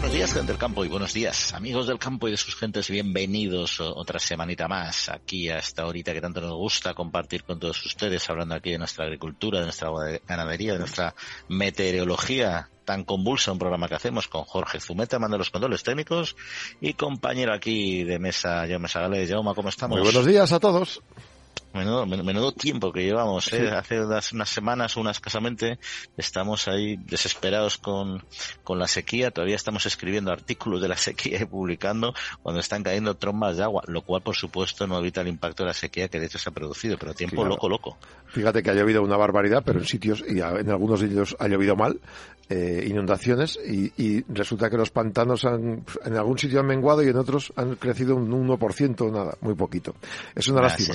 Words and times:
Buenos 0.00 0.14
días, 0.14 0.32
gente 0.32 0.52
del 0.52 0.58
campo, 0.58 0.82
y 0.82 0.88
buenos 0.88 1.12
días, 1.12 1.52
amigos 1.52 1.86
del 1.86 1.98
campo 1.98 2.26
y 2.26 2.30
de 2.30 2.38
sus 2.38 2.56
gentes. 2.56 2.88
Bienvenidos 2.88 3.80
otra 3.80 4.18
semanita 4.18 4.66
más 4.66 5.10
aquí 5.10 5.50
a 5.50 5.58
esta 5.58 5.84
horita 5.84 6.14
que 6.14 6.22
tanto 6.22 6.40
nos 6.40 6.54
gusta 6.54 6.94
compartir 6.94 7.44
con 7.44 7.60
todos 7.60 7.84
ustedes, 7.84 8.30
hablando 8.30 8.54
aquí 8.54 8.70
de 8.70 8.78
nuestra 8.78 9.04
agricultura, 9.04 9.58
de 9.58 9.66
nuestra 9.66 9.90
ganadería, 10.26 10.72
de 10.72 10.78
nuestra 10.78 11.14
meteorología 11.48 12.70
tan 12.86 13.04
convulsa, 13.04 13.52
un 13.52 13.58
programa 13.58 13.88
que 13.88 13.96
hacemos 13.96 14.26
con 14.26 14.44
Jorge 14.44 14.80
Zumeta, 14.80 15.18
manda 15.18 15.36
los 15.36 15.50
controles 15.50 15.82
técnicos 15.82 16.34
y 16.80 16.94
compañero 16.94 17.52
aquí 17.52 18.02
de 18.02 18.18
mesa, 18.18 18.66
Jaume 18.66 18.88
Sagales. 18.88 19.28
Jaume, 19.28 19.54
¿cómo 19.54 19.68
estamos? 19.68 19.98
Muy 19.98 20.04
buenos 20.04 20.24
días 20.24 20.50
a 20.52 20.58
todos. 20.58 21.02
Menudo, 21.72 22.04
menudo 22.04 22.52
tiempo 22.52 22.92
que 22.92 23.04
llevamos, 23.04 23.52
¿eh? 23.52 23.70
hace 23.70 24.00
unas, 24.00 24.32
unas, 24.32 24.48
semanas, 24.48 24.96
unas 24.96 25.18
escasamente, 25.18 25.78
estamos 26.16 26.66
ahí 26.66 26.96
desesperados 26.96 27.78
con, 27.78 28.24
con 28.64 28.78
la 28.80 28.88
sequía, 28.88 29.30
todavía 29.30 29.54
estamos 29.54 29.86
escribiendo 29.86 30.32
artículos 30.32 30.82
de 30.82 30.88
la 30.88 30.96
sequía 30.96 31.40
y 31.40 31.44
publicando 31.44 32.12
cuando 32.42 32.60
están 32.60 32.82
cayendo 32.82 33.14
trombas 33.14 33.56
de 33.56 33.62
agua, 33.62 33.82
lo 33.86 34.02
cual 34.02 34.20
por 34.22 34.34
supuesto 34.34 34.88
no 34.88 34.98
evita 34.98 35.20
el 35.20 35.28
impacto 35.28 35.62
de 35.62 35.68
la 35.68 35.74
sequía 35.74 36.08
que 36.08 36.18
de 36.18 36.26
hecho 36.26 36.38
se 36.38 36.48
ha 36.48 36.52
producido, 36.52 36.98
pero 36.98 37.14
tiempo 37.14 37.44
loco, 37.44 37.68
loco. 37.68 37.98
Fíjate 38.26 38.62
que 38.62 38.70
ha 38.70 38.74
llovido 38.74 39.02
una 39.02 39.16
barbaridad, 39.16 39.62
pero 39.64 39.78
en 39.78 39.86
sitios, 39.86 40.24
y 40.28 40.40
en 40.40 40.70
algunos 40.70 41.00
de 41.00 41.06
ellos 41.06 41.36
ha 41.38 41.46
llovido 41.46 41.76
mal, 41.76 42.00
eh, 42.48 42.84
inundaciones 42.88 43.60
y, 43.64 43.92
y, 43.96 44.24
resulta 44.28 44.68
que 44.68 44.76
los 44.76 44.90
pantanos 44.90 45.44
han, 45.44 45.84
en 46.04 46.16
algún 46.16 46.36
sitio 46.36 46.58
han 46.58 46.66
menguado 46.66 47.00
y 47.00 47.08
en 47.08 47.16
otros 47.16 47.52
han 47.54 47.76
crecido 47.76 48.16
un 48.16 48.28
1%, 48.28 49.12
nada, 49.12 49.36
muy 49.40 49.54
poquito. 49.54 49.94
Es 50.34 50.48
una 50.48 50.62
lástima. 50.62 50.94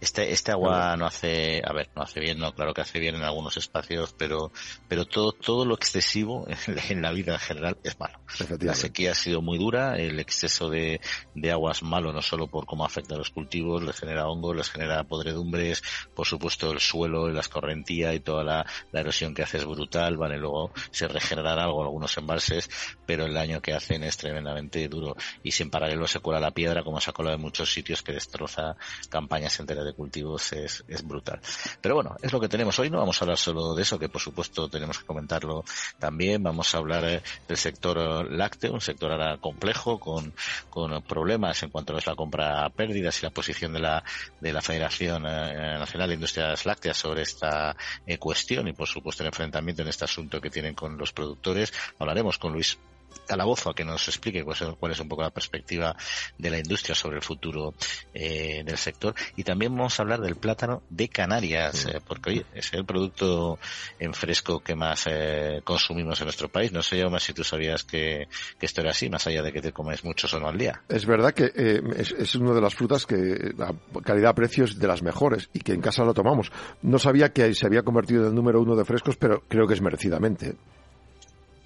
Este, 0.00 0.32
este 0.32 0.52
agua 0.52 0.96
no 0.96 1.06
hace, 1.06 1.62
a 1.64 1.72
ver, 1.72 1.88
no 1.96 2.02
hace 2.02 2.20
bien, 2.20 2.38
no, 2.38 2.54
claro 2.54 2.74
que 2.74 2.82
hace 2.82 2.98
bien 2.98 3.14
en 3.14 3.22
algunos 3.22 3.56
espacios, 3.56 4.14
pero, 4.16 4.52
pero 4.88 5.06
todo, 5.06 5.32
todo 5.32 5.64
lo 5.64 5.74
excesivo 5.74 6.46
en 6.90 7.02
la 7.02 7.12
vida 7.12 7.34
en 7.34 7.38
general 7.38 7.78
es 7.82 7.98
malo. 7.98 8.18
La 8.60 8.74
sequía 8.74 9.12
ha 9.12 9.14
sido 9.14 9.40
muy 9.40 9.58
dura, 9.58 9.96
el 9.96 10.20
exceso 10.20 10.68
de, 10.68 11.00
de 11.34 11.50
agua 11.50 11.72
es 11.72 11.82
malo 11.82 12.12
no 12.12 12.20
solo 12.20 12.46
por 12.46 12.66
cómo 12.66 12.84
afecta 12.84 13.14
a 13.14 13.18
los 13.18 13.30
cultivos, 13.30 13.82
les 13.82 13.98
genera 13.98 14.28
hongos, 14.28 14.56
les 14.56 14.70
genera 14.70 15.04
podredumbres, 15.04 15.82
por 16.14 16.26
supuesto 16.26 16.70
el 16.72 16.80
suelo, 16.80 17.28
la 17.30 17.40
escorrentía 17.40 18.12
y 18.12 18.20
toda 18.20 18.44
la, 18.44 18.66
la 18.92 19.00
erosión 19.00 19.34
que 19.34 19.42
hace 19.42 19.58
es 19.58 19.64
brutal, 19.64 20.16
vale, 20.18 20.36
luego 20.36 20.72
se 20.90 21.08
regenerará 21.08 21.64
algo 21.64 21.82
algunos 21.82 22.16
embalses, 22.18 22.68
pero 23.06 23.24
el 23.24 23.34
daño 23.34 23.62
que 23.62 23.72
hacen 23.72 24.02
es 24.04 24.16
tremendamente 24.16 24.86
duro. 24.88 25.16
Y 25.42 25.52
sin 25.52 25.70
paralelo 25.70 26.06
se 26.06 26.20
cura 26.20 26.40
la 26.40 26.50
piedra 26.50 26.82
como 26.82 27.00
se 27.00 27.10
ha 27.10 27.12
colado 27.12 27.36
en 27.36 27.42
muchos 27.42 27.72
sitios 27.72 28.02
que 28.02 28.12
destroza 28.12 28.76
campañas 29.08 29.58
enteras 29.60 29.85
de 29.86 29.94
cultivos 29.94 30.52
es, 30.52 30.84
es 30.88 31.06
brutal. 31.06 31.40
Pero 31.80 31.94
bueno, 31.94 32.16
es 32.22 32.32
lo 32.32 32.40
que 32.40 32.48
tenemos 32.48 32.78
hoy. 32.78 32.90
No 32.90 32.98
vamos 32.98 33.20
a 33.20 33.24
hablar 33.24 33.38
solo 33.38 33.74
de 33.74 33.82
eso, 33.82 33.98
que 33.98 34.08
por 34.08 34.20
supuesto 34.20 34.68
tenemos 34.68 34.98
que 34.98 35.06
comentarlo 35.06 35.64
también. 35.98 36.42
Vamos 36.42 36.74
a 36.74 36.78
hablar 36.78 37.04
eh, 37.04 37.22
del 37.48 37.56
sector 37.56 37.98
eh, 37.98 38.36
lácteo, 38.36 38.72
un 38.72 38.80
sector 38.80 39.12
ahora 39.12 39.38
complejo, 39.38 39.98
con, 39.98 40.34
con 40.70 41.02
problemas 41.02 41.62
en 41.62 41.70
cuanto 41.70 41.96
a 41.96 42.00
la 42.04 42.14
compra 42.14 42.64
a 42.64 42.70
pérdidas 42.70 43.20
y 43.20 43.26
la 43.26 43.30
posición 43.30 43.72
de 43.72 43.80
la, 43.80 44.04
de 44.40 44.52
la 44.52 44.60
Federación 44.60 45.24
eh, 45.26 45.78
Nacional 45.78 46.08
de 46.08 46.14
Industrias 46.14 46.66
Lácteas 46.66 46.96
sobre 46.96 47.22
esta 47.22 47.76
cuestión 48.18 48.68
y 48.68 48.72
por 48.72 48.86
supuesto 48.86 49.22
el 49.22 49.28
enfrentamiento 49.28 49.82
en 49.82 49.88
este 49.88 50.04
asunto 50.04 50.40
que 50.40 50.50
tienen 50.50 50.74
con 50.74 50.96
los 50.98 51.12
productores. 51.12 51.72
Hablaremos 51.98 52.38
con 52.38 52.52
Luis 52.52 52.78
Calabozo 53.26 53.70
a 53.70 53.74
que 53.74 53.84
nos 53.84 54.08
explique 54.08 54.44
cuál 54.44 54.92
es, 54.92 55.00
un 55.00 55.08
poco 55.08 55.22
la 55.22 55.30
perspectiva 55.30 55.96
de 56.38 56.50
la 56.50 56.58
industria 56.58 56.94
sobre 56.94 57.16
el 57.16 57.22
futuro 57.22 57.74
eh, 58.14 58.62
del 58.64 58.76
sector. 58.76 59.14
Y 59.36 59.44
también 59.44 59.74
vamos 59.74 59.98
a 59.98 60.02
hablar 60.02 60.20
del 60.20 60.36
plátano 60.36 60.82
de 60.90 61.08
Canarias, 61.08 61.86
eh, 61.86 62.00
porque 62.06 62.44
es 62.54 62.72
el 62.72 62.84
producto 62.84 63.58
en 63.98 64.14
fresco 64.14 64.60
que 64.60 64.74
más 64.74 65.06
eh, 65.06 65.60
consumimos 65.64 66.20
en 66.20 66.26
nuestro 66.26 66.48
país. 66.48 66.72
No 66.72 66.82
sé, 66.82 66.98
yo 66.98 67.10
más 67.10 67.22
si 67.22 67.32
tú 67.32 67.44
sabías 67.44 67.84
que, 67.84 68.28
esto 68.60 68.80
era 68.80 68.90
así, 68.90 69.08
más 69.08 69.26
allá 69.26 69.42
de 69.42 69.52
que 69.52 69.62
te 69.62 69.72
comes 69.72 70.04
muchos 70.04 70.32
o 70.34 70.40
no 70.40 70.48
al 70.48 70.58
día. 70.58 70.82
Es 70.88 71.06
verdad 71.06 71.32
que 71.32 71.52
es, 71.96 72.12
es 72.12 72.34
una 72.34 72.52
de 72.52 72.60
las 72.60 72.74
frutas 72.74 73.06
que 73.06 73.52
la 73.56 73.74
calidad-precio 74.04 74.64
es 74.64 74.78
de 74.78 74.86
las 74.86 75.02
mejores 75.02 75.48
y 75.52 75.60
que 75.60 75.72
en 75.72 75.80
casa 75.80 76.04
lo 76.04 76.14
tomamos. 76.14 76.50
No 76.82 76.98
sabía 76.98 77.32
que 77.32 77.54
se 77.54 77.66
había 77.66 77.82
convertido 77.82 78.22
en 78.22 78.28
el 78.28 78.34
número 78.34 78.60
uno 78.60 78.74
de 78.74 78.84
frescos, 78.84 79.16
pero 79.16 79.42
creo 79.48 79.66
que 79.66 79.74
es 79.74 79.80
merecidamente. 79.80 80.56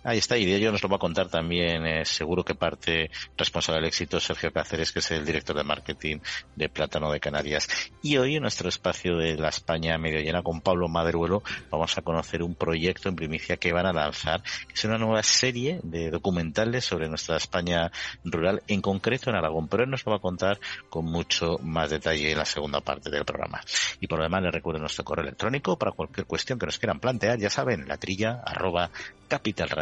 Ahí 0.03 0.16
está, 0.16 0.38
y 0.38 0.47
de 0.47 0.56
ello 0.56 0.72
nos 0.72 0.83
lo 0.83 0.88
va 0.88 0.97
a 0.97 0.99
contar 0.99 1.28
también, 1.28 1.87
eh, 1.87 2.06
seguro 2.06 2.43
que 2.43 2.55
parte 2.55 3.11
responsable 3.37 3.81
del 3.81 3.88
éxito, 3.88 4.19
Sergio 4.19 4.50
Cáceres, 4.50 4.93
que 4.93 5.00
es 5.00 5.11
el 5.11 5.27
director 5.27 5.55
de 5.55 5.62
marketing 5.62 6.21
de 6.56 6.71
Plátano 6.71 7.12
de 7.12 7.21
Canarias. 7.21 7.69
Y 8.03 8.16
hoy 8.16 8.37
en 8.37 8.43
nuestro 8.43 8.71
espacio 8.71 9.19
de 9.19 9.37
la 9.37 9.50
España 9.50 9.99
medio 9.99 10.21
llena 10.21 10.43
con 10.43 10.62
Pablo 10.62 10.89
Maderuelo 10.89 11.43
vamos 11.71 11.99
a 11.99 12.03
conocer 12.03 12.43
un 12.43 12.55
proyecto 12.55 13.10
en 13.10 13.16
primicia 13.16 13.59
que 13.59 13.75
van 13.75 13.84
a 13.84 13.93
lanzar, 13.93 14.43
que 14.43 14.75
es 14.75 14.84
una 14.84 14.97
nueva 14.97 15.22
serie 15.22 15.81
de 15.83 16.10
documentales 16.10 16.87
sobre 16.87 17.09
nuestra 17.10 17.37
España 17.37 17.93
rural, 18.25 18.62
en 18.69 18.81
concreto 18.81 19.28
en 19.28 19.37
Aragón, 19.37 19.69
pero 19.69 19.84
él 19.84 19.91
nos 19.91 20.06
lo 20.06 20.12
va 20.12 20.16
a 20.16 20.22
contar 20.22 20.59
con 20.89 21.05
mucho 21.05 21.59
más 21.62 21.91
detalle 21.91 22.33
en 22.33 22.39
la 22.39 22.47
segunda 22.47 22.81
parte 22.81 23.10
del 23.10 23.27
programa. 23.27 23.60
Y 24.00 24.06
por 24.06 24.19
lo 24.19 24.25
demás 24.25 24.43
les 24.44 24.53
recuerdo 24.53 24.81
nuestro 24.81 25.05
correo 25.05 25.25
electrónico 25.25 25.77
para 25.77 25.93
cualquier 25.93 26.27
cuestión 26.27 26.59
que 26.59 26.65
nos 26.65 26.78
quieran 26.78 27.00
plantear, 27.00 27.39
ya 27.39 27.50
saben, 27.50 27.87
la 27.87 27.99
trilla 27.99 28.41
arroba 28.47 28.91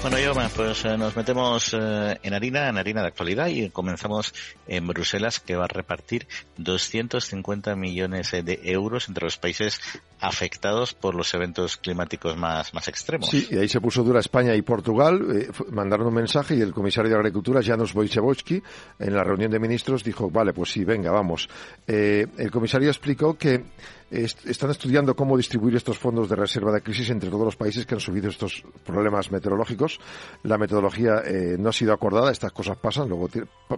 Bueno, 0.00 0.18
yo 0.20 0.32
pues 0.54 0.84
eh, 0.84 0.96
nos 0.96 1.16
metemos 1.16 1.74
eh, 1.74 2.18
en 2.22 2.32
harina, 2.32 2.68
en 2.68 2.78
harina 2.78 3.02
de 3.02 3.08
actualidad 3.08 3.48
y 3.48 3.68
comenzamos 3.70 4.32
en 4.68 4.86
Bruselas 4.86 5.40
que 5.40 5.56
va 5.56 5.64
a 5.64 5.68
repartir 5.68 6.28
250 6.56 7.74
millones 7.74 8.30
de 8.30 8.60
euros 8.62 9.08
entre 9.08 9.24
los 9.24 9.38
países 9.38 9.80
afectados 10.20 10.94
por 10.94 11.14
los 11.14 11.32
eventos 11.34 11.76
climáticos 11.76 12.36
más, 12.36 12.74
más 12.74 12.88
extremos. 12.88 13.28
Sí, 13.28 13.46
y 13.50 13.58
ahí 13.58 13.68
se 13.68 13.80
puso 13.80 14.02
dura 14.02 14.20
España 14.20 14.54
y 14.54 14.62
Portugal, 14.62 15.26
eh, 15.32 15.48
mandaron 15.70 16.08
un 16.08 16.14
mensaje 16.14 16.56
y 16.56 16.60
el 16.60 16.72
comisario 16.72 17.10
de 17.10 17.16
Agricultura, 17.16 17.62
Janusz 17.62 17.94
Wojciechowski, 17.94 18.62
en 18.98 19.14
la 19.14 19.24
reunión 19.24 19.50
de 19.50 19.58
ministros 19.58 20.04
dijo, 20.04 20.30
vale, 20.30 20.52
pues 20.52 20.70
sí, 20.72 20.84
venga, 20.84 21.10
vamos. 21.10 21.48
el 21.86 22.50
comisario 22.50 22.88
explicó 22.88 23.36
que 23.36 23.64
están 24.10 24.70
estudiando 24.70 25.14
cómo 25.14 25.36
distribuir 25.36 25.76
estos 25.76 25.98
fondos 25.98 26.28
de 26.28 26.36
reserva 26.36 26.72
de 26.72 26.80
crisis 26.80 27.10
entre 27.10 27.28
todos 27.28 27.44
los 27.44 27.56
países 27.56 27.84
que 27.84 27.94
han 27.94 28.00
sufrido 28.00 28.30
estos 28.30 28.64
problemas 28.84 29.30
meteorológicos. 29.30 30.00
La 30.44 30.56
metodología 30.56 31.22
eh, 31.24 31.56
no 31.58 31.68
ha 31.68 31.72
sido 31.72 31.92
acordada, 31.92 32.30
estas 32.30 32.52
cosas 32.52 32.78
pasan, 32.78 33.08
luego 33.08 33.28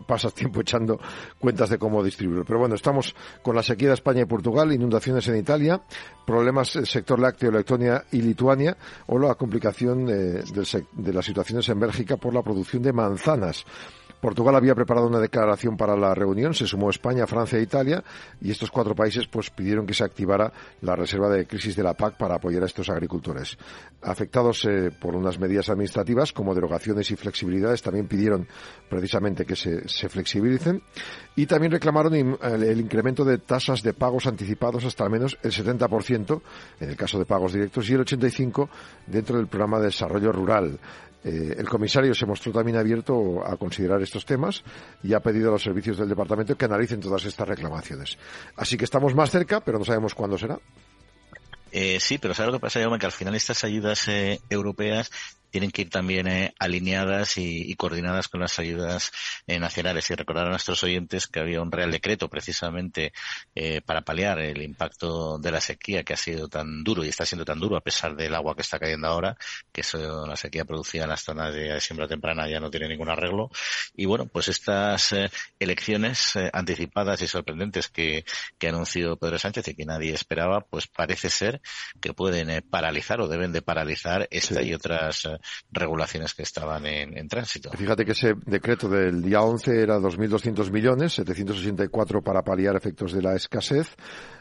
pasas 0.06 0.32
tiempo 0.32 0.60
echando 0.60 1.00
cuentas 1.38 1.70
de 1.70 1.78
cómo 1.78 2.04
distribuirlo. 2.04 2.44
Pero 2.44 2.60
bueno, 2.60 2.76
estamos 2.76 3.14
con 3.42 3.56
la 3.56 3.62
sequía 3.62 3.88
de 3.88 3.94
España 3.94 4.22
y 4.22 4.26
Portugal, 4.26 4.72
inundaciones 4.72 5.26
en 5.28 5.36
Italia, 5.36 5.82
problemas 6.30 6.74
del 6.74 6.86
sector 6.86 7.18
lácteo, 7.18 7.50
Letonia 7.50 8.04
y 8.12 8.22
Lituania, 8.22 8.76
o 9.06 9.18
la 9.18 9.34
complicación 9.34 10.06
de, 10.06 10.42
de 10.42 11.12
las 11.12 11.24
situaciones 11.24 11.68
en 11.68 11.80
Bélgica 11.80 12.16
por 12.16 12.32
la 12.32 12.42
producción 12.42 12.82
de 12.82 12.92
manzanas. 12.92 13.64
Portugal 14.20 14.54
había 14.54 14.74
preparado 14.74 15.06
una 15.06 15.18
declaración 15.18 15.76
para 15.76 15.96
la 15.96 16.14
reunión, 16.14 16.54
se 16.54 16.66
sumó 16.66 16.90
España, 16.90 17.26
Francia 17.26 17.58
e 17.58 17.62
Italia 17.62 18.04
y 18.40 18.50
estos 18.50 18.70
cuatro 18.70 18.94
países 18.94 19.26
pues 19.26 19.50
pidieron 19.50 19.86
que 19.86 19.94
se 19.94 20.04
activara 20.04 20.52
la 20.82 20.94
reserva 20.94 21.28
de 21.28 21.46
crisis 21.46 21.74
de 21.76 21.82
la 21.82 21.94
PAC 21.94 22.16
para 22.16 22.34
apoyar 22.34 22.62
a 22.62 22.66
estos 22.66 22.90
agricultores. 22.90 23.56
Afectados 24.02 24.64
eh, 24.66 24.90
por 24.90 25.16
unas 25.16 25.38
medidas 25.38 25.70
administrativas 25.70 26.32
como 26.32 26.54
derogaciones 26.54 27.10
y 27.10 27.16
flexibilidades 27.16 27.82
también 27.82 28.08
pidieron 28.08 28.46
precisamente 28.88 29.44
que 29.44 29.56
se, 29.56 30.08
flexibilicen 30.08 30.82
y 31.36 31.46
también 31.46 31.72
reclamaron 31.72 32.14
el, 32.14 32.80
incremento 32.80 33.24
de 33.24 33.38
tasas 33.38 33.82
de 33.82 33.94
pagos 33.94 34.26
anticipados 34.26 34.84
hasta 34.84 35.04
al 35.04 35.10
menos 35.10 35.38
el 35.42 35.52
70% 35.52 36.42
en 36.80 36.90
el 36.90 36.96
caso 36.96 37.18
de 37.18 37.24
pagos 37.24 37.52
directos 37.52 37.88
y 37.88 37.94
el 37.94 38.04
85% 38.04 38.68
dentro 39.06 39.36
del 39.36 39.46
programa 39.46 39.78
de 39.78 39.86
desarrollo 39.86 40.32
rural. 40.32 40.78
Eh, 41.22 41.54
el 41.58 41.68
comisario 41.68 42.14
se 42.14 42.26
mostró 42.26 42.52
también 42.52 42.78
abierto 42.78 43.44
a 43.46 43.56
considerar 43.56 44.00
estos 44.02 44.24
temas 44.24 44.62
y 45.02 45.12
ha 45.12 45.20
pedido 45.20 45.50
a 45.50 45.52
los 45.52 45.62
servicios 45.62 45.98
del 45.98 46.08
departamento 46.08 46.56
que 46.56 46.64
analicen 46.64 47.00
todas 47.00 47.24
estas 47.24 47.46
reclamaciones. 47.46 48.16
Así 48.56 48.76
que 48.76 48.84
estamos 48.84 49.14
más 49.14 49.30
cerca, 49.30 49.60
pero 49.60 49.78
no 49.78 49.84
sabemos 49.84 50.14
cuándo 50.14 50.38
será. 50.38 50.58
Eh, 51.72 51.98
sí, 52.00 52.18
pero 52.18 52.34
¿sabes 52.34 52.52
lo 52.52 52.58
que 52.58 52.62
pasa, 52.62 52.80
Que 52.98 53.06
al 53.06 53.12
final 53.12 53.34
estas 53.34 53.64
ayudas 53.64 54.08
eh, 54.08 54.40
europeas 54.48 55.10
tienen 55.50 55.70
que 55.70 55.82
ir 55.82 55.90
también 55.90 56.26
eh, 56.28 56.54
alineadas 56.58 57.36
y, 57.36 57.74
coordinadas 57.74 58.28
con 58.28 58.40
las 58.40 58.58
ayudas 58.58 59.12
eh, 59.46 59.58
nacionales. 59.58 60.10
Y 60.10 60.14
recordar 60.14 60.46
a 60.46 60.50
nuestros 60.50 60.82
oyentes 60.82 61.26
que 61.26 61.40
había 61.40 61.60
un 61.60 61.72
real 61.72 61.90
decreto 61.90 62.28
precisamente 62.28 63.12
eh, 63.54 63.80
para 63.82 64.02
paliar 64.02 64.38
el 64.38 64.62
impacto 64.62 65.38
de 65.38 65.50
la 65.50 65.60
sequía 65.60 66.04
que 66.04 66.14
ha 66.14 66.16
sido 66.16 66.48
tan 66.48 66.84
duro 66.84 67.04
y 67.04 67.08
está 67.08 67.24
siendo 67.26 67.44
tan 67.44 67.58
duro 67.58 67.76
a 67.76 67.80
pesar 67.80 68.16
del 68.16 68.34
agua 68.34 68.54
que 68.54 68.62
está 68.62 68.78
cayendo 68.78 69.08
ahora, 69.08 69.36
que 69.72 69.80
eso, 69.82 70.26
la 70.26 70.36
sequía 70.36 70.64
producida 70.64 71.04
en 71.04 71.10
las 71.10 71.22
zonas 71.22 71.54
de 71.54 71.80
siembra 71.80 72.08
temprana 72.08 72.48
ya 72.48 72.60
no 72.60 72.70
tiene 72.70 72.88
ningún 72.88 73.10
arreglo. 73.10 73.50
Y 73.94 74.06
bueno, 74.06 74.26
pues 74.26 74.48
estas 74.48 75.14
elecciones 75.58 76.34
anticipadas 76.52 77.22
y 77.22 77.26
sorprendentes 77.26 77.88
que, 77.88 78.24
que 78.58 78.66
ha 78.66 78.70
anunciado 78.70 79.16
Pedro 79.16 79.38
Sánchez 79.38 79.68
y 79.68 79.74
que 79.74 79.84
nadie 79.84 80.12
esperaba, 80.12 80.60
pues 80.60 80.86
parece 80.86 81.30
ser 81.30 81.60
que 82.00 82.12
pueden 82.12 82.62
paralizar 82.68 83.20
o 83.20 83.28
deben 83.28 83.52
de 83.52 83.62
paralizar 83.62 84.28
esta 84.30 84.62
y 84.62 84.74
otras 84.74 85.28
regulaciones 85.70 86.34
que 86.34 86.42
estaban 86.42 86.86
en, 86.86 87.28
tránsito. 87.28 87.70
Fíjate 87.72 88.04
que 88.04 88.12
ese 88.12 88.34
decreto 88.46 88.88
del 88.88 89.22
día 89.22 89.42
11 89.42 89.82
era 89.82 89.98
2.200 89.98 90.70
millones, 90.70 91.14
764 91.14 92.22
para 92.22 92.42
paliar 92.42 92.76
efectos 92.76 93.12
de 93.12 93.22
la 93.22 93.34
escasez, 93.34 93.96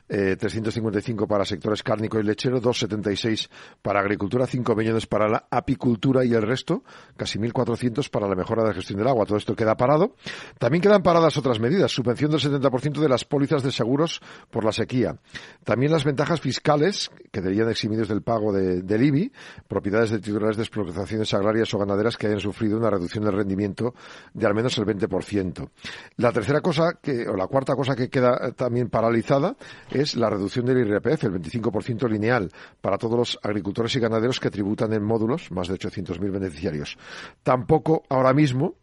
eh, 0.09 0.35
355 0.35 1.27
para 1.27 1.45
sectores 1.45 1.83
cárnico 1.83 2.19
y 2.19 2.23
lechero, 2.23 2.59
276 2.59 3.50
para 3.81 4.00
agricultura, 4.00 4.47
5 4.47 4.75
millones 4.75 5.06
para 5.06 5.29
la 5.29 5.45
apicultura 5.50 6.25
y 6.25 6.33
el 6.33 6.41
resto, 6.41 6.83
casi 7.15 7.38
1.400 7.38 8.09
para 8.09 8.27
la 8.27 8.35
mejora 8.35 8.63
de 8.63 8.69
la 8.69 8.73
gestión 8.73 8.97
del 8.97 9.07
agua. 9.07 9.25
Todo 9.25 9.38
esto 9.38 9.56
queda 9.56 9.77
parado. 9.77 10.15
También 10.57 10.81
quedan 10.81 11.03
paradas 11.03 11.38
otras 11.38 11.59
medidas, 11.59 11.91
subvención 11.91 12.31
del 12.31 12.39
70% 12.39 13.00
de 13.00 13.09
las 13.09 13.23
pólizas 13.23 13.63
de 13.63 13.71
seguros 13.71 14.21
por 14.50 14.65
la 14.65 14.71
sequía. 14.71 15.15
También 15.63 15.91
las 15.91 16.03
ventajas 16.03 16.41
fiscales, 16.41 17.11
que 17.31 17.41
deberían 17.41 17.69
eximidos 17.69 18.07
del 18.07 18.21
pago 18.21 18.51
de, 18.51 18.81
del 18.81 19.03
IBI, 19.03 19.31
propiedades 19.67 20.09
de 20.09 20.19
titulares 20.19 20.57
de 20.57 20.63
explotaciones 20.63 21.33
agrarias 21.33 21.73
o 21.73 21.77
ganaderas 21.77 22.17
que 22.17 22.27
hayan 22.27 22.39
sufrido 22.39 22.77
una 22.77 22.89
reducción 22.89 23.23
del 23.23 23.33
rendimiento 23.33 23.94
de 24.33 24.47
al 24.47 24.56
menos 24.56 24.77
el 24.77 24.85
20%. 24.85 25.69
La 26.17 26.31
tercera 26.31 26.61
cosa, 26.61 26.97
que, 27.01 27.27
o 27.27 27.35
la 27.35 27.47
cuarta 27.47 27.75
cosa 27.75 27.95
que 27.95 28.09
queda 28.09 28.51
también 28.53 28.89
paralizada, 28.89 29.56
la 30.15 30.29
reducción 30.29 30.65
del 30.65 30.87
IRPF, 30.87 31.23
el 31.25 31.33
25% 31.33 32.09
lineal, 32.09 32.51
para 32.81 32.97
todos 32.97 33.17
los 33.17 33.39
agricultores 33.43 33.95
y 33.95 33.99
ganaderos 33.99 34.39
que 34.39 34.49
tributan 34.49 34.93
en 34.93 35.03
módulos, 35.03 35.51
más 35.51 35.67
de 35.67 35.75
800.000 35.75 36.31
beneficiarios. 36.31 36.97
Tampoco 37.43 38.03
ahora 38.09 38.33
mismo 38.33 38.75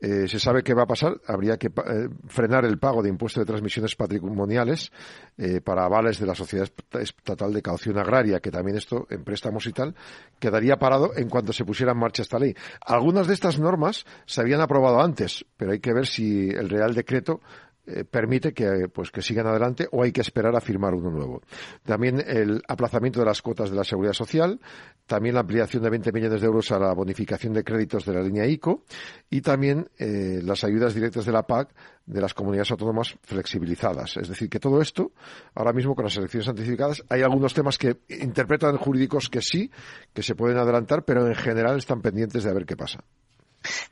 eh, 0.00 0.28
se 0.28 0.38
sabe 0.38 0.62
qué 0.62 0.74
va 0.74 0.84
a 0.84 0.86
pasar. 0.86 1.20
Habría 1.26 1.56
que 1.56 1.66
eh, 1.66 2.08
frenar 2.28 2.64
el 2.64 2.78
pago 2.78 3.02
de 3.02 3.08
impuestos 3.08 3.40
de 3.42 3.46
transmisiones 3.46 3.96
patrimoniales 3.96 4.92
eh, 5.36 5.60
para 5.60 5.84
avales 5.84 6.20
de 6.20 6.26
la 6.26 6.34
Sociedad 6.34 6.68
Estatal 6.92 7.52
de 7.52 7.62
Caución 7.62 7.98
Agraria, 7.98 8.40
que 8.40 8.50
también 8.50 8.76
esto, 8.76 9.06
en 9.10 9.24
préstamos 9.24 9.66
y 9.66 9.72
tal, 9.72 9.94
quedaría 10.38 10.76
parado 10.76 11.16
en 11.16 11.28
cuanto 11.28 11.52
se 11.52 11.64
pusiera 11.64 11.92
en 11.92 11.98
marcha 11.98 12.22
esta 12.22 12.38
ley. 12.38 12.54
Algunas 12.80 13.26
de 13.26 13.34
estas 13.34 13.58
normas 13.58 14.04
se 14.24 14.40
habían 14.40 14.60
aprobado 14.60 15.00
antes, 15.00 15.44
pero 15.56 15.72
hay 15.72 15.80
que 15.80 15.92
ver 15.92 16.06
si 16.06 16.48
el 16.50 16.68
Real 16.68 16.94
Decreto 16.94 17.40
eh, 17.88 18.04
permite 18.04 18.52
que, 18.52 18.88
pues, 18.92 19.10
que 19.10 19.22
sigan 19.22 19.46
adelante 19.46 19.88
o 19.92 20.02
hay 20.02 20.12
que 20.12 20.20
esperar 20.20 20.54
a 20.54 20.60
firmar 20.60 20.94
uno 20.94 21.10
nuevo. 21.10 21.40
También 21.84 22.22
el 22.26 22.62
aplazamiento 22.68 23.20
de 23.20 23.26
las 23.26 23.40
cuotas 23.40 23.70
de 23.70 23.76
la 23.76 23.84
seguridad 23.84 24.12
social, 24.12 24.60
también 25.06 25.34
la 25.34 25.40
ampliación 25.40 25.82
de 25.82 25.88
20 25.88 26.12
millones 26.12 26.40
de 26.42 26.46
euros 26.46 26.70
a 26.70 26.78
la 26.78 26.92
bonificación 26.92 27.54
de 27.54 27.64
créditos 27.64 28.04
de 28.04 28.12
la 28.12 28.20
línea 28.20 28.46
ICO 28.46 28.84
y 29.30 29.40
también 29.40 29.88
eh, 29.98 30.40
las 30.42 30.64
ayudas 30.64 30.94
directas 30.94 31.24
de 31.24 31.32
la 31.32 31.46
PAC 31.46 31.74
de 32.04 32.20
las 32.20 32.34
comunidades 32.34 32.70
autónomas 32.70 33.16
flexibilizadas. 33.22 34.18
Es 34.18 34.28
decir, 34.28 34.50
que 34.50 34.60
todo 34.60 34.82
esto, 34.82 35.12
ahora 35.54 35.72
mismo 35.72 35.94
con 35.94 36.04
las 36.04 36.16
elecciones 36.18 36.48
anticipadas, 36.48 37.02
hay 37.08 37.22
algunos 37.22 37.54
temas 37.54 37.78
que 37.78 37.96
interpretan 38.08 38.76
jurídicos 38.76 39.30
que 39.30 39.40
sí, 39.40 39.70
que 40.12 40.22
se 40.22 40.34
pueden 40.34 40.58
adelantar, 40.58 41.04
pero 41.04 41.26
en 41.26 41.34
general 41.34 41.78
están 41.78 42.02
pendientes 42.02 42.44
de 42.44 42.50
a 42.50 42.54
ver 42.54 42.66
qué 42.66 42.76
pasa. 42.76 43.02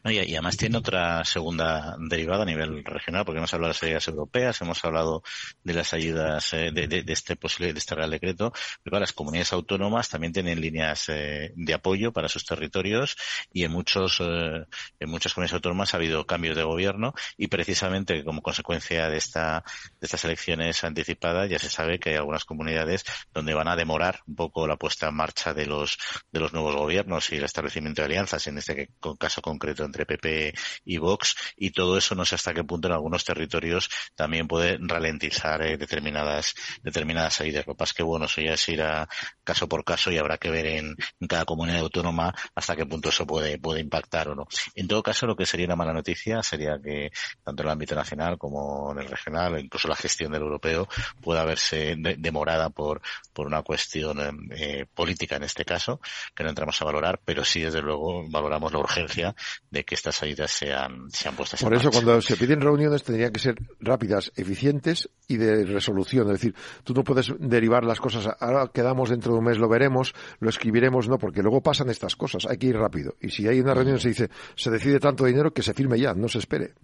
No, 0.05 0.11
y, 0.11 0.19
además 0.19 0.57
tiene 0.57 0.79
otra 0.79 1.25
segunda 1.25 1.97
derivada 1.99 2.43
a 2.43 2.47
nivel 2.47 2.85
regional, 2.85 3.25
porque 3.25 3.39
hemos 3.39 3.53
hablado 3.53 3.73
de 3.73 3.75
las 3.75 3.83
ayudas 3.83 4.09
europeas, 4.09 4.61
hemos 4.61 4.85
hablado 4.85 5.23
de 5.65 5.75
las 5.75 5.93
ayudas 5.93 6.53
eh, 6.53 6.71
de, 6.73 7.05
este 7.09 7.37
posible, 7.37 7.73
de 7.73 7.79
este 7.79 7.95
Real 7.95 8.11
Decreto, 8.11 8.53
pero 8.83 9.01
las 9.01 9.13
comunidades 9.13 9.53
autónomas 9.53 10.09
también 10.09 10.33
tienen 10.33 10.61
líneas 10.61 11.09
eh, 11.09 11.53
de 11.57 11.75
apoyo 11.75 12.13
para 12.13 12.29
sus 12.29 12.45
territorios 12.45 13.17
y 13.53 13.65
en 13.65 13.73
muchos, 13.73 14.21
eh, 14.21 14.65
en 15.01 15.11
muchas 15.11 15.35
comunidades 15.35 15.55
autónomas 15.55 15.95
ha 15.95 15.97
habido 15.97 16.27
cambios 16.27 16.57
de 16.57 16.63
gobierno 16.63 17.15
y 17.37 17.49
precisamente 17.49 18.25
como 18.25 18.43
consecuencia 18.43 19.09
de 19.09 19.17
esta, 19.17 19.65
de 20.01 20.05
estas 20.05 20.25
elecciones 20.25 20.85
anticipadas 20.85 21.51
ya 21.51 21.59
se 21.59 21.69
sabe 21.69 21.99
que 21.99 22.11
hay 22.11 22.17
algunas 22.17 22.45
comunidades 22.45 23.05
donde 23.33 23.55
van 23.55 23.69
a 23.69 23.77
demorar 23.77 24.21
un 24.27 24.37
poco 24.37 24.67
la 24.67 24.77
puesta 24.77 25.09
en 25.09 25.15
marcha 25.15 25.53
de 25.53 25.67
los, 25.67 25.99
de 26.31 26.41
los 26.41 26.53
nuevos 26.53 26.77
gobiernos 26.77 27.31
y 27.33 27.37
el 27.37 27.45
establecimiento 27.45 28.03
de 28.03 28.07
alianzas, 28.07 28.47
en 28.47 28.59
este 28.59 28.91
caso 29.19 29.43
concreto 29.57 29.85
entre 29.85 30.07
PP 30.07 30.55
y 30.85 30.99
Vox 30.99 31.35
y 31.57 31.71
todo 31.71 31.97
eso 31.97 32.15
no 32.15 32.25
sé 32.25 32.35
hasta 32.35 32.55
qué 32.55 32.65
punto 32.65 32.89
en 32.89 32.95
algunos 32.95 33.25
territorios 33.25 33.89
también 34.15 34.47
puede 34.47 34.79
ralentizar 34.81 35.63
eh, 35.63 35.77
determinadas 35.77 36.55
determinadas 36.83 37.35
salidas. 37.35 37.67
Lo 37.67 37.75
que 37.75 37.79
pasa 37.79 37.91
es 37.91 37.97
que 37.97 38.03
bueno, 38.03 38.27
eso 38.27 38.41
ya 38.41 38.55
es 38.55 38.69
ir 38.69 38.83
a 38.83 39.09
caso 39.45 39.69
por 39.69 39.85
caso 39.85 40.11
y 40.11 40.19
habrá 40.19 40.39
que 40.39 40.51
ver 40.51 40.67
en, 40.67 40.97
cada 41.29 41.45
comunidad 41.45 41.81
autónoma 41.81 42.35
hasta 42.55 42.77
qué 42.77 42.87
punto 42.87 43.09
eso 43.09 43.27
puede, 43.27 43.59
puede 43.59 43.81
impactar 43.81 44.29
o 44.29 44.35
no. 44.35 44.47
En 44.75 44.87
todo 44.89 45.03
caso, 45.03 45.27
lo 45.27 45.37
que 45.37 45.47
sería 45.47 45.67
una 45.67 45.77
mala 45.77 45.93
noticia 45.93 46.43
sería 46.43 46.79
que 46.83 47.11
tanto 47.43 47.63
en 47.63 47.69
el 47.69 47.73
ámbito 47.73 47.95
nacional 47.95 48.39
como 48.39 48.93
en 48.93 48.99
el 48.99 49.09
regional, 49.09 49.55
o 49.55 49.59
incluso 49.59 49.89
la 49.89 49.97
gestión 49.97 50.33
del 50.33 50.43
europeo, 50.43 50.89
pueda 51.21 51.45
verse 51.45 51.97
demorada 51.97 52.71
por, 52.71 53.01
por 53.33 53.47
una 53.47 53.63
cuestión 53.63 54.49
eh, 54.53 54.87
política 54.95 55.37
en 55.37 55.45
este 55.45 55.65
caso, 55.65 56.01
que 56.35 56.45
no 56.45 56.51
entramos 56.51 56.81
a 56.81 56.85
valorar, 56.85 57.21
pero 57.25 57.45
sí 57.45 57.63
desde 57.63 57.83
luego 57.83 58.29
valoramos 58.29 58.73
la 58.73 58.79
urgencia 58.79 59.35
de 59.71 59.85
que 59.85 59.95
estas 59.95 60.23
ayudas 60.23 60.51
sean, 60.51 61.11
sean 61.11 61.35
puestas 61.37 61.63
Por 61.63 61.75
eso, 61.75 61.91
cuando 61.91 62.21
se 62.21 62.37
piden 62.37 62.61
reuniones, 62.61 63.03
tendrían 63.03 63.33
que 63.33 63.41
ser 63.41 63.57
rápidas, 63.81 64.33
eficientes 64.37 65.09
y 65.29 65.37
de 65.37 65.65
resolución. 65.65 66.27
Es 66.29 66.35
decir, 66.35 66.55
tú 66.85 66.95
no 66.95 67.05
puedes 67.05 67.33
derivar 67.39 67.85
las 67.85 68.01
cosas, 68.01 68.29
ahora 68.41 68.71
quedamos 68.73 69.11
dentro 69.11 69.33
de 69.33 69.39
un 69.39 69.45
mes, 69.45 69.59
lo 69.59 69.69
veremos, 69.69 70.15
lo 70.41 70.49
escribiremos, 70.49 71.09
no, 71.09 71.19
porque 71.19 71.43
luego 71.43 71.63
pasan 71.63 71.91
estas 71.91 72.17
cosas, 72.17 72.47
hay 72.47 72.59
que 72.59 72.69
ir 72.69 72.77
rápido. 72.77 73.15
Y 73.21 73.31
si 73.31 73.47
hay 73.49 73.61
una 73.61 73.75
reunión 73.75 74.01
se 74.01 74.09
dice, 74.09 74.31
se 74.55 74.71
decide 74.71 75.01
tanto 75.01 75.25
dinero 75.25 75.53
que 75.53 75.63
se 75.63 75.75
firme 75.75 75.99
ya, 75.99 76.15
no 76.15 76.29
se 76.29 76.39
espere. 76.39 76.75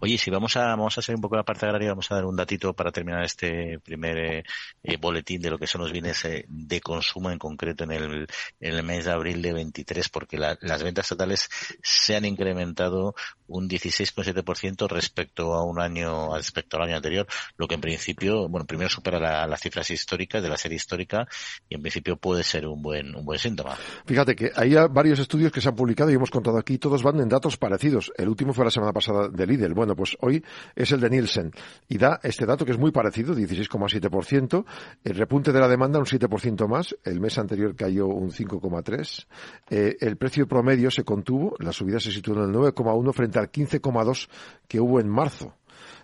Oye, 0.00 0.18
si 0.18 0.30
vamos 0.30 0.56
a 0.56 0.68
vamos 0.68 0.96
a 0.96 1.00
hacer 1.00 1.14
un 1.14 1.20
poco 1.20 1.36
la 1.36 1.42
parte 1.42 1.66
agraria, 1.66 1.90
vamos 1.90 2.10
a 2.10 2.14
dar 2.14 2.24
un 2.24 2.36
datito 2.36 2.72
para 2.74 2.92
terminar 2.92 3.24
este 3.24 3.78
primer 3.80 4.18
eh, 4.18 4.44
eh, 4.82 4.96
boletín 4.96 5.40
de 5.40 5.50
lo 5.50 5.58
que 5.58 5.66
son 5.66 5.80
los 5.80 5.92
bienes 5.92 6.24
eh, 6.24 6.44
de 6.48 6.80
consumo 6.80 7.30
en 7.30 7.38
concreto 7.38 7.84
en 7.84 7.92
el, 7.92 8.82
mes 8.82 9.04
de 9.04 9.12
abril 9.12 9.42
de 9.42 9.52
23, 9.52 10.08
porque 10.08 10.38
las 10.38 10.82
ventas 10.82 11.08
totales 11.08 11.48
se 11.82 12.16
han 12.16 12.24
incrementado 12.24 13.14
un 13.46 13.68
16,7% 13.68 14.88
respecto 14.88 15.54
a 15.54 15.64
un 15.64 15.80
año 15.80 16.36
respecto 16.36 16.76
al 16.76 16.84
año 16.84 16.96
anterior, 16.96 17.26
lo 17.56 17.66
que 17.66 17.74
en 17.74 17.80
principio, 17.80 18.48
bueno, 18.48 18.66
primero 18.66 18.88
supera 18.88 19.46
las 19.46 19.60
cifras 19.60 19.90
históricas 19.90 20.42
de 20.42 20.48
la 20.48 20.56
serie 20.56 20.76
histórica 20.76 21.26
y 21.68 21.74
en 21.74 21.82
principio 21.82 22.16
puede 22.16 22.44
ser 22.44 22.66
un 22.66 22.82
buen 22.82 23.14
un 23.14 23.24
buen 23.24 23.38
síntoma. 23.38 23.76
Fíjate 24.06 24.36
que 24.36 24.50
hay 24.54 24.74
varios 24.90 25.18
estudios 25.18 25.52
que 25.52 25.60
se 25.60 25.68
han 25.68 25.76
publicado 25.76 26.10
y 26.10 26.14
hemos 26.14 26.30
contado 26.30 26.58
aquí, 26.58 26.78
todos 26.78 27.02
van 27.02 27.20
en 27.20 27.28
datos 27.28 27.56
parecidos. 27.56 28.12
El 28.16 28.28
último 28.28 28.52
fue 28.52 28.64
la 28.64 28.70
semana 28.70 28.92
pasada 28.92 29.28
de 29.28 29.46
Lidl. 29.48 29.74
Bueno, 29.74 29.96
pues 29.96 30.16
hoy 30.20 30.44
es 30.74 30.92
el 30.92 31.00
de 31.00 31.10
Nielsen 31.10 31.52
y 31.88 31.98
da 31.98 32.20
este 32.22 32.46
dato 32.46 32.64
que 32.64 32.72
es 32.72 32.78
muy 32.78 32.92
parecido, 32.92 33.34
16,7%. 33.34 34.64
El 35.04 35.16
repunte 35.16 35.52
de 35.52 35.60
la 35.60 35.68
demanda 35.68 35.98
un 35.98 36.04
7% 36.04 36.68
más. 36.68 36.96
El 37.04 37.20
mes 37.20 37.38
anterior 37.38 37.74
cayó 37.74 38.06
un 38.06 38.30
5,3%. 38.30 39.26
Eh, 39.70 39.96
el 40.00 40.16
precio 40.16 40.46
promedio 40.46 40.90
se 40.90 41.04
contuvo. 41.04 41.56
La 41.58 41.72
subida 41.72 41.98
se 42.00 42.12
situó 42.12 42.34
en 42.34 42.50
el 42.50 42.56
9,1 42.56 43.12
frente 43.12 43.38
al 43.38 43.50
15,2 43.50 44.28
que 44.68 44.80
hubo 44.80 45.00
en 45.00 45.08
marzo. 45.08 45.54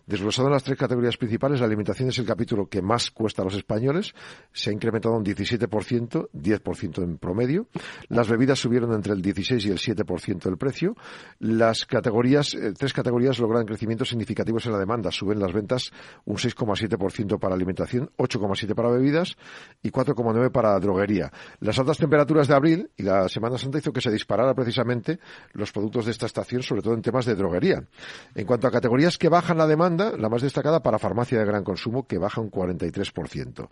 Desglosado 0.07 0.49
en 0.49 0.53
las 0.53 0.63
tres 0.63 0.77
categorías 0.77 1.17
principales, 1.17 1.61
la 1.61 1.67
alimentación 1.67 2.11
es 2.11 2.19
el 2.19 2.27
capítulo 2.27 2.67
que 2.69 2.83
más 2.83 3.11
cuesta 3.11 3.41
a 3.41 3.45
los 3.47 3.55
españoles. 3.55 4.13
Se 4.53 4.69
ha 4.69 4.73
incrementado 4.73 5.15
un 5.15 5.25
17%, 5.25 6.29
10% 6.31 7.03
en 7.03 7.17
promedio. 7.17 7.69
Las 8.09 8.29
bebidas 8.29 8.59
subieron 8.59 8.93
entre 8.93 9.15
el 9.15 9.23
16 9.23 9.65
y 9.65 9.71
el 9.71 9.79
7% 9.79 10.43
del 10.43 10.59
precio. 10.59 10.95
Las 11.39 11.87
categorías, 11.87 12.55
eh, 12.55 12.75
tres 12.77 12.93
categorías 12.93 13.39
logran 13.39 13.65
crecimientos 13.65 14.11
significativos 14.11 14.67
en 14.67 14.73
la 14.73 14.79
demanda. 14.79 15.11
Suben 15.11 15.41
las 15.41 15.55
ventas 15.55 15.91
un 16.27 16.37
6,7% 16.37 17.39
para 17.39 17.55
alimentación, 17.55 18.11
8,7% 18.19 18.75
para 18.75 18.91
bebidas 18.91 19.37
y 19.83 19.91
4,9% 19.91 20.53
para 20.53 20.79
droguería. 20.81 21.33
Las 21.61 21.79
altas 21.79 21.97
temperaturas 21.97 22.47
de 22.47 22.55
abril 22.55 22.91
y 22.99 23.05
la 23.05 23.27
Semana 23.31 23.57
Santa 23.57 23.79
hizo 23.79 23.93
que 23.93 24.03
se 24.03 24.11
disparara 24.11 24.53
precisamente 24.55 25.19
los 25.53 25.73
productos 25.73 26.05
de 26.05 26.11
esta 26.11 26.27
estación, 26.27 26.63
sobre 26.63 26.83
todo 26.83 26.93
en 26.93 27.01
temas 27.01 27.25
de 27.25 27.35
droguería. 27.35 27.83
En 28.35 28.45
cuanto 28.45 28.67
a 28.67 28.71
categorías 28.71 29.17
que 29.17 29.31
bajan 29.31 29.57
la 29.57 29.67
demanda, 29.67 29.94
la 29.97 30.29
más 30.29 30.43
destacada 30.43 30.83
para 30.83 30.99
farmacia 30.99 31.39
de 31.39 31.45
gran 31.45 31.65
consumo, 31.65 32.07
que 32.07 32.19
baja 32.19 32.41
un 32.41 32.51
43%. 32.51 33.69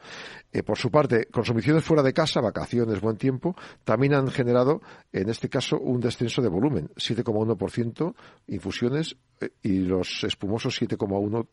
Eh, 0.52 0.62
por 0.62 0.78
su 0.78 0.90
parte, 0.90 1.26
consumiciones 1.26 1.84
fuera 1.84 2.02
de 2.02 2.12
casa, 2.12 2.40
vacaciones, 2.40 3.00
buen 3.00 3.16
tiempo, 3.16 3.56
también 3.84 4.14
han 4.14 4.28
generado, 4.28 4.80
en 5.12 5.28
este 5.28 5.48
caso, 5.48 5.78
un 5.78 6.00
descenso 6.00 6.42
de 6.42 6.48
volumen, 6.48 6.88
7,1%, 6.96 8.14
infusiones, 8.48 9.16
y 9.62 9.80
los 9.80 10.24
espumosos 10.24 10.80
7,1, 10.80 11.46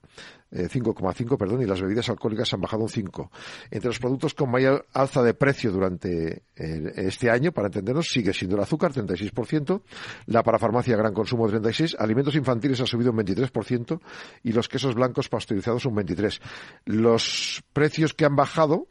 5,5, 0.52 1.38
perdón, 1.38 1.62
y 1.62 1.66
las 1.66 1.82
bebidas 1.82 2.10
alcohólicas 2.10 2.54
han 2.54 2.62
bajado 2.62 2.84
un 2.84 2.90
5. 2.90 3.32
Entre 3.72 3.88
los 3.88 4.00
productos 4.00 4.34
con 4.34 4.50
mayor 4.50 4.88
alza 4.94 5.22
de 5.22 5.34
precio 5.34 5.72
durante 5.72 6.44
este 6.56 7.30
año, 7.30 7.52
para 7.52 7.68
entendernos, 7.68 8.08
sigue 8.10 8.34
siendo 8.34 8.56
el 8.56 8.64
azúcar, 8.64 8.92
36%, 8.92 9.82
la 10.26 10.44
parafarmacia 10.44 10.98
gran 10.98 11.14
consumo, 11.14 11.48
36%, 11.48 11.96
alimentos 12.00 12.36
infantiles 12.36 12.82
ha 12.82 12.86
subido 12.86 13.12
un 13.12 13.18
23% 13.18 14.00
y 14.44 14.52
los 14.52 14.68
quesos 14.68 14.96
blancos 14.96 15.30
pasteurizados 15.30 15.86
un 15.86 15.96
23%. 15.96 16.40
Los 16.86 17.64
precios 17.74 18.14
que 18.14 18.26
han 18.26 18.36
bajado 18.36 18.88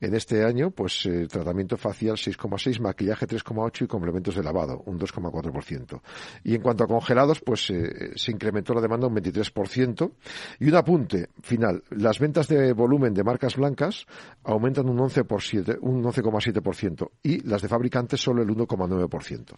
en 0.00 0.14
este 0.14 0.44
año, 0.44 0.70
pues 0.70 1.06
eh, 1.06 1.26
tratamiento 1.26 1.76
facial 1.76 2.16
6,6, 2.16 2.80
maquillaje 2.80 3.26
3,8 3.26 3.84
y 3.84 3.86
complementos 3.86 4.34
de 4.34 4.42
lavado 4.42 4.82
un 4.86 4.98
2,4%. 4.98 6.00
Y 6.44 6.54
en 6.54 6.62
cuanto 6.62 6.84
a 6.84 6.86
congelados, 6.86 7.40
pues 7.40 7.70
eh, 7.70 8.12
se 8.14 8.32
incrementó 8.32 8.74
la 8.74 8.80
demanda 8.80 9.06
un 9.06 9.16
23%. 9.16 10.12
Y 10.60 10.68
un 10.68 10.74
apunte 10.74 11.30
final, 11.42 11.82
las 11.90 12.18
ventas 12.18 12.48
de 12.48 12.72
volumen 12.72 13.14
de 13.14 13.24
marcas 13.24 13.56
blancas 13.56 14.06
aumentan 14.44 14.88
un 14.88 14.98
11,7% 14.98 15.78
un 15.80 16.02
11,7% 16.02 17.10
y 17.22 17.40
las 17.46 17.62
de 17.62 17.68
fabricantes 17.68 18.20
solo 18.20 18.42
el 18.42 18.48
1,9%. 18.48 19.56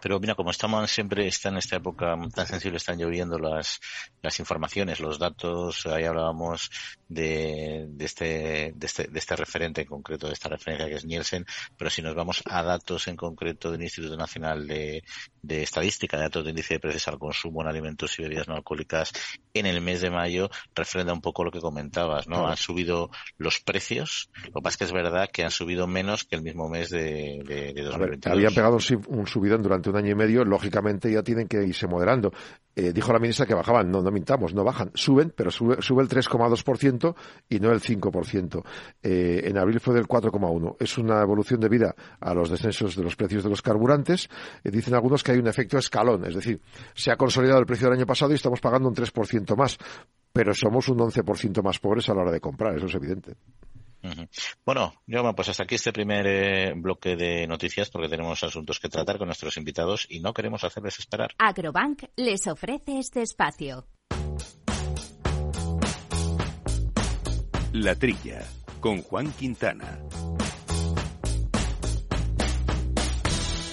Pero 0.00 0.20
mira, 0.20 0.34
como 0.34 0.50
estamos 0.50 0.90
siempre, 0.90 1.26
está 1.26 1.48
en 1.48 1.58
esta 1.58 1.76
época 1.76 2.16
tan 2.34 2.46
sensible, 2.46 2.76
están 2.76 2.98
lloviendo 2.98 3.38
las, 3.38 3.80
las 4.22 4.38
informaciones, 4.40 5.00
los 5.00 5.18
datos, 5.18 5.86
ahí 5.86 6.04
hablábamos 6.04 6.70
de, 7.08 7.86
de, 7.88 8.04
este, 8.04 8.72
de, 8.74 8.86
este, 8.86 9.08
de 9.08 9.18
este 9.18 9.36
referente 9.36 9.82
en 9.82 9.88
concreto, 9.88 10.26
de 10.26 10.34
esta 10.34 10.48
referencia 10.48 10.88
que 10.88 10.94
es 10.94 11.04
Nielsen, 11.04 11.44
pero 11.76 11.90
si 11.90 12.02
nos 12.02 12.14
vamos 12.14 12.42
a 12.46 12.62
datos 12.62 13.08
en 13.08 13.16
concreto 13.16 13.72
del 13.72 13.82
Instituto 13.82 14.16
Nacional 14.16 14.66
de, 14.66 15.02
de 15.42 15.62
Estadística, 15.62 16.18
datos 16.18 16.44
de 16.44 16.50
índice 16.50 16.74
de 16.74 16.80
precios 16.80 17.08
al 17.08 17.18
consumo 17.18 17.62
en 17.62 17.68
alimentos 17.68 18.18
y 18.18 18.22
bebidas 18.22 18.48
no 18.48 18.54
alcohólicas 18.54 19.12
en 19.54 19.66
el 19.66 19.80
mes 19.80 20.00
de 20.00 20.10
mayo, 20.10 20.50
refrenda 20.74 21.12
un 21.12 21.20
poco 21.20 21.44
lo 21.44 21.50
que 21.50 21.60
comentabas, 21.60 22.28
¿no? 22.28 22.48
Han 22.48 22.56
subido 22.56 23.10
los 23.38 23.60
precios, 23.60 24.30
lo 24.46 24.54
que 24.54 24.62
pasa 24.62 24.74
es 24.74 24.76
que 24.76 24.84
es 24.84 24.92
verdad 24.92 25.28
que 25.32 25.44
han 25.44 25.50
subido 25.50 25.86
menos 25.86 26.24
que 26.24 26.36
el 26.36 26.42
mismo 26.42 26.68
mes 26.68 26.90
de, 26.90 27.42
de, 27.46 27.72
de 27.72 27.82
2022. 27.82 28.36
habían 28.36 28.54
pegado 28.54 28.78
un 29.08 29.26
subidón 29.26 29.62
durante 29.62 29.90
un 29.90 29.96
año 29.96 30.10
y 30.10 30.14
medio, 30.14 30.44
lógicamente 30.44 31.12
ya 31.12 31.22
tienen 31.22 31.48
que 31.48 31.62
irse 31.64 31.86
moderando. 31.86 32.32
Eh, 32.76 32.92
dijo 32.92 33.12
la 33.12 33.18
ministra 33.18 33.46
que 33.46 33.54
bajaban, 33.54 33.90
no, 33.90 34.00
no 34.00 34.10
mintamos, 34.12 34.54
no 34.54 34.62
bajan, 34.62 34.92
suben, 34.94 35.32
pero 35.36 35.50
sube, 35.50 35.82
sube 35.82 36.02
el 36.02 36.08
3,2% 36.08 37.14
y 37.48 37.58
no 37.58 37.72
el 37.72 37.80
5%. 37.80 38.64
Eh, 39.02 39.42
en 39.44 39.58
abril 39.58 39.80
fue 39.80 39.94
del 39.94 40.06
4,1%. 40.06 40.76
Es 40.78 40.96
una 40.96 41.20
evolución 41.20 41.60
debida 41.60 41.94
a 42.20 42.32
los 42.32 42.48
descensos 42.48 42.94
de 42.94 43.02
los 43.02 43.16
precios 43.16 43.42
de 43.42 43.50
los 43.50 43.60
carburantes. 43.60 44.30
Eh, 44.62 44.70
dicen 44.70 44.94
algunos 44.94 45.24
que 45.24 45.29
hay 45.32 45.38
un 45.38 45.48
efecto 45.48 45.78
escalón, 45.78 46.24
es 46.26 46.34
decir, 46.34 46.60
se 46.94 47.10
ha 47.10 47.16
consolidado 47.16 47.60
el 47.60 47.66
precio 47.66 47.88
del 47.88 47.98
año 47.98 48.06
pasado 48.06 48.32
y 48.32 48.34
estamos 48.34 48.60
pagando 48.60 48.88
un 48.88 48.94
3% 48.94 49.56
más, 49.56 49.78
pero 50.32 50.54
somos 50.54 50.88
un 50.88 50.98
11% 50.98 51.62
más 51.62 51.78
pobres 51.78 52.08
a 52.08 52.14
la 52.14 52.22
hora 52.22 52.32
de 52.32 52.40
comprar, 52.40 52.76
eso 52.76 52.86
es 52.86 52.94
evidente. 52.94 53.36
Bueno, 54.64 54.94
Bueno, 55.06 55.34
pues 55.34 55.50
hasta 55.50 55.64
aquí 55.64 55.74
este 55.74 55.92
primer 55.92 56.26
eh, 56.26 56.72
bloque 56.74 57.16
de 57.16 57.46
noticias 57.46 57.90
porque 57.90 58.08
tenemos 58.08 58.42
asuntos 58.42 58.80
que 58.80 58.88
tratar 58.88 59.18
con 59.18 59.26
nuestros 59.26 59.56
invitados 59.56 60.06
y 60.08 60.20
no 60.20 60.32
queremos 60.32 60.64
hacerles 60.64 60.98
esperar. 60.98 61.32
Agrobank 61.38 62.04
les 62.16 62.46
ofrece 62.46 62.98
este 62.98 63.22
espacio. 63.22 63.86
La 67.72 67.94
Trilla, 67.94 68.42
con 68.80 69.02
Juan 69.02 69.30
Quintana. 69.32 70.00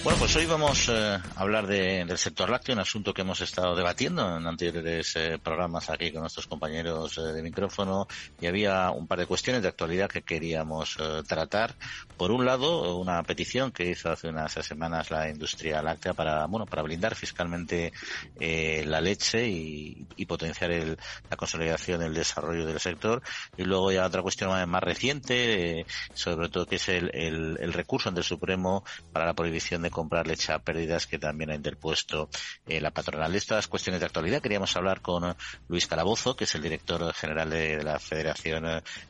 Bueno, 0.08 0.20
pues 0.20 0.36
hoy 0.36 0.46
vamos 0.46 0.88
eh, 0.88 1.18
a 1.18 1.22
hablar 1.36 1.66
del 1.66 2.16
sector 2.16 2.48
lácteo, 2.48 2.74
un 2.74 2.80
asunto 2.80 3.12
que 3.12 3.20
hemos 3.20 3.42
estado 3.42 3.76
debatiendo 3.76 4.38
en 4.38 4.46
anteriores 4.46 5.14
eh, 5.16 5.38
programas 5.38 5.90
aquí 5.90 6.10
con 6.12 6.22
nuestros 6.22 6.46
compañeros 6.46 7.18
eh, 7.18 7.34
de 7.34 7.42
micrófono 7.42 8.08
y 8.40 8.46
había 8.46 8.90
un 8.90 9.06
par 9.06 9.18
de 9.18 9.26
cuestiones 9.26 9.60
de 9.60 9.68
actualidad 9.68 10.08
que 10.08 10.22
queríamos 10.22 10.96
tratar. 11.26 11.74
Por 12.16 12.30
un 12.30 12.46
lado, 12.46 12.96
una 12.96 13.22
petición 13.22 13.70
que 13.70 13.90
hizo 13.90 14.10
hace 14.10 14.28
unas 14.28 14.52
semanas 14.52 15.10
la 15.10 15.28
industria 15.28 15.82
láctea 15.82 16.14
para, 16.14 16.46
bueno, 16.46 16.64
para 16.64 16.80
blindar 16.80 17.14
fiscalmente 17.14 17.92
la 18.38 19.02
leche 19.02 19.46
y, 19.46 20.06
potenciar 20.26 20.70
la 20.70 21.36
consolidación, 21.36 22.00
el 22.00 22.14
desarrollo 22.14 22.64
del 22.64 22.80
sector. 22.80 23.22
Y 23.58 23.64
luego 23.64 23.92
ya 23.92 24.06
otra 24.06 24.22
cuestión 24.22 24.70
más, 24.70 24.82
reciente, 24.82 25.84
sobre 26.14 26.48
todo 26.48 26.64
que 26.64 26.76
es 26.76 26.88
el, 26.88 27.10
el 27.14 27.72
recurso 27.74 28.08
ante 28.08 28.20
el 28.20 28.24
Supremo 28.26 28.84
para 29.12 29.26
la 29.26 29.34
prohibición 29.34 29.82
de 29.82 29.90
comprar 29.98 30.28
leche 30.28 30.52
a 30.52 30.60
pérdidas 30.60 31.08
que 31.08 31.18
también 31.18 31.50
ha 31.50 31.56
interpuesto 31.56 32.28
eh, 32.68 32.80
la 32.80 32.92
patronal. 32.92 33.32
De 33.32 33.38
estas 33.38 33.66
cuestiones 33.66 34.00
de 34.00 34.06
actualidad 34.06 34.40
queríamos 34.40 34.76
hablar 34.76 35.00
con 35.00 35.24
eh, 35.24 35.34
Luis 35.66 35.88
Calabozo, 35.88 36.36
que 36.36 36.44
es 36.44 36.54
el 36.54 36.62
director 36.62 37.12
general 37.14 37.50
de, 37.50 37.82
la 37.82 37.98
Federación 37.98 38.64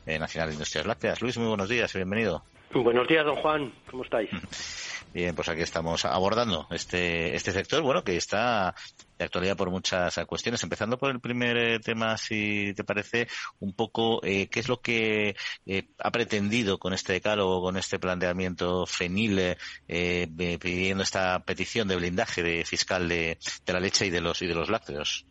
eh, 0.07 0.17
Nacional 0.17 0.49
de 0.49 0.55
Industrias 0.55 0.87
Lácteas. 0.87 1.21
Luis, 1.21 1.37
muy 1.37 1.47
buenos 1.47 1.69
días 1.69 1.93
y 1.93 1.99
bienvenido. 1.99 2.43
Buenos 2.73 3.07
días, 3.07 3.23
don 3.23 3.35
Juan. 3.35 3.71
¿Cómo 3.89 4.03
estáis? 4.03 4.31
Bien, 5.13 5.35
pues 5.35 5.47
aquí 5.49 5.61
estamos 5.61 6.05
abordando 6.05 6.65
este, 6.71 7.35
este 7.35 7.51
sector, 7.51 7.83
bueno, 7.83 8.03
que 8.03 8.17
está 8.17 8.73
de 9.19 9.25
actualidad 9.25 9.57
por 9.57 9.69
muchas 9.69 10.17
cuestiones. 10.25 10.63
Empezando 10.63 10.97
por 10.97 11.11
el 11.11 11.19
primer 11.19 11.57
eh, 11.57 11.79
tema, 11.79 12.17
si 12.17 12.73
te 12.73 12.83
parece, 12.83 13.27
un 13.59 13.73
poco 13.73 14.21
eh, 14.23 14.47
qué 14.49 14.61
es 14.61 14.69
lo 14.69 14.81
que 14.81 15.35
eh, 15.65 15.83
ha 15.99 16.11
pretendido 16.11 16.79
con 16.79 16.93
este 16.93 17.13
decálogo, 17.13 17.61
con 17.61 17.77
este 17.77 17.99
planteamiento 17.99 18.85
FENIL, 18.85 19.57
pidiendo 19.85 21.03
esta 21.03 21.39
petición 21.39 21.87
de 21.87 21.97
blindaje 21.97 22.41
de 22.41 22.63
fiscal 22.63 23.09
de, 23.09 23.37
de, 23.65 23.73
la 23.73 23.79
leche 23.79 24.05
y 24.05 24.09
de 24.09 24.21
los 24.21 24.41
y 24.41 24.47
de 24.47 24.55
los 24.55 24.69
lácteos. 24.69 25.25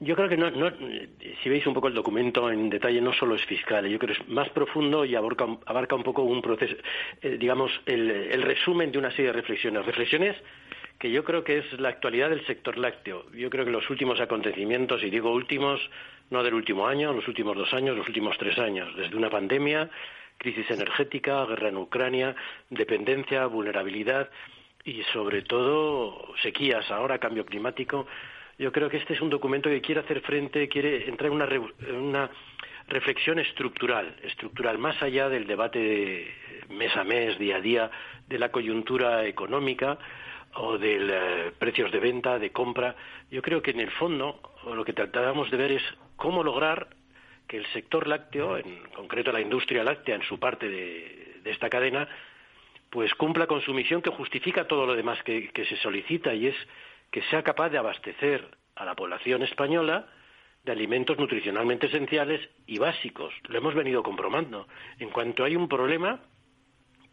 Yo 0.00 0.14
creo 0.14 0.28
que 0.28 0.36
no, 0.36 0.50
no, 0.50 0.70
si 1.42 1.48
veis 1.48 1.66
un 1.66 1.74
poco 1.74 1.88
el 1.88 1.94
documento 1.94 2.50
en 2.50 2.70
detalle, 2.70 3.00
no 3.00 3.12
solo 3.12 3.34
es 3.34 3.44
fiscal, 3.44 3.86
yo 3.86 3.98
creo 3.98 4.14
que 4.14 4.22
es 4.22 4.28
más 4.28 4.48
profundo 4.50 5.04
y 5.04 5.14
abarca, 5.14 5.46
abarca 5.66 5.94
un 5.94 6.02
poco 6.02 6.22
un 6.22 6.40
proceso, 6.40 6.74
digamos, 7.22 7.70
el, 7.84 8.10
el 8.10 8.42
resumen 8.42 8.92
de 8.92 8.98
una 8.98 9.10
serie 9.10 9.26
de 9.26 9.32
reflexiones. 9.32 9.84
Reflexiones 9.84 10.36
que 10.98 11.10
yo 11.10 11.24
creo 11.24 11.44
que 11.44 11.58
es 11.58 11.80
la 11.80 11.90
actualidad 11.90 12.30
del 12.30 12.44
sector 12.46 12.76
lácteo. 12.76 13.30
Yo 13.32 13.50
creo 13.50 13.64
que 13.64 13.70
los 13.70 13.88
últimos 13.88 14.20
acontecimientos, 14.20 15.02
y 15.02 15.10
digo 15.10 15.32
últimos, 15.32 15.80
no 16.30 16.42
del 16.42 16.54
último 16.54 16.88
año, 16.88 17.12
los 17.12 17.28
últimos 17.28 17.56
dos 17.56 17.72
años, 17.72 17.96
los 17.96 18.08
últimos 18.08 18.36
tres 18.36 18.58
años, 18.58 18.94
desde 18.96 19.16
una 19.16 19.30
pandemia, 19.30 19.88
crisis 20.38 20.70
energética, 20.70 21.44
guerra 21.46 21.68
en 21.68 21.76
Ucrania, 21.76 22.34
dependencia, 22.70 23.46
vulnerabilidad 23.46 24.30
y 24.84 25.02
sobre 25.12 25.42
todo 25.42 26.34
sequías, 26.42 26.90
ahora 26.90 27.18
cambio 27.18 27.44
climático. 27.44 28.06
Yo 28.58 28.72
creo 28.72 28.88
que 28.88 28.96
este 28.96 29.14
es 29.14 29.20
un 29.20 29.30
documento 29.30 29.68
que 29.68 29.80
quiere 29.80 30.00
hacer 30.00 30.20
frente, 30.20 30.68
quiere 30.68 31.08
entrar 31.08 31.30
en 31.30 31.96
una, 31.96 32.30
reflexión 32.88 33.38
estructural, 33.38 34.16
estructural, 34.22 34.78
más 34.78 35.00
allá 35.02 35.28
del 35.28 35.46
debate 35.46 36.34
mes 36.70 36.96
a 36.96 37.04
mes, 37.04 37.38
día 37.38 37.56
a 37.56 37.60
día, 37.60 37.90
de 38.26 38.38
la 38.38 38.50
coyuntura 38.50 39.26
económica, 39.26 39.98
o 40.54 40.78
de 40.78 40.96
eh, 41.00 41.52
precios 41.58 41.90
de 41.92 42.00
venta, 42.00 42.38
de 42.38 42.50
compra. 42.50 42.96
Yo 43.30 43.42
creo 43.42 43.62
que 43.62 43.70
en 43.70 43.80
el 43.80 43.90
fondo 43.92 44.40
lo 44.64 44.84
que 44.84 44.92
tratábamos 44.92 45.50
de 45.50 45.56
ver 45.56 45.72
es 45.72 45.82
cómo 46.16 46.42
lograr 46.42 46.88
que 47.48 47.56
el 47.56 47.66
sector 47.72 48.06
lácteo, 48.06 48.58
en 48.58 48.82
concreto 48.94 49.32
la 49.32 49.40
industria 49.40 49.82
láctea 49.82 50.14
en 50.14 50.22
su 50.22 50.38
parte 50.38 50.68
de, 50.68 51.40
esta 51.46 51.70
cadena, 51.70 52.06
pues 52.90 53.14
cumpla 53.14 53.46
con 53.46 53.62
su 53.62 53.72
misión 53.72 54.02
que 54.02 54.10
justifica 54.10 54.66
todo 54.66 54.84
lo 54.84 54.94
demás 54.94 55.22
que, 55.22 55.50
se 55.54 55.76
solicita 55.76 56.34
y 56.34 56.48
es 56.48 56.56
que 57.10 57.22
sea 57.22 57.42
capaz 57.42 57.70
de 57.70 57.78
abastecer 57.78 58.46
a 58.76 58.84
la 58.84 58.94
población 58.94 59.42
española 59.42 60.06
de 60.62 60.72
alimentos 60.72 61.18
nutricionalmente 61.18 61.86
esenciales 61.86 62.46
y 62.66 62.78
básicos. 62.78 63.32
Lo 63.48 63.56
hemos 63.56 63.74
venido 63.74 64.02
comprobando. 64.02 64.68
En 64.98 65.08
cuanto 65.08 65.44
hay 65.44 65.56
un 65.56 65.68
problema 65.68 66.20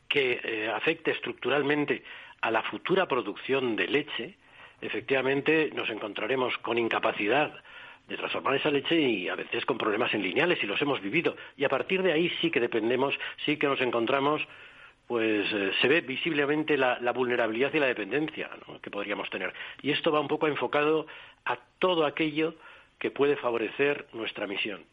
que 0.09 0.41
eh, 0.43 0.69
afecte 0.69 1.11
estructuralmente 1.11 2.03
a 2.45 2.51
la 2.51 2.61
futura 2.61 3.07
producción 3.07 3.75
de 3.75 3.87
leche, 3.87 4.35
efectivamente 4.79 5.71
nos 5.73 5.89
encontraremos 5.89 6.55
con 6.59 6.77
incapacidad 6.77 7.51
de 8.07 8.17
transformar 8.17 8.57
esa 8.57 8.69
leche 8.69 9.01
y 9.01 9.27
a 9.29 9.35
veces 9.35 9.65
con 9.65 9.79
problemas 9.79 10.13
en 10.13 10.21
lineales 10.21 10.59
y 10.61 10.67
los 10.67 10.79
hemos 10.79 11.01
vivido. 11.01 11.35
Y 11.57 11.65
a 11.65 11.69
partir 11.69 12.03
de 12.03 12.13
ahí 12.13 12.29
sí 12.39 12.51
que 12.51 12.59
dependemos, 12.59 13.15
sí 13.43 13.57
que 13.57 13.65
nos 13.65 13.81
encontramos, 13.81 14.43
pues 15.07 15.51
eh, 15.51 15.71
se 15.81 15.87
ve 15.87 16.01
visiblemente 16.01 16.77
la, 16.77 16.99
vulnerabilidad 17.13 17.73
y 17.73 17.79
la 17.79 17.87
dependencia 17.87 18.51
que 18.79 18.91
podríamos 18.91 19.27
tener. 19.31 19.51
Y 19.81 19.89
esto 19.89 20.11
va 20.11 20.19
un 20.19 20.27
poco 20.27 20.47
enfocado 20.47 21.07
a 21.45 21.57
todo 21.79 22.05
aquello 22.05 22.53
que 22.99 23.09
puede 23.09 23.37
favorecer 23.37 24.05
nuestra 24.13 24.45
misión. 24.45 24.85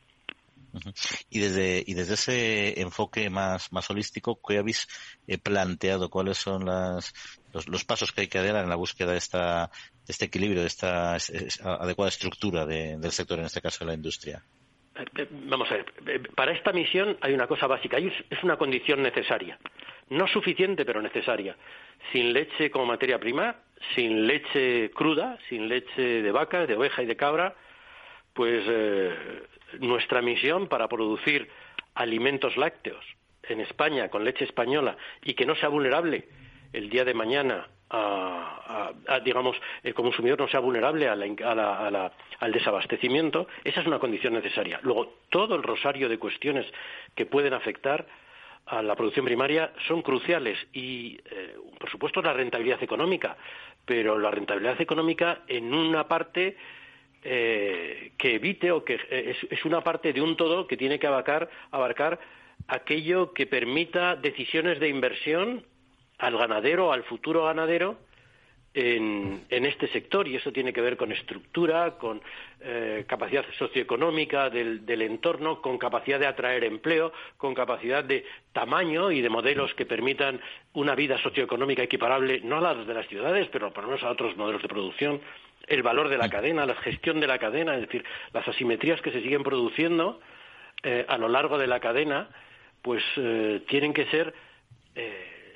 Y 1.29 1.39
desde, 1.39 1.85
y 1.87 1.93
desde 1.93 2.15
ese 2.15 2.81
enfoque 2.81 3.29
más, 3.29 3.71
más 3.75 3.91
holístico, 3.91 4.41
¿qué 4.41 4.57
habéis 4.57 4.89
eh, 5.27 5.37
planteado? 5.37 6.09
¿Cuáles 6.09 6.39
son 6.39 6.65
las, 6.65 7.13
los, 7.53 7.85
pasos 7.85 8.13
que 8.13 8.23
hay 8.23 8.29
que 8.29 8.39
dar 8.39 8.63
en 8.63 8.69
la 8.69 8.77
búsqueda 8.77 9.13
de, 9.13 9.19
esta, 9.19 9.71
de 10.07 10.13
este 10.13 10.27
equilibrio, 10.27 10.63
de 10.63 10.69
esta 10.69 11.15
adecuada 11.15 12.09
estructura 12.09 12.67
del 12.67 13.11
sector, 13.11 13.39
en 13.39 13.47
este 13.47 13.61
caso 13.61 13.85
de 13.85 13.91
la 13.91 13.95
industria? 13.95 14.43
Eh, 14.95 15.05
eh, 15.17 15.29
vamos 15.31 15.71
a 15.71 15.75
ver, 15.75 16.31
para 16.35 16.53
esta 16.53 16.73
misión 16.73 17.17
hay 17.21 17.33
una 17.33 17.47
cosa 17.47 17.67
básica, 17.67 17.99
es 17.99 18.43
una 18.43 18.57
condición 18.57 19.03
necesaria. 19.03 19.59
no 20.11 20.27
suficiente 20.29 20.85
pero 20.85 21.01
necesaria. 21.01 21.57
Sin 22.13 22.33
leche 22.33 22.71
como 22.71 22.87
materia 22.87 23.19
prima, 23.19 23.57
sin 23.95 24.27
leche 24.27 24.91
cruda, 24.91 25.39
sin 25.49 25.69
leche 25.69 26.23
de 26.23 26.33
vaca, 26.33 26.67
de 26.67 26.75
oveja 26.75 27.03
y 27.03 27.07
de 27.07 27.17
cabra, 27.17 27.55
pues 28.35 28.65
eh, 28.67 29.15
nuestra 29.81 30.21
misión 30.21 30.69
para 30.69 30.89
producir 30.89 31.49
alimentos 31.95 32.57
lácteos 32.57 33.05
en 33.43 33.61
España 33.61 34.09
con 34.09 34.25
leche 34.25 34.45
española 34.45 34.97
y 35.23 35.35
que 35.35 35.47
no 35.47 35.55
sea 35.57 35.69
vulnerable 35.69 36.29
el 36.73 36.89
día 36.89 37.05
de 37.05 37.15
mañana 37.15 37.69
a, 37.95 38.93
digamos, 39.23 39.57
el 39.83 39.93
consumidor 39.93 40.41
no 40.41 40.49
sea 40.49 40.61
vulnerable 40.61 41.09
al 41.09 42.53
desabastecimiento, 42.53 43.47
esa 43.65 43.81
es 43.81 43.87
una 43.87 43.99
condición 43.99 44.33
necesaria. 44.33 44.81
Luego, 44.83 45.19
todo 45.29 45.55
el 45.55 45.63
rosario 45.63 46.09
de 46.09 46.19
cuestiones 46.19 46.67
que 47.15 47.27
pueden 47.27 47.53
afectar 47.53 48.07
a 48.67 48.83
la 48.83 48.95
producción 48.95 49.27
primaria 49.27 49.73
son 49.87 50.03
cruciales 50.03 50.59
y, 50.73 51.19
eh, 51.31 51.57
por 51.79 51.91
supuesto, 51.91 52.23
la 52.23 52.33
rentabilidad 52.33 52.83
económica, 52.83 53.37
pero 53.85 54.19
la 54.19 54.31
rentabilidad 54.31 54.81
económica 54.81 55.43
en 55.49 55.75
una 55.75 56.07
parte 56.07 56.57
eh, 57.25 58.13
que 58.17 58.35
evite 58.37 58.71
o 58.71 58.85
que 58.85 58.95
eh, 59.11 59.37
es, 59.51 59.65
una 59.65 59.83
parte 59.83 60.13
de 60.13 60.21
un 60.21 60.37
todo 60.37 60.67
que 60.67 60.77
tiene 60.77 60.99
que 60.99 61.07
abarcar, 61.07 61.51
abarcar 61.71 62.19
aquello 62.69 63.33
que 63.33 63.47
permita 63.47 64.17
decisiones 64.17 64.79
de 64.81 64.89
inversión 64.89 65.65
al 66.23 66.39
ganadero, 66.39 66.93
al 66.93 67.03
futuro 67.03 67.45
ganadero, 67.45 67.99
en, 68.75 69.43
este 69.51 69.89
sector. 69.89 70.29
Y 70.29 70.37
eso 70.37 70.53
tiene 70.53 70.73
que 70.73 70.81
ver 70.81 70.97
con 70.97 71.11
estructura, 71.11 71.99
con 71.99 72.23
eh, 72.61 73.05
capacidad 73.09 73.45
socioeconómica 73.59 74.49
del, 74.49 75.03
entorno, 75.03 75.61
con 75.61 75.79
capacidad 75.79 76.21
de 76.21 76.29
atraer 76.29 76.63
empleo, 76.63 77.13
con 77.37 77.55
capacidad 77.55 78.05
de 78.05 78.25
tamaño 78.53 79.11
y 79.11 79.21
de 79.21 79.29
modelos 79.29 79.75
que 79.75 79.85
permitan 79.85 80.41
una 80.75 80.95
vida 80.95 81.19
socioeconómica 81.19 81.83
equiparable, 81.83 82.41
no 82.45 82.59
a 82.59 82.75
las 82.75 82.87
de 82.87 82.95
las 82.95 83.09
ciudades, 83.09 83.49
pero 83.51 83.73
por 83.73 83.83
lo 83.83 83.91
menos 83.91 84.05
a 84.05 84.11
otros 84.11 84.37
modelos 84.37 84.63
de 84.63 84.69
producción, 84.69 85.21
el 85.67 85.83
valor 85.83 86.09
de 86.09 86.19
la 86.19 86.29
cadena, 86.29 86.67
la 86.67 86.77
gestión 86.77 87.19
de 87.19 87.27
la 87.27 87.39
cadena, 87.39 87.75
es 87.75 87.83
decir, 87.83 88.05
las 88.33 88.47
asimetrías 88.47 89.01
que 89.03 89.11
se 89.11 89.23
siguen 89.23 89.43
produciendo 89.43 90.21
eh, 90.85 91.05
a 91.09 91.19
lo 91.19 91.29
largo 91.29 91.59
de 91.59 91.67
la 91.67 91.81
cadena, 91.81 92.29
pues 92.81 93.03
eh, 93.17 93.61
tienen 93.67 93.93
que 93.93 94.07
ser 94.07 94.35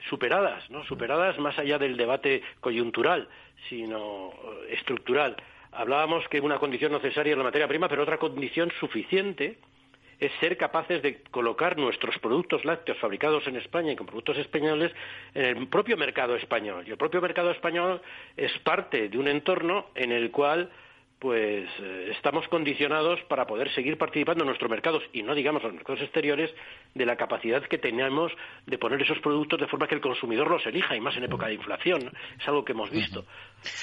superadas, 0.08 0.68
¿no? 0.70 0.84
Superadas 0.84 1.38
más 1.38 1.58
allá 1.58 1.78
del 1.78 1.96
debate 1.96 2.42
coyuntural, 2.60 3.28
sino 3.68 4.30
eh, 4.30 4.74
estructural. 4.74 5.36
Hablábamos 5.72 6.26
que 6.28 6.40
una 6.40 6.58
condición 6.58 6.92
necesaria 6.92 7.32
es 7.32 7.38
la 7.38 7.44
materia 7.44 7.68
prima, 7.68 7.88
pero 7.88 8.02
otra 8.02 8.18
condición 8.18 8.72
suficiente 8.80 9.58
es 10.18 10.32
ser 10.40 10.56
capaces 10.56 11.02
de 11.02 11.22
colocar 11.30 11.76
nuestros 11.76 12.18
productos 12.18 12.64
lácteos 12.64 12.98
fabricados 12.98 13.46
en 13.46 13.56
España 13.56 13.92
y 13.92 13.96
con 13.96 14.06
productos 14.06 14.38
españoles 14.38 14.92
en 15.34 15.44
el 15.44 15.68
propio 15.68 15.96
mercado 15.96 16.36
español. 16.36 16.84
Y 16.86 16.90
el 16.90 16.96
propio 16.96 17.20
mercado 17.20 17.50
español 17.50 18.00
es 18.36 18.56
parte 18.60 19.08
de 19.08 19.18
un 19.18 19.28
entorno 19.28 19.88
en 19.94 20.12
el 20.12 20.30
cual 20.30 20.70
pues 21.18 21.68
eh, 21.80 22.12
estamos 22.14 22.46
condicionados 22.48 23.20
para 23.28 23.46
poder 23.46 23.72
seguir 23.74 23.96
participando 23.96 24.44
en 24.44 24.48
nuestros 24.48 24.70
mercados 24.70 25.02
y 25.14 25.22
no 25.22 25.34
digamos 25.34 25.62
los 25.62 25.72
mercados 25.72 26.02
exteriores 26.02 26.50
de 26.94 27.06
la 27.06 27.16
capacidad 27.16 27.62
que 27.62 27.78
tenemos 27.78 28.32
de 28.66 28.76
poner 28.76 29.00
esos 29.00 29.18
productos 29.20 29.58
de 29.60 29.66
forma 29.66 29.88
que 29.88 29.94
el 29.94 30.02
consumidor 30.02 30.50
los 30.50 30.66
elija 30.66 30.94
y 30.94 31.00
más 31.00 31.16
en 31.16 31.24
época 31.24 31.46
de 31.46 31.54
inflación 31.54 32.12
es 32.38 32.46
algo 32.46 32.64
que 32.64 32.72
hemos 32.72 32.90
visto. 32.90 33.24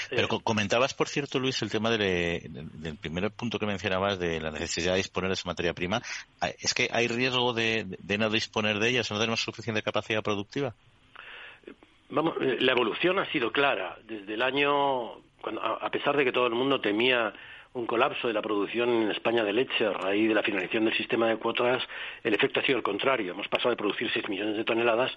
Pero 0.09 0.27
eh, 0.27 0.39
comentabas 0.43 0.93
por 0.93 1.07
cierto 1.07 1.39
Luis 1.39 1.59
el 1.63 1.71
tema 1.71 1.89
del 1.89 2.97
primer 3.01 3.31
punto 3.31 3.57
que 3.57 3.65
mencionabas 3.65 4.19
de 4.19 4.39
la 4.39 4.51
necesidad 4.51 4.91
de 4.91 4.97
disponer 4.97 5.29
de 5.29 5.33
esa 5.33 5.49
materia 5.49 5.73
prima. 5.73 6.01
Ah, 6.39 6.49
es 6.59 6.73
que 6.75 6.87
hay 6.91 7.07
riesgo 7.07 7.53
de, 7.53 7.97
no 8.19 8.29
disponer 8.29 8.77
de 8.77 8.89
ella 8.89 9.01
no 9.09 9.19
tenemos 9.19 9.41
suficiente 9.41 9.81
capacidad 9.81 10.23
productiva 10.23 10.73
Vamos, 12.09 12.35
eh, 12.41 12.57
la 12.59 12.73
evolución 12.73 13.17
ha 13.17 13.25
sido 13.31 13.51
clara. 13.51 13.97
Desde 14.05 14.35
el 14.35 14.43
año 14.43 15.15
a, 15.61 15.89
pesar 15.89 16.15
de 16.17 16.23
que 16.23 16.31
todo 16.31 16.47
el 16.47 16.53
mundo 16.53 16.79
temía 16.81 17.33
un 17.73 17.85
colapso 17.85 18.27
de 18.27 18.33
la 18.33 18.41
producción 18.41 18.89
en 18.89 19.11
España 19.11 19.43
de 19.43 19.53
leche 19.53 19.85
a 19.85 19.93
raíz 19.93 20.27
de 20.27 20.35
la 20.35 20.43
finalización 20.43 20.85
del 20.85 20.95
sistema 20.95 21.27
de 21.27 21.37
cuotas, 21.37 21.83
el 22.23 22.33
efecto 22.33 22.59
ha 22.59 22.63
sido 22.63 22.77
el 22.77 22.83
contrario. 22.83 23.31
Hemos 23.31 23.47
pasado 23.47 23.71
de 23.71 23.77
producir 23.77 24.09
6 24.11 24.29
millones 24.29 24.57
de 24.57 24.63
toneladas 24.63 25.11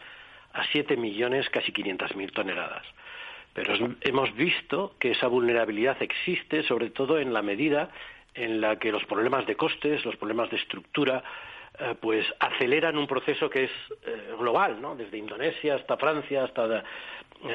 a 0.53 0.65
7 0.73 0.97
millones, 0.97 1.49
casi 1.51 1.73
500 1.73 2.17
mil 2.17 2.33
toneladas. 2.33 2.87
Pero 3.53 3.75
hemos 4.03 4.35
visto 4.35 4.95
que 4.99 5.13
esa 5.13 5.29
vulnerabilidad 5.29 6.03
existe, 6.03 6.63
sobre 6.63 6.91
todo 6.91 7.19
en 7.19 7.33
la 7.33 7.43
medida 7.43 7.91
en 8.35 8.61
la 8.61 8.79
que 8.79 8.93
los 8.93 9.05
problemas 9.05 9.47
de 9.47 9.57
costes, 9.57 10.05
los 10.05 10.17
problemas 10.17 10.51
de 10.51 10.57
estructura, 10.57 11.23
eh, 11.79 11.95
pues 12.01 12.27
aceleran 12.39 12.97
un 12.97 13.07
proceso 13.07 13.51
que 13.51 13.65
es 13.65 13.71
eh, 14.07 14.35
global, 14.39 14.81
¿no? 14.81 14.97
Desde 14.97 15.19
Indonesia 15.19 15.77
hasta 15.77 15.97
Francia, 15.97 16.45
hasta 16.45 16.85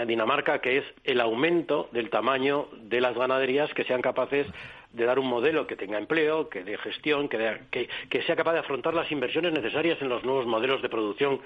Dinamarca, 0.05 0.59
que 0.59 0.77
es 0.77 0.85
el 1.03 1.19
aumento 1.19 1.89
del 1.91 2.09
tamaño 2.09 2.67
de 2.83 3.01
las 3.01 3.15
ganaderías 3.15 3.73
que 3.73 3.83
sean 3.83 4.01
capaces 4.01 4.45
de 4.93 5.05
dar 5.05 5.19
un 5.19 5.27
modelo 5.27 5.67
que 5.67 5.75
tenga 5.75 5.97
empleo, 5.97 6.49
que 6.49 6.63
dé 6.63 6.77
gestión, 6.77 7.29
que, 7.29 7.89
sea 8.25 8.35
capaz 8.35 8.53
de 8.53 8.59
afrontar 8.59 8.93
las 8.93 9.11
inversiones 9.11 9.53
necesarias 9.53 10.01
en 10.01 10.09
los 10.09 10.23
nuevos 10.23 10.45
modelos 10.45 10.81
de 10.81 10.89
producción 10.89 11.41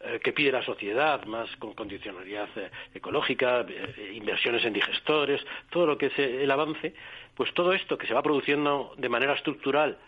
eh, 0.00 0.20
que 0.22 0.32
pide 0.32 0.52
la 0.52 0.62
sociedad, 0.62 1.24
más 1.24 1.54
con 1.56 1.74
condicionalidad 1.74 2.48
eh, 2.56 2.70
ecológica, 2.94 3.66
eh, 3.68 4.12
inversiones 4.14 4.64
en 4.64 4.72
digestores, 4.72 5.44
todo 5.70 5.86
lo 5.86 5.98
que 5.98 6.06
es 6.06 6.18
el 6.18 6.50
avance, 6.50 6.94
pues 7.34 7.52
todo 7.54 7.72
esto 7.72 7.98
que 7.98 8.06
se 8.06 8.14
va 8.14 8.22
produciendo 8.22 8.94
de 8.96 9.08
manera 9.08 9.34
estructural 9.34 9.98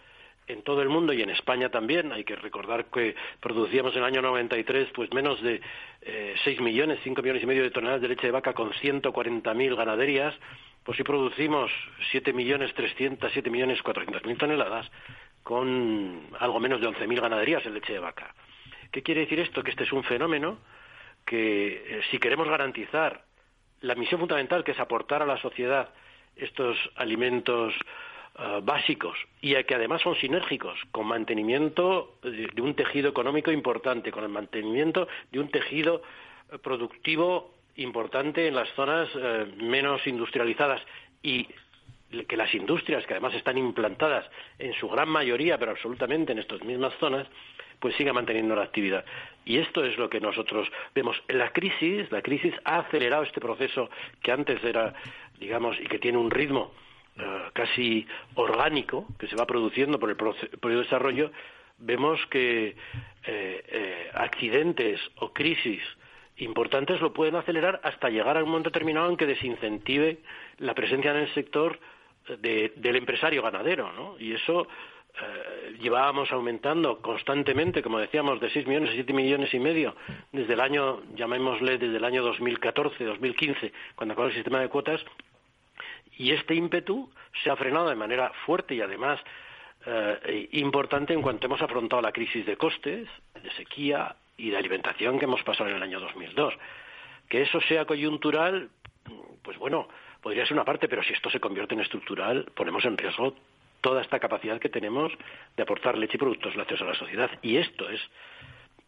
en 0.46 0.62
todo 0.62 0.82
el 0.82 0.88
mundo 0.88 1.12
y 1.12 1.22
en 1.22 1.30
España 1.30 1.70
también. 1.70 2.12
Hay 2.12 2.24
que 2.24 2.36
recordar 2.36 2.86
que 2.86 3.14
producíamos 3.40 3.92
en 3.94 3.98
el 3.98 4.04
año 4.04 4.22
93 4.22 4.88
pues 4.94 5.12
menos 5.12 5.40
de 5.42 5.60
eh, 6.02 6.34
6 6.44 6.60
millones, 6.60 7.00
5 7.02 7.22
millones 7.22 7.42
y 7.42 7.46
medio 7.46 7.62
de 7.62 7.70
toneladas 7.70 8.02
de 8.02 8.08
leche 8.08 8.26
de 8.26 8.32
vaca 8.32 8.52
con 8.52 8.70
140.000 8.70 9.76
ganaderías. 9.76 10.34
Pues 10.84 10.96
si 10.96 11.02
producimos 11.02 11.70
7 12.12 12.32
millones 12.32 12.72
300, 12.74 13.32
7 13.32 13.50
millones 13.50 13.82
400 13.82 14.24
mil 14.24 14.38
toneladas 14.38 14.90
con 15.42 16.28
algo 16.38 16.60
menos 16.60 16.80
de 16.80 16.88
11.000 16.88 17.20
ganaderías 17.20 17.66
en 17.66 17.74
leche 17.74 17.92
de 17.92 17.98
vaca. 17.98 18.34
¿Qué 18.92 19.02
quiere 19.02 19.22
decir 19.22 19.40
esto? 19.40 19.62
Que 19.62 19.70
este 19.70 19.84
es 19.84 19.92
un 19.92 20.04
fenómeno 20.04 20.58
que 21.24 21.98
eh, 21.98 22.00
si 22.10 22.18
queremos 22.18 22.48
garantizar 22.48 23.24
la 23.80 23.94
misión 23.94 24.20
fundamental 24.20 24.64
que 24.64 24.72
es 24.72 24.80
aportar 24.80 25.22
a 25.22 25.26
la 25.26 25.36
sociedad 25.38 25.90
estos 26.36 26.76
alimentos 26.96 27.74
eh, 28.38 28.60
básicos 28.62 29.16
y 29.40 29.54
que 29.64 29.74
además 29.74 30.02
son 30.02 30.14
sinérgicos 30.16 30.78
con 30.90 31.06
mantenimiento 31.06 32.18
de, 32.22 32.60
un 32.60 32.74
tejido 32.74 33.08
económico 33.08 33.50
importante, 33.50 34.12
con 34.12 34.24
el 34.24 34.28
mantenimiento 34.28 35.08
de 35.32 35.40
un 35.40 35.48
tejido 35.48 36.02
eh, 36.52 36.58
productivo 36.58 37.54
importante 37.76 38.46
en 38.46 38.54
las 38.54 38.68
zonas 38.74 39.08
eh, 39.14 39.46
menos 39.56 40.06
industrializadas 40.06 40.82
y 41.22 41.48
que 42.28 42.36
las 42.36 42.54
industrias 42.54 43.06
que 43.06 43.14
además 43.14 43.32
están 43.32 43.56
implantadas 43.56 44.26
en 44.58 44.74
su 44.74 44.86
gran 44.90 45.08
mayoría, 45.08 45.56
pero 45.56 45.70
absolutamente 45.70 46.32
en 46.32 46.38
estas 46.38 46.62
mismas 46.62 46.92
zonas, 47.00 47.26
pues 47.80 47.96
sigan 47.96 48.16
manteniendo 48.16 48.54
la 48.54 48.64
actividad. 48.64 49.06
Y 49.46 49.56
esto 49.56 49.82
es 49.82 49.96
lo 49.96 50.10
que 50.10 50.20
nosotros 50.20 50.68
vemos. 50.94 51.16
La 51.28 51.52
crisis, 51.52 52.12
la 52.12 52.20
crisis 52.20 52.52
ha 52.64 52.80
acelerado 52.80 53.22
este 53.22 53.40
proceso 53.40 53.88
que 54.22 54.30
antes 54.30 54.62
era, 54.62 54.92
digamos, 55.40 55.80
y 55.80 55.86
que 55.86 55.98
tiene 55.98 56.18
un 56.18 56.30
ritmo 56.30 56.72
casi 57.52 58.06
orgánico 58.34 59.06
que 59.18 59.26
se 59.26 59.36
va 59.36 59.46
produciendo 59.46 59.98
por 59.98 60.10
el, 60.10 60.16
por 60.16 60.76
desarrollo, 60.76 61.30
vemos 61.78 62.24
que 62.26 62.68
eh, 62.68 62.74
eh, 63.24 64.10
accidentes 64.14 65.00
o 65.16 65.32
crisis 65.32 65.82
importantes 66.38 67.00
lo 67.00 67.12
pueden 67.12 67.36
acelerar 67.36 67.80
hasta 67.82 68.10
llegar 68.10 68.36
a 68.36 68.44
un 68.44 68.50
momento 68.50 68.70
determinado 68.70 69.08
en 69.08 69.16
que 69.16 69.26
desincentive 69.26 70.18
la 70.58 70.74
presencia 70.74 71.10
en 71.12 71.18
el 71.18 71.34
sector 71.34 71.78
del 72.40 72.96
empresario 72.96 73.40
ganadero, 73.40 73.92
¿no? 73.92 74.16
Y 74.18 74.32
eso 74.32 74.66
llevábamos 75.80 76.30
aumentando 76.32 77.00
constantemente, 77.00 77.82
como 77.82 77.98
decíamos, 77.98 78.40
de 78.40 78.50
6 78.50 78.66
millones 78.66 78.90
a 78.90 78.94
7 78.94 79.12
millones 79.12 79.54
y 79.54 79.60
medio 79.60 79.94
desde 80.32 80.52
el 80.52 80.60
año, 80.60 81.02
llamémosle 81.14 81.78
desde 81.78 81.96
el 81.96 82.04
año 82.04 82.22
2014, 82.22 83.04
2015, 83.04 83.72
cuando 83.94 84.12
acabó 84.12 84.28
el 84.28 84.34
sistema 84.34 84.60
de 84.60 84.68
cuotas, 84.68 85.02
y 86.16 86.32
este 86.32 86.54
ímpetu 86.54 87.10
se 87.42 87.50
ha 87.50 87.56
frenado 87.56 87.88
de 87.88 87.94
manera 87.94 88.32
fuerte 88.44 88.74
y 88.74 88.80
además 88.80 89.20
eh, 89.84 90.48
importante 90.52 91.12
en 91.12 91.22
cuanto 91.22 91.46
hemos 91.46 91.62
afrontado 91.62 92.02
la 92.02 92.12
crisis 92.12 92.44
de 92.44 92.56
costes, 92.56 93.08
de 93.42 93.50
sequía 93.52 94.16
y 94.36 94.50
de 94.50 94.56
alimentación 94.56 95.18
que 95.18 95.26
hemos 95.26 95.42
pasado 95.42 95.70
en 95.70 95.76
el 95.76 95.82
año 95.82 96.00
2002. 96.00 96.54
Que 97.28 97.42
eso 97.42 97.60
sea 97.62 97.84
coyuntural, 97.84 98.70
pues 99.42 99.58
bueno, 99.58 99.88
podría 100.20 100.44
ser 100.44 100.54
una 100.54 100.64
parte, 100.64 100.88
pero 100.88 101.02
si 101.02 101.12
esto 101.12 101.30
se 101.30 101.40
convierte 101.40 101.74
en 101.74 101.80
estructural, 101.80 102.46
ponemos 102.54 102.84
en 102.84 102.96
riesgo 102.96 103.34
toda 103.80 104.02
esta 104.02 104.18
capacidad 104.18 104.58
que 104.58 104.68
tenemos 104.68 105.12
de 105.56 105.62
aportar 105.62 105.96
leche 105.96 106.16
y 106.16 106.18
productos 106.18 106.56
lácteos 106.56 106.80
a 106.82 106.86
la 106.86 106.94
sociedad. 106.94 107.30
Y 107.42 107.56
esto 107.56 107.88
es 107.88 108.00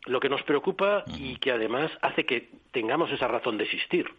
lo 0.07 0.19
que 0.19 0.29
nos 0.29 0.43
preocupa 0.43 1.05
y 1.17 1.37
que 1.37 1.53
además 1.53 1.91
hace 2.03 2.25
que 2.25 2.49
tengamos 2.73 3.11
esa 3.13 3.29
razón 3.29 3.59
de 3.59 3.65
existir. 3.65 4.11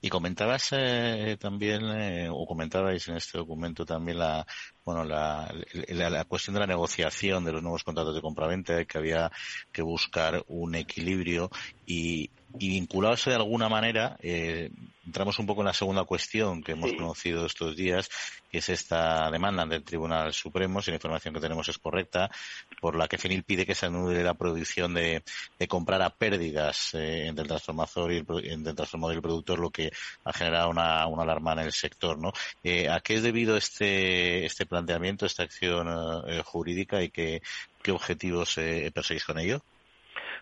Y 0.00 0.08
comentabas 0.08 0.68
eh, 0.72 1.36
también, 1.38 1.82
eh, 1.84 2.28
o 2.30 2.46
comentabais 2.46 3.06
en 3.08 3.16
este 3.16 3.38
documento 3.38 3.84
también 3.84 4.18
la, 4.18 4.46
bueno, 4.84 5.04
la, 5.04 5.52
la, 5.88 6.24
cuestión 6.24 6.54
de 6.54 6.60
la 6.60 6.66
negociación 6.66 7.44
de 7.44 7.52
los 7.52 7.62
nuevos 7.62 7.84
contratos 7.84 8.14
de 8.14 8.22
compraventa, 8.22 8.84
que 8.84 8.98
había 8.98 9.30
que 9.70 9.82
buscar 9.82 10.42
un 10.48 10.74
equilibrio 10.74 11.50
y, 11.86 12.30
y 12.58 12.68
vinculados 12.68 13.24
de 13.24 13.34
alguna 13.34 13.68
manera, 13.68 14.16
eh, 14.20 14.70
entramos 15.06 15.38
un 15.38 15.46
poco 15.46 15.62
en 15.62 15.66
la 15.66 15.72
segunda 15.72 16.04
cuestión 16.04 16.62
que 16.62 16.72
hemos 16.72 16.92
conocido 16.92 17.46
estos 17.46 17.76
días, 17.76 18.08
que 18.50 18.58
es 18.58 18.68
esta 18.68 19.30
demanda 19.30 19.64
del 19.66 19.82
Tribunal 19.82 20.32
Supremo, 20.32 20.80
si 20.80 20.90
la 20.90 20.96
información 20.96 21.34
que 21.34 21.40
tenemos 21.40 21.68
es 21.68 21.78
correcta, 21.78 22.30
por 22.80 22.96
la 22.96 23.08
que 23.08 23.18
FENIL 23.18 23.42
pide 23.42 23.66
que 23.66 23.74
se 23.74 23.86
anule 23.86 24.22
la 24.22 24.34
prohibición 24.34 24.94
de, 24.94 25.22
comprar 25.68 26.02
a 26.02 26.10
pérdidas 26.10 26.94
eh, 26.94 27.26
entre 27.26 27.42
el 27.42 27.48
transformador 27.48 28.12
y 28.12 28.18
el, 28.18 28.26
entre 28.50 28.70
el 28.70 28.76
transformador 28.76 29.14
y 29.14 29.16
el 29.16 29.22
productor, 29.22 29.58
lo 29.58 29.70
que 29.70 29.90
ha 30.24 30.32
generado 30.32 30.70
una, 30.70 31.06
una 31.06 31.22
alarma 31.22 31.52
en 31.54 31.60
el 31.60 31.72
sector. 31.72 32.18
¿no? 32.18 32.32
Eh, 32.62 32.88
¿A 32.88 33.00
qué 33.00 33.14
es 33.14 33.22
debido 33.22 33.56
este, 33.56 34.44
este 34.44 34.66
planteamiento, 34.66 35.26
esta 35.26 35.42
acción 35.42 35.88
eh, 36.28 36.42
jurídica 36.44 37.02
y 37.02 37.10
qué, 37.10 37.42
qué 37.82 37.90
objetivos 37.90 38.54
perseguís 38.92 39.24
con 39.24 39.38
ello? 39.38 39.62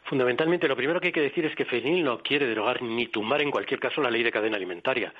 Fundamentalmente, 0.05 0.67
lo 0.67 0.77
primero 0.77 1.01
que 1.01 1.09
hay 1.09 1.13
que 1.13 1.21
decir 1.21 1.45
es 1.45 1.55
que 1.55 1.65
FENIL 1.65 2.05
no 2.05 2.23
quiere 2.23 2.47
derogar 2.47 2.83
ni 2.83 3.07
tumbar 3.07 3.43
en 3.43 3.51
cualquier 3.51 3.81
caso 3.81 4.01
la 4.01 4.11
ley 4.11 4.23
de 4.23 4.33
cadena 4.33 4.57
alimentaria. 4.57 5.13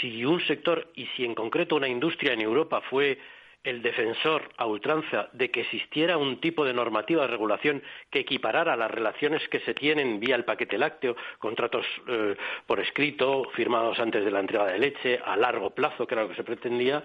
Si 0.00 0.24
un 0.24 0.40
sector, 0.46 0.88
y 0.94 1.06
si 1.08 1.24
en 1.24 1.34
concreto 1.34 1.76
una 1.76 1.88
industria 1.88 2.32
en 2.32 2.40
Europa 2.40 2.80
fue 2.88 3.18
el 3.64 3.80
defensor 3.80 4.50
a 4.58 4.66
ultranza 4.66 5.28
de 5.32 5.50
que 5.50 5.62
existiera 5.62 6.18
un 6.18 6.38
tipo 6.38 6.64
de 6.66 6.74
normativa 6.74 7.22
de 7.22 7.28
regulación 7.28 7.82
que 8.10 8.20
equiparara 8.20 8.76
las 8.76 8.90
relaciones 8.90 9.46
que 9.48 9.60
se 9.60 9.72
tienen 9.72 10.20
vía 10.20 10.36
el 10.36 10.44
paquete 10.44 10.76
lácteo, 10.76 11.16
contratos 11.38 11.86
eh, 12.06 12.36
por 12.66 12.78
escrito, 12.80 13.44
firmados 13.54 13.98
antes 13.98 14.22
de 14.22 14.30
la 14.30 14.40
entrega 14.40 14.66
de 14.66 14.78
leche, 14.78 15.18
a 15.24 15.34
largo 15.36 15.70
plazo, 15.70 16.06
que 16.06 16.14
era 16.14 16.24
lo 16.24 16.28
que 16.28 16.36
se 16.36 16.44
pretendía, 16.44 17.02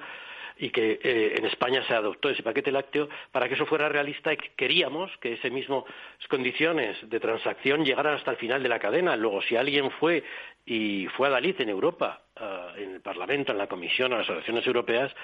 y 0.59 0.69
que 0.71 0.99
eh, 1.01 1.35
en 1.37 1.45
España 1.45 1.81
se 1.87 1.93
adoptó 1.93 2.29
ese 2.29 2.43
paquete 2.43 2.71
lácteo 2.71 3.07
para 3.31 3.47
que 3.47 3.55
eso 3.55 3.65
fuera 3.65 3.87
realista 3.87 4.35
queríamos 4.35 5.09
que 5.21 5.33
esas 5.33 5.51
mismas 5.51 5.85
condiciones 6.27 6.97
de 7.09 7.19
transacción 7.19 7.85
llegaran 7.85 8.15
hasta 8.15 8.31
el 8.31 8.37
final 8.37 8.61
de 8.61 8.69
la 8.69 8.77
cadena. 8.77 9.15
Luego, 9.15 9.41
si 9.41 9.55
alguien 9.55 9.89
fue 9.91 10.23
y 10.65 11.07
fue 11.15 11.27
a 11.27 11.31
Dalit 11.31 11.61
en 11.61 11.69
Europa, 11.69 12.21
eh, 12.35 12.83
en 12.83 12.95
el 12.95 13.01
Parlamento, 13.01 13.53
en 13.53 13.57
la 13.57 13.67
Comisión, 13.67 14.11
a 14.11 14.17
las 14.17 14.25
asociaciones 14.25 14.67
europeas, 14.67 15.15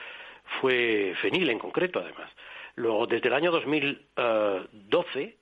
fue 0.61 1.13
FENIL 1.21 1.49
en 1.49 1.59
concreto, 1.59 1.99
además. 1.99 2.31
Luego, 2.75 3.05
desde 3.05 3.27
el 3.27 3.33
año 3.33 3.51
2012, 3.51 5.35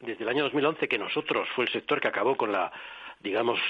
desde 0.00 0.22
el 0.22 0.28
año 0.28 0.44
2011, 0.44 0.88
que 0.88 0.98
nosotros 0.98 1.46
fue 1.54 1.66
el 1.66 1.70
sector 1.70 2.00
que 2.00 2.08
acabó 2.08 2.36
con 2.36 2.50
la, 2.50 2.72
digamos, 3.20 3.60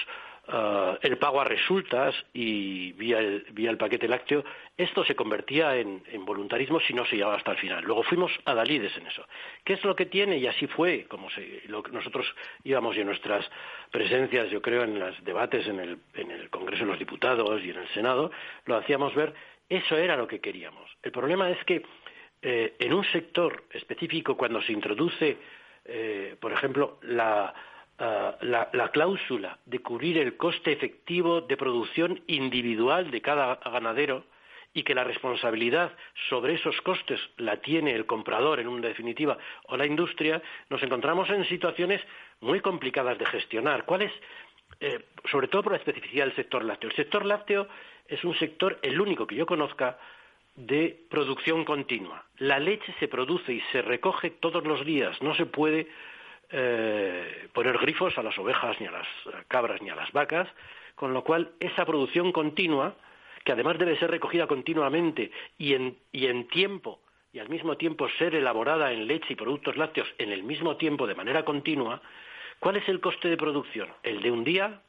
eh, 0.46 0.98
el 1.02 1.16
pago 1.16 1.40
a 1.40 1.44
resultas 1.44 2.14
y 2.34 2.92
vía 2.92 3.18
el, 3.18 3.78
paquete 3.78 4.06
lácteo, 4.06 4.44
esto 4.76 5.04
se 5.04 5.16
convertía 5.16 5.76
en, 5.76 6.02
voluntarismo 6.24 6.80
si 6.80 6.92
no 6.92 7.06
se 7.06 7.16
llevaba 7.16 7.36
hasta 7.36 7.52
el 7.52 7.58
final. 7.58 7.82
Luego 7.84 8.02
fuimos 8.02 8.30
a 8.44 8.54
Dalides 8.54 8.96
en 8.96 9.06
eso. 9.06 9.26
¿Qué 9.64 9.74
es 9.74 9.84
lo 9.84 9.96
que 9.96 10.06
tiene? 10.06 10.36
Y 10.36 10.46
así 10.46 10.66
fue, 10.66 11.06
como 11.08 11.28
nosotros 11.92 12.26
íbamos 12.62 12.96
y 12.96 13.00
en 13.00 13.06
nuestras 13.06 13.48
presencias, 13.90 14.50
yo 14.50 14.60
creo, 14.60 14.82
en 14.82 14.98
los 14.98 15.24
debates 15.24 15.66
en 15.66 15.80
el, 15.80 16.50
Congreso 16.50 16.84
de 16.84 16.90
los 16.90 16.98
Diputados 16.98 17.62
y 17.62 17.70
en 17.70 17.78
el 17.78 17.88
Senado, 17.88 18.30
lo 18.66 18.76
hacíamos 18.76 19.14
ver, 19.14 19.34
eso 19.68 19.96
era 19.96 20.16
lo 20.16 20.26
que 20.26 20.40
queríamos. 20.40 20.90
El 21.02 21.10
problema 21.10 21.50
es 21.50 21.62
que 21.64 21.82
eh, 22.42 22.74
en 22.78 22.92
un 22.92 23.04
sector 23.04 23.64
específico, 23.70 24.36
cuando 24.36 24.60
se 24.62 24.72
introduce, 24.72 25.38
eh, 25.84 26.36
por 26.38 26.52
ejemplo, 26.52 26.98
la 27.02 27.54
eh, 27.98 28.32
la, 28.40 28.88
cláusula 28.92 29.58
de 29.66 29.78
cubrir 29.78 30.18
el 30.18 30.36
coste 30.36 30.72
efectivo 30.72 31.40
de 31.42 31.56
producción 31.56 32.20
individual 32.26 33.10
de 33.10 33.20
cada 33.20 33.56
ganadero 33.56 34.24
y 34.72 34.82
que 34.82 34.96
la 34.96 35.04
responsabilidad 35.04 35.92
sobre 36.28 36.54
esos 36.54 36.80
costes 36.80 37.20
la 37.36 37.58
tiene 37.58 37.94
el 37.94 38.06
comprador 38.06 38.58
en 38.58 38.66
una 38.66 38.88
definitiva 38.88 39.38
o 39.68 39.76
la 39.76 39.86
industria, 39.86 40.42
nos 40.70 40.82
encontramos 40.82 41.30
en 41.30 41.44
situaciones 41.44 42.00
muy 42.40 42.60
complicadas 42.60 43.16
de 43.16 43.26
gestionar. 43.26 43.84
¿Cuál 43.84 44.02
es, 44.02 44.12
eh, 44.80 45.04
sobre 45.30 45.46
todo 45.46 45.62
por 45.62 45.72
la 45.72 45.78
especificidad 45.78 46.24
del 46.26 46.34
sector 46.34 46.64
lácteo? 46.64 46.90
El 46.90 46.96
sector 46.96 47.24
lácteo 47.24 47.68
es 48.08 48.24
un 48.24 48.36
sector, 48.36 48.80
el 48.82 49.00
único 49.00 49.28
que 49.28 49.36
yo 49.36 49.46
conozca, 49.46 49.98
de 50.56 51.04
producción 51.08 51.64
continua. 51.64 52.24
La 52.38 52.58
leche 52.58 52.92
se 52.98 53.06
produce 53.06 53.52
y 53.52 53.60
se 53.72 53.82
recoge 53.82 54.30
todos 54.30 54.64
los 54.64 54.84
días, 54.84 55.20
no 55.22 55.34
se 55.36 55.46
puede 55.46 55.88
eh, 56.56 57.48
poner 57.52 57.76
grifos 57.78 58.16
a 58.16 58.22
las 58.22 58.38
ovejas, 58.38 58.80
ni 58.80 58.86
a 58.86 58.92
las 58.92 59.08
cabras, 59.48 59.82
ni 59.82 59.90
a 59.90 59.96
las 59.96 60.12
vacas, 60.12 60.48
con 60.94 61.12
lo 61.12 61.24
cual 61.24 61.50
esa 61.58 61.84
producción 61.84 62.30
continua, 62.30 62.94
que 63.44 63.50
además 63.50 63.76
debe 63.76 63.98
ser 63.98 64.10
recogida 64.10 64.46
continuamente 64.46 65.32
y 65.58 65.74
en, 65.74 65.98
y 66.12 66.26
en 66.26 66.46
tiempo, 66.46 67.00
y 67.32 67.40
al 67.40 67.48
mismo 67.48 67.76
tiempo 67.76 68.08
ser 68.18 68.36
elaborada 68.36 68.92
en 68.92 69.08
leche 69.08 69.32
y 69.32 69.34
productos 69.36 69.76
lácteos 69.76 70.06
en 70.18 70.30
el 70.30 70.44
mismo 70.44 70.76
tiempo 70.76 71.08
de 71.08 71.16
manera 71.16 71.44
continua, 71.44 72.00
¿cuál 72.60 72.76
es 72.76 72.88
el 72.88 73.00
coste 73.00 73.28
de 73.28 73.36
producción? 73.36 73.88
¿El 74.04 74.22
de 74.22 74.30
un 74.30 74.44
día? 74.44 74.80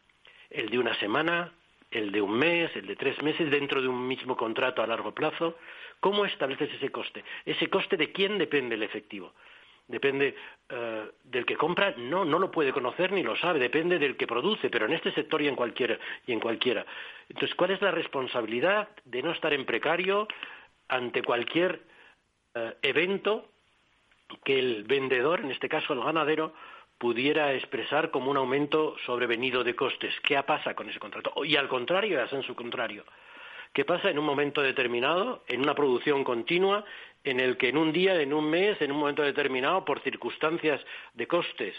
¿El 0.51 0.69
de 0.69 0.77
una 0.77 0.93
semana? 0.99 1.51
¿El 1.89 2.11
de 2.11 2.21
un 2.21 2.37
mes? 2.37 2.75
¿El 2.75 2.85
de 2.85 2.95
tres 2.95 3.19
meses 3.23 3.49
dentro 3.49 3.81
de 3.81 3.87
un 3.87 4.07
mismo 4.07 4.37
contrato 4.37 4.83
a 4.83 4.87
largo 4.87 5.15
plazo? 5.15 5.57
¿Cómo 5.99 6.25
estableces 6.25 6.71
ese 6.75 6.91
coste? 6.91 7.23
¿Ese 7.43 7.67
coste 7.71 7.97
de 7.97 8.11
quién 8.11 8.37
depende 8.37 8.75
el 8.75 8.83
efectivo? 8.83 9.33
Depende 9.87 10.35
eh, 10.69 11.11
del 11.23 11.45
que 11.45 11.55
compra, 11.55 11.93
no, 11.97 12.25
no 12.25 12.39
lo 12.39 12.51
puede 12.51 12.73
conocer 12.73 13.11
ni 13.11 13.23
lo 13.23 13.35
sabe, 13.35 13.59
depende 13.59 13.99
del 13.99 14.17
que 14.17 14.27
produce, 14.27 14.69
pero 14.69 14.85
en 14.85 14.93
este 14.93 15.11
sector 15.11 15.41
y 15.41 15.47
en 15.47 15.55
cualquiera. 15.55 15.97
Y 16.25 16.33
en 16.33 16.39
cualquiera. 16.39 16.85
Entonces, 17.29 17.55
¿cuál 17.55 17.71
es 17.71 17.81
la 17.81 17.91
responsabilidad 17.91 18.89
de 19.03 19.21
no 19.21 19.31
estar 19.31 19.53
en 19.53 19.65
precario 19.65 20.27
ante 20.87 21.21
cualquier 21.21 21.81
eh, 22.53 22.73
evento 22.81 23.49
que 24.43 24.57
el 24.57 24.83
vendedor, 24.83 25.41
en 25.41 25.51
este 25.51 25.69
caso 25.69 25.93
el 25.93 26.01
ganadero, 26.01 26.53
pudiera 26.97 27.53
expresar 27.53 28.09
como 28.09 28.31
un 28.31 28.37
aumento 28.37 28.95
sobrevenido 29.05 29.63
de 29.63 29.75
costes? 29.75 30.13
¿Qué 30.21 30.41
pasa 30.43 30.73
con 30.73 30.89
ese 30.89 30.99
contrato? 30.99 31.45
Y 31.45 31.55
al 31.57 31.67
contrario, 31.67 32.23
es 32.23 32.33
en 32.33 32.43
su 32.43 32.55
contrario. 32.55 33.05
¿Qué 33.73 33.83
pasa 33.83 34.09
en 34.09 34.17
un 34.17 34.25
momento 34.25 34.61
determinado, 34.61 35.43
en 35.47 35.59
una 35.59 35.75
producción 35.75 36.23
continua, 36.23 36.85
en 37.25 37.39
el 37.39 37.57
que 37.57 37.69
en 37.69 37.77
un 37.77 37.91
día, 37.91 38.21
en 38.21 38.33
un 38.33 38.49
mes, 38.49 38.81
en 38.81 38.91
un 38.91 38.99
momento 38.99 39.23
determinado, 39.23 39.83
por 39.83 39.99
circunstancias 40.01 40.79
de 41.13 41.27
costes 41.27 41.75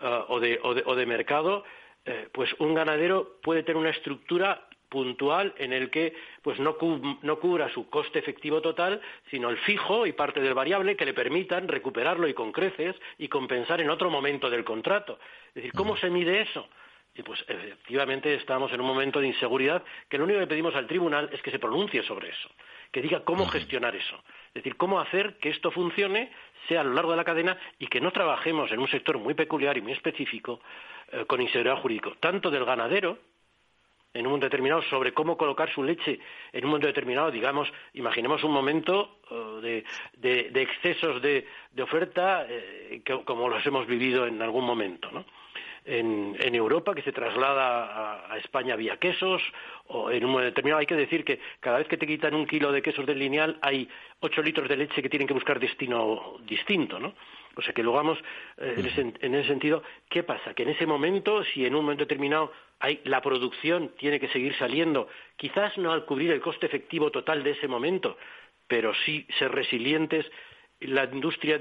uh, 0.00 0.24
o, 0.28 0.40
de, 0.40 1.06
mercado, 1.06 1.64
eh, 2.04 2.28
pues 2.32 2.50
un 2.58 2.74
ganadero 2.74 3.38
puede 3.42 3.62
tener 3.62 3.76
una 3.76 3.90
estructura 3.90 4.68
puntual 4.88 5.54
en 5.58 5.72
el 5.72 5.90
que 5.90 6.14
pues 6.42 6.58
no, 6.58 6.76
no, 7.22 7.38
cubra 7.38 7.68
su 7.68 7.88
coste 7.88 8.18
efectivo 8.18 8.60
total, 8.60 9.00
sino 9.30 9.50
el 9.50 9.58
fijo 9.58 10.06
y 10.06 10.12
parte 10.12 10.40
del 10.40 10.54
variable 10.54 10.96
que 10.96 11.04
le 11.04 11.14
permitan 11.14 11.68
recuperarlo 11.68 12.26
y 12.26 12.34
con 12.34 12.52
creces 12.52 12.96
y 13.18 13.28
compensar 13.28 13.80
en 13.80 13.90
otro 13.90 14.10
momento 14.10 14.50
del 14.50 14.64
contrato. 14.64 15.18
Es 15.48 15.56
decir, 15.56 15.72
¿cómo 15.72 15.96
se 15.96 16.10
mide 16.10 16.40
eso? 16.40 16.68
Y 17.14 17.22
pues 17.22 17.44
efectivamente 17.48 18.34
estamos 18.34 18.72
en 18.72 18.80
un 18.80 18.86
momento 18.86 19.20
de 19.20 19.26
inseguridad 19.26 19.82
que 20.08 20.18
lo 20.18 20.24
único 20.24 20.40
que 20.40 20.46
pedimos 20.46 20.74
al 20.74 20.86
tribunal 20.86 21.28
es 21.32 21.42
que 21.42 21.50
se 21.50 21.58
pronuncie 21.58 22.02
sobre 22.04 22.30
eso, 22.30 22.48
que 22.92 23.02
diga 23.02 23.24
cómo 23.24 23.46
gestionar 23.46 23.94
eso. 23.94 24.22
Es 24.48 24.54
decir, 24.54 24.76
cómo 24.76 25.00
hacer 25.00 25.36
que 25.38 25.50
esto 25.50 25.70
funcione, 25.70 26.30
sea 26.68 26.80
a 26.80 26.84
lo 26.84 26.94
largo 26.94 27.12
de 27.12 27.16
la 27.16 27.24
cadena 27.24 27.56
y 27.78 27.86
que 27.86 28.00
no 28.00 28.10
trabajemos 28.10 28.70
en 28.72 28.80
un 28.80 28.88
sector 28.88 29.18
muy 29.18 29.34
peculiar 29.34 29.76
y 29.76 29.80
muy 29.80 29.92
específico 29.92 30.60
eh, 31.12 31.24
con 31.26 31.40
inseguridad 31.40 31.80
jurídica, 31.80 32.10
tanto 32.20 32.50
del 32.50 32.64
ganadero, 32.64 33.18
en 34.14 34.26
un 34.26 34.32
momento 34.32 34.46
determinado 34.46 34.82
sobre 34.82 35.12
cómo 35.12 35.36
colocar 35.36 35.72
su 35.72 35.82
leche 35.82 36.18
en 36.52 36.64
un 36.64 36.70
momento 36.70 36.86
determinado, 36.86 37.30
digamos, 37.30 37.68
imaginemos 37.92 38.42
un 38.42 38.52
momento 38.52 39.20
eh, 39.62 39.84
de, 40.16 40.62
excesos 40.62 41.20
de, 41.22 41.46
oferta 41.80 42.46
eh, 42.48 43.02
como 43.24 43.48
los 43.48 43.64
hemos 43.66 43.86
vivido 43.86 44.26
en 44.26 44.40
algún 44.40 44.64
momento, 44.64 45.10
¿no? 45.12 45.24
En, 45.88 46.54
Europa 46.54 46.94
que 46.94 47.02
se 47.02 47.12
traslada 47.12 48.30
a, 48.30 48.38
España 48.38 48.76
vía 48.76 48.98
quesos 48.98 49.42
o 49.86 50.10
en 50.10 50.24
un 50.24 50.32
momento 50.32 50.50
determinado 50.50 50.80
hay 50.80 50.86
que 50.86 50.94
decir 50.94 51.24
que 51.24 51.40
cada 51.60 51.78
vez 51.78 51.88
que 51.88 51.96
te 51.96 52.06
quitan 52.06 52.34
un 52.34 52.46
kilo 52.46 52.70
de 52.72 52.82
quesos 52.82 53.06
del 53.06 53.18
lineal 53.18 53.58
hay 53.62 53.88
ocho 54.20 54.42
litros 54.42 54.68
de 54.68 54.76
leche 54.76 55.02
que 55.02 55.08
tienen 55.08 55.26
que 55.26 55.34
buscar 55.34 55.58
destino 55.58 56.36
distinto, 56.46 56.98
¿no? 56.98 57.14
O 57.56 57.62
sea 57.62 57.72
que 57.72 57.82
luego 57.82 57.96
vamos 57.96 58.18
eh, 58.58 58.74
en, 58.76 58.86
ese, 58.86 59.00
en, 59.20 59.34
ese, 59.34 59.48
sentido, 59.48 59.82
¿qué 60.08 60.22
pasa? 60.22 60.54
Que 60.54 60.62
en 60.62 60.68
ese 60.70 60.86
momento, 60.86 61.42
si 61.44 61.64
en 61.64 61.74
un 61.74 61.82
momento 61.82 62.04
determinado 62.04 62.52
hay, 62.78 63.00
la 63.04 63.20
producción 63.20 63.92
tiene 63.98 64.20
que 64.20 64.28
seguir 64.28 64.54
saliendo, 64.56 65.08
quizás 65.36 65.76
no 65.78 65.92
al 65.92 66.04
cubrir 66.04 66.30
el 66.30 66.40
coste 66.40 66.66
efectivo 66.66 67.10
total 67.10 67.42
de 67.42 67.52
ese 67.52 67.66
momento, 67.66 68.16
pero 68.68 68.92
sí 69.04 69.26
ser 69.38 69.50
resilientes 69.50 70.26
la 70.80 71.04
industria 71.04 71.58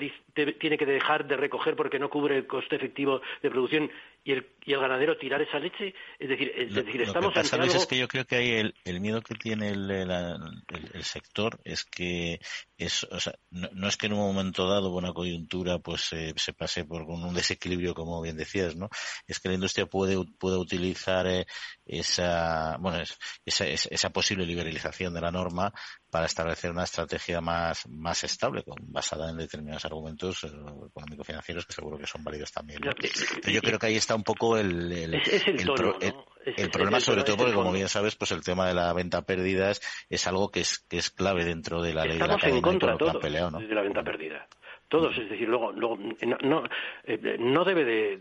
tiene 0.60 0.78
que 0.78 0.86
dejar 0.86 1.28
de 1.28 1.38
recoger 1.38 1.76
porque 1.76 1.98
no 1.98 2.10
cubre 2.10 2.38
el 2.38 2.46
coste 2.46 2.76
efectivo 2.76 3.22
de 3.42 3.50
producción 3.50 3.90
y 4.28 4.34
el, 4.34 4.46
y 4.66 4.74
el 4.74 4.82
ganadero 4.82 5.18
tirar 5.18 5.42
esa 5.42 5.58
leche. 5.58 5.94
Es 6.20 6.28
decir, 6.28 6.52
es 6.54 6.76
decir 6.76 7.02
estamos 7.02 7.34
lo 7.34 7.42
que 7.42 7.50
pasa, 7.50 7.64
es 7.64 7.86
que 7.86 7.98
yo 7.98 8.10
creo 8.10 8.26
que 8.26 8.36
hay 8.36 8.50
el, 8.56 8.76
el 8.84 9.00
miedo 9.00 9.22
que 9.22 9.36
tiene 9.36 9.70
el, 9.70 9.90
el, 9.90 11.04
sector 11.04 11.58
es 11.64 11.86
que 11.86 12.42
es, 12.78 13.06
o 13.06 13.22
sea, 13.22 13.36
no, 13.52 13.88
es 13.88 13.96
que 13.96 14.08
en 14.08 14.14
un 14.14 14.20
momento 14.20 14.68
dado, 14.68 14.92
buena 14.92 15.14
coyuntura, 15.14 15.80
pues 15.80 16.12
eh, 16.12 16.34
se 16.36 16.52
pase 16.52 16.84
por 16.84 17.04
un 17.04 17.34
desequilibrio, 17.34 17.94
como 17.94 18.22
bien 18.22 18.36
decías, 18.36 18.76
¿no? 18.76 18.90
Es 19.28 19.40
que 19.40 19.48
la 19.48 19.56
industria 19.56 19.86
puede, 19.86 20.18
puede 20.38 20.58
utilizar 20.58 21.26
eh, 21.26 21.48
esa, 21.86 22.76
bueno, 22.82 23.02
esa, 23.46 23.66
esa 23.66 24.10
posible 24.10 24.46
liberalización 24.46 25.14
de 25.14 25.22
la 25.22 25.32
norma 25.32 25.74
para 26.10 26.26
establecer 26.26 26.72
una 26.72 26.84
estrategia 26.84 27.40
más, 27.40 27.88
más 27.88 28.26
estable, 28.26 28.64
basada 28.82 29.30
en 29.30 29.38
determinados 29.38 29.86
argumentos 29.86 30.44
eh, 30.44 30.48
económico-financieros 30.48 31.66
que 31.66 31.74
seguro 31.74 31.98
que 31.98 32.08
son 32.08 32.26
válidos 32.26 32.52
también. 32.52 32.82
yo 32.82 33.62
creo 33.62 33.80
que 33.80 33.86
ahí 33.86 33.96
está 33.96 34.17
un 34.18 34.24
poco 34.24 34.58
el, 34.58 34.92
el, 34.92 36.70
problema, 36.70 37.00
sobre 37.00 37.24
todo 37.24 37.38
porque, 37.38 37.54
como 37.54 37.72
bien 37.72 37.88
sabes, 37.88 38.16
pues 38.16 38.32
el 38.32 38.44
tema 38.44 38.68
de 38.68 38.74
la 38.74 38.92
venta 38.94 39.22
pérdidas 39.22 39.82
es 40.10 40.28
algo 40.28 40.50
que 40.50 40.60
es, 40.62 40.80
que 40.90 40.98
es 40.98 41.10
clave 41.10 41.46
dentro 41.46 41.82
de 41.82 41.94
la 41.94 42.04
ley 42.04 42.18
de 42.18 42.28
la 42.28 42.38
en 42.42 42.62
contra 42.62 42.98
todos 42.98 43.22
de 43.22 43.30
la 43.30 43.82
venta 43.82 44.04
pérdida 44.04 44.48
todos, 44.88 45.18
es 45.18 45.30
decir, 45.30 45.48
luego, 45.48 45.72
luego 45.72 45.98
no, 45.98 46.64
eh, 47.04 47.38
no 47.40 47.66
debe 47.66 47.84
de, 47.84 48.18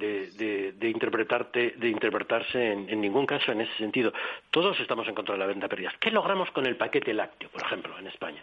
de, 0.76 0.88
interpretarte, 0.88 1.74
de 1.76 1.88
interpretarse 1.88 2.72
en, 2.72 3.00
ningún 3.00 3.26
caso 3.26 3.52
en 3.52 3.60
ese 3.60 3.76
sentido. 3.76 4.12
Todos 4.50 4.78
estamos 4.80 5.06
en 5.06 5.14
contra 5.14 5.34
de 5.34 5.38
la 5.38 5.46
venta 5.46 5.68
pérdidas. 5.68 5.94
¿Qué 6.00 6.10
logramos 6.10 6.50
con 6.50 6.66
el 6.66 6.76
paquete 6.76 7.14
lácteo, 7.14 7.50
por 7.50 7.62
ejemplo, 7.62 7.96
en 7.98 8.08
España? 8.08 8.42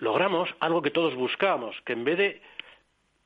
Logramos 0.00 0.48
algo 0.60 0.82
que 0.82 0.90
todos 0.90 1.14
buscábamos, 1.14 1.76
que 1.84 1.92
en 1.92 2.04
vez 2.04 2.18
de 2.18 2.42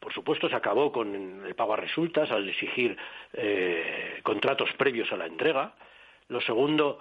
por 0.02 0.12
supuesto, 0.12 0.48
se 0.48 0.56
acabó 0.56 0.90
con 0.90 1.46
el 1.46 1.54
pago 1.54 1.74
a 1.74 1.76
resultas 1.76 2.28
al 2.32 2.48
exigir 2.48 2.96
eh, 3.34 4.18
contratos 4.24 4.68
previos 4.76 5.12
a 5.12 5.16
la 5.16 5.26
entrega. 5.26 5.74
Lo 6.26 6.40
segundo, 6.40 6.98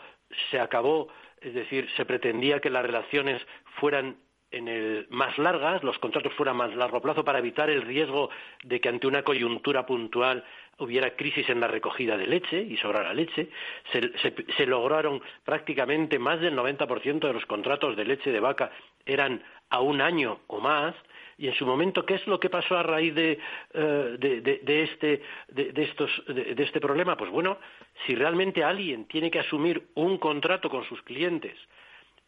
se 0.52 0.60
acabó, 0.60 1.08
es 1.42 1.56
decir, 1.56 1.90
se 1.98 2.06
pretendía 2.06 2.60
que 2.60 2.70
las 2.70 2.86
relaciones 2.86 3.42
fueran 3.80 4.18
en 4.52 4.68
el, 4.68 5.08
más 5.10 5.36
largas, 5.40 5.84
los 5.84 5.98
contratos 5.98 6.34
fueran 6.34 6.58
más 6.58 6.76
largo 6.76 7.02
plazo 7.02 7.24
para 7.24 7.40
evitar 7.40 7.72
el 7.72 7.82
riesgo 7.82 8.30
de 8.64 8.80
que 8.80 8.90
ante 8.90 9.08
una 9.08 9.24
coyuntura 9.24 9.84
puntual 9.86 10.44
hubiera 10.78 11.16
crisis 11.16 11.50
en 11.50 11.60
la 11.60 11.68
recogida 11.68 12.18
de 12.18 12.28
leche 12.28 12.62
y 12.62 12.78
sobrara 12.78 13.16
leche. 13.16 13.50
Se, 13.92 14.12
se 14.58 14.66
lograron 14.68 15.24
prácticamente 15.44 16.20
más 16.20 16.40
del 16.40 16.56
90% 16.56 17.20
de 17.20 17.34
los 17.34 17.46
contratos 17.48 17.96
de 17.96 18.06
leche 18.06 18.32
de 18.32 18.40
vaca 18.40 18.70
eran 19.06 19.42
a 19.70 19.80
un 19.80 20.02
año 20.02 20.42
o 20.48 20.60
más 20.60 20.94
y 21.42 21.48
en 21.48 21.56
su 21.56 21.66
momento 21.66 22.06
qué 22.06 22.14
es 22.14 22.28
lo 22.28 22.40
que 22.40 22.52
pasó 22.52 22.78
a 22.78 22.84
raíz 22.84 23.16
de, 23.16 23.40
eh, 23.74 24.62
este, 24.68 25.24
de, 25.48 25.84
estos, 25.84 26.24
de, 26.28 26.56
este 26.64 26.80
problema 26.80 27.18
pues 27.18 27.32
bueno 27.32 27.58
si 28.06 28.14
realmente 28.14 28.64
alguien 28.64 29.06
tiene 29.06 29.32
que 29.32 29.40
asumir 29.40 29.88
un 29.96 30.20
contrato 30.20 30.70
con 30.70 30.86
sus 30.86 31.02
clientes 31.02 31.58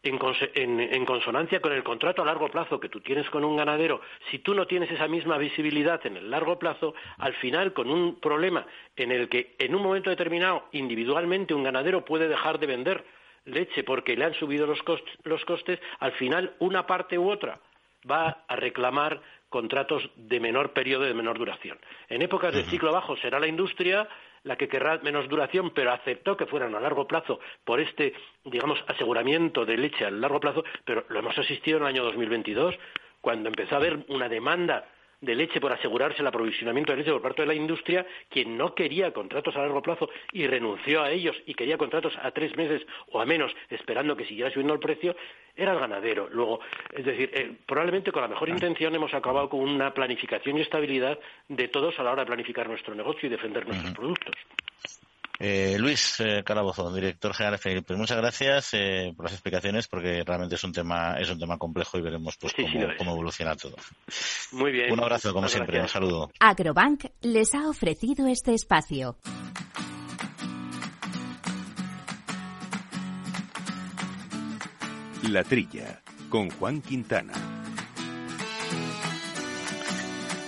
en, 0.01 0.79
en, 0.79 1.05
consonancia 1.05 1.61
con 1.61 1.71
el 1.71 1.83
contrato 1.83 2.23
a 2.23 2.25
largo 2.25 2.49
plazo 2.49 2.79
que 2.79 2.89
tú 2.89 2.99
tienes 2.99 3.29
con 3.29 3.45
un 3.45 3.55
ganadero, 3.55 4.01
si 4.29 4.39
tú 4.39 4.53
no 4.53 4.67
tienes 4.67 4.91
esa 4.91 5.07
misma 5.07 5.37
visibilidad 5.37 6.05
en 6.05 6.17
el 6.17 6.29
largo 6.29 6.59
plazo, 6.59 6.93
al 7.19 7.33
final 7.35 7.71
con 7.71 7.89
un 7.89 8.19
problema 8.19 8.65
en 8.97 9.13
el 9.13 9.29
que 9.29 9.55
en 9.59 9.73
un 9.73 9.81
momento 9.81 10.09
determinado 10.09 10.65
individualmente 10.73 11.53
un 11.53 11.63
ganadero 11.63 12.03
puede 12.03 12.27
dejar 12.27 12.59
de 12.59 12.67
vender 12.67 13.05
leche 13.45 13.85
porque 13.85 14.17
le 14.17 14.25
han 14.25 14.33
subido 14.33 14.67
los, 14.67 14.83
los 15.23 15.45
costes, 15.45 15.79
al 15.99 16.11
final 16.13 16.53
una 16.59 16.85
parte 16.85 17.17
u 17.17 17.31
otra 17.31 17.61
va 18.09 18.43
a 18.47 18.55
reclamar 18.55 19.21
contratos 19.49 20.09
de 20.15 20.39
menor 20.39 20.73
periodo, 20.73 21.03
de 21.03 21.13
menor 21.13 21.37
duración. 21.37 21.77
En 22.09 22.21
épocas 22.21 22.53
de 22.53 22.63
ciclo 22.63 22.91
bajo 22.91 23.15
será 23.17 23.39
la 23.39 23.47
industria 23.47 24.07
la 24.43 24.57
que 24.57 24.67
querrá 24.67 24.97
menos 24.99 25.29
duración, 25.29 25.71
pero 25.71 25.91
aceptó 25.91 26.35
que 26.35 26.45
fueran 26.45 26.75
a 26.75 26.79
largo 26.79 27.07
plazo 27.07 27.39
por 27.63 27.79
este, 27.79 28.13
digamos, 28.43 28.83
aseguramiento 28.87 29.65
de 29.65 29.77
leche 29.77 30.05
a 30.05 30.11
largo 30.11 30.39
plazo, 30.39 30.63
pero 30.85 31.05
lo 31.09 31.19
hemos 31.19 31.37
asistido 31.37 31.77
en 31.77 31.83
el 31.83 31.89
año 31.89 32.03
2022, 32.03 32.75
cuando 33.21 33.49
empezó 33.49 33.75
a 33.75 33.77
haber 33.77 34.03
una 34.09 34.27
demanda 34.27 34.85
de 35.23 35.35
leche 35.35 35.61
por 35.61 35.71
asegurarse 35.71 36.21
el 36.21 36.27
aprovisionamiento 36.27 36.91
de 36.91 36.97
leche 36.97 37.11
por 37.11 37.21
parte 37.21 37.43
de 37.43 37.47
la 37.47 37.53
industria, 37.53 38.05
quien 38.29 38.57
no 38.57 38.75
quería 38.75 39.11
contratos 39.13 39.55
a 39.55 39.59
largo 39.59 39.81
plazo 39.81 40.09
y 40.33 40.45
renunció 40.47 41.01
a 41.01 41.11
ellos 41.11 41.35
y 41.45 41.53
quería 41.53 41.77
contratos 41.77 42.13
a 42.21 42.31
tres 42.31 42.55
meses 42.57 42.85
o 43.11 43.21
a 43.21 43.25
menos, 43.25 43.55
esperando 43.69 44.17
que 44.17 44.25
siguiera 44.25 44.51
subiendo 44.51 44.73
el 44.73 44.79
precio, 44.79 45.15
era 45.55 45.71
el 45.71 45.79
ganadero. 45.79 46.27
Luego, 46.29 46.59
es 46.91 47.05
decir, 47.05 47.29
eh, 47.33 47.53
probablemente 47.65 48.11
con 48.11 48.21
la 48.21 48.27
mejor 48.27 48.49
intención 48.49 48.93
hemos 48.93 49.13
acabado 49.13 49.49
con 49.49 49.61
una 49.61 49.93
planificación 49.93 50.57
y 50.57 50.61
estabilidad 50.61 51.17
de 51.47 51.67
todos 51.69 51.97
a 51.99 52.03
la 52.03 52.11
hora 52.11 52.23
de 52.23 52.27
planificar 52.27 52.67
nuestro 52.67 52.93
negocio 52.93 53.27
y 53.27 53.29
defender 53.29 53.65
nuestros 53.65 53.93
productos. 53.93 54.35
Eh, 55.39 55.77
Luis 55.79 56.19
eh, 56.19 56.43
Calabozo, 56.45 56.93
director 56.93 57.33
general 57.33 57.59
de 57.59 57.81
pues 57.81 57.97
muchas 57.97 58.17
gracias 58.17 58.69
eh, 58.73 59.13
por 59.15 59.25
las 59.25 59.33
explicaciones 59.33 59.87
porque 59.87 60.23
realmente 60.23 60.55
es 60.55 60.63
un 60.63 60.71
tema 60.71 61.15
es 61.19 61.29
un 61.29 61.39
tema 61.39 61.57
complejo 61.57 61.97
y 61.97 62.01
veremos 62.01 62.37
pues 62.37 62.53
cómo, 62.97 63.13
evoluciona 63.13 63.55
todo. 63.55 63.75
Muy 64.51 64.71
bien. 64.71 64.91
Un 64.91 64.99
abrazo 64.99 65.33
como 65.33 65.47
siempre, 65.47 65.81
un 65.81 65.87
saludo. 65.87 66.31
Agrobank 66.39 67.05
les 67.21 67.55
ha 67.55 67.67
ofrecido 67.67 68.27
este 68.27 68.53
espacio. 68.53 69.17
La 75.29 75.43
Trilla 75.43 76.01
con 76.29 76.49
Juan 76.51 76.81
Quintana. 76.81 77.33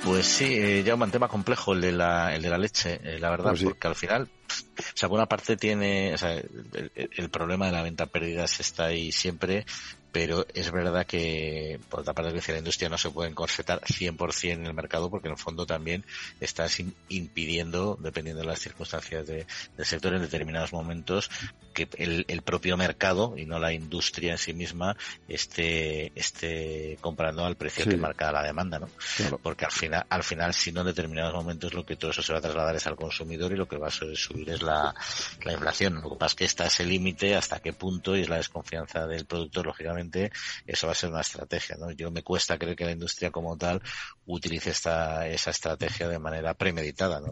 Pues 0.04 0.28
sí, 0.28 0.84
ya 0.84 0.94
un 0.94 1.10
tema 1.10 1.28
complejo 1.28 1.74
el 1.74 1.82
de 1.82 1.92
la, 1.92 2.36
el 2.36 2.44
de 2.44 2.50
la 2.50 2.60
leche, 2.60 3.00
la 3.18 3.32
verdad, 3.32 3.52
pues 3.52 3.64
porque 3.64 3.88
al 3.88 3.96
final 3.96 4.30
o 4.62 4.98
sea, 4.98 5.10
por 5.10 5.18
una 5.18 5.28
parte 5.28 5.58
tiene, 5.58 6.14
o 6.14 6.18
sea, 6.18 6.34
el, 6.36 7.30
problema 7.30 7.68
de 7.68 7.72
la 7.72 7.84
venta 7.84 8.06
pérdidas 8.06 8.60
está 8.60 8.86
ahí 8.86 9.12
siempre, 9.12 9.66
pero 10.16 10.48
es 10.54 10.72
verdad 10.72 11.06
que, 11.06 11.78
por 11.90 12.00
otra 12.00 12.14
parte, 12.14 12.54
la 12.54 12.60
industria 12.60 12.88
no 12.88 12.98
se 12.98 13.10
puede 13.10 13.30
encorsetar 13.32 13.82
100% 13.82 14.54
en 14.54 14.66
el 14.66 14.74
mercado 14.74 15.10
porque 15.10 15.28
en 15.28 15.34
el 15.34 15.38
fondo 15.38 15.66
también 15.66 16.06
estás 16.40 16.82
impidiendo, 17.10 17.98
dependiendo 18.00 18.42
de 18.42 18.48
las 18.48 18.62
circunstancias 18.62 19.28
del 19.28 19.46
sector 19.80 20.14
en 20.14 20.22
determinados 20.22 20.72
momentos, 20.72 21.30
que 21.74 21.90
el, 21.98 22.42
propio 22.44 22.78
mercado 22.78 23.34
y 23.36 23.46
no 23.46 23.60
la 23.60 23.74
industria 23.74 24.32
en 24.32 24.38
sí 24.38 24.54
misma 24.54 24.96
esté, 25.28 26.14
esté 26.18 26.98
comprando 27.02 27.44
al 27.44 27.58
precio 27.58 27.84
que 27.84 27.98
marca 27.98 28.32
la 28.32 28.44
demanda, 28.44 28.80
¿no? 28.80 28.88
Porque 29.44 29.66
al 29.66 29.72
final, 29.74 30.06
al 30.08 30.24
final, 30.24 30.54
si 30.54 30.72
no 30.72 30.80
en 30.80 30.88
determinados 30.88 31.34
momentos 31.34 31.74
lo 31.74 31.86
que 31.86 31.98
todo 31.98 32.12
eso 32.12 32.22
se 32.22 32.32
va 32.32 32.40
a 32.40 32.42
trasladar 32.42 32.78
es 32.78 32.88
al 32.88 32.96
consumidor 32.96 33.52
y 33.52 33.58
lo 33.58 33.68
que 33.68 33.78
va 33.78 33.88
a 33.88 33.92
subir 33.92 34.50
es 34.50 34.62
la, 34.62 34.96
la 35.44 35.52
inflación. 35.52 35.96
Lo 35.96 36.12
que 36.12 36.16
pasa 36.16 36.32
es 36.32 36.36
que 36.36 36.46
está 36.46 36.68
ese 36.68 36.86
límite 36.86 37.36
hasta 37.36 37.60
qué 37.60 37.74
punto 37.74 38.16
y 38.16 38.22
es 38.22 38.30
la 38.30 38.38
desconfianza 38.38 39.06
del 39.08 39.26
productor, 39.26 39.66
lógicamente, 39.66 40.05
eso 40.66 40.88
va 40.88 40.94
a 40.94 40.96
ser 40.96 41.10
una 41.10 41.22
estrategia. 41.22 41.76
¿no? 41.78 41.92
Yo 41.92 42.12
me 42.12 42.24
cuesta 42.24 42.58
creer 42.58 42.76
que 42.76 42.86
la 42.86 42.92
industria 42.92 43.32
como 43.32 43.58
tal 43.58 43.82
utilice 44.26 44.72
esta, 44.72 45.28
esa 45.28 45.52
estrategia 45.52 46.08
de 46.08 46.20
manera 46.20 46.54
premeditada. 46.54 47.20
¿no? 47.20 47.32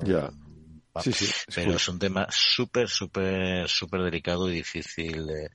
Sí, 1.02 1.12
sí, 1.12 1.32
pero 1.56 1.74
es 1.74 1.88
un 1.88 1.98
tema 1.98 2.28
súper, 2.30 2.88
súper, 2.88 3.68
súper 3.68 4.04
delicado 4.04 4.50
y 4.50 4.56
difícil 4.56 5.26
de, 5.26 5.50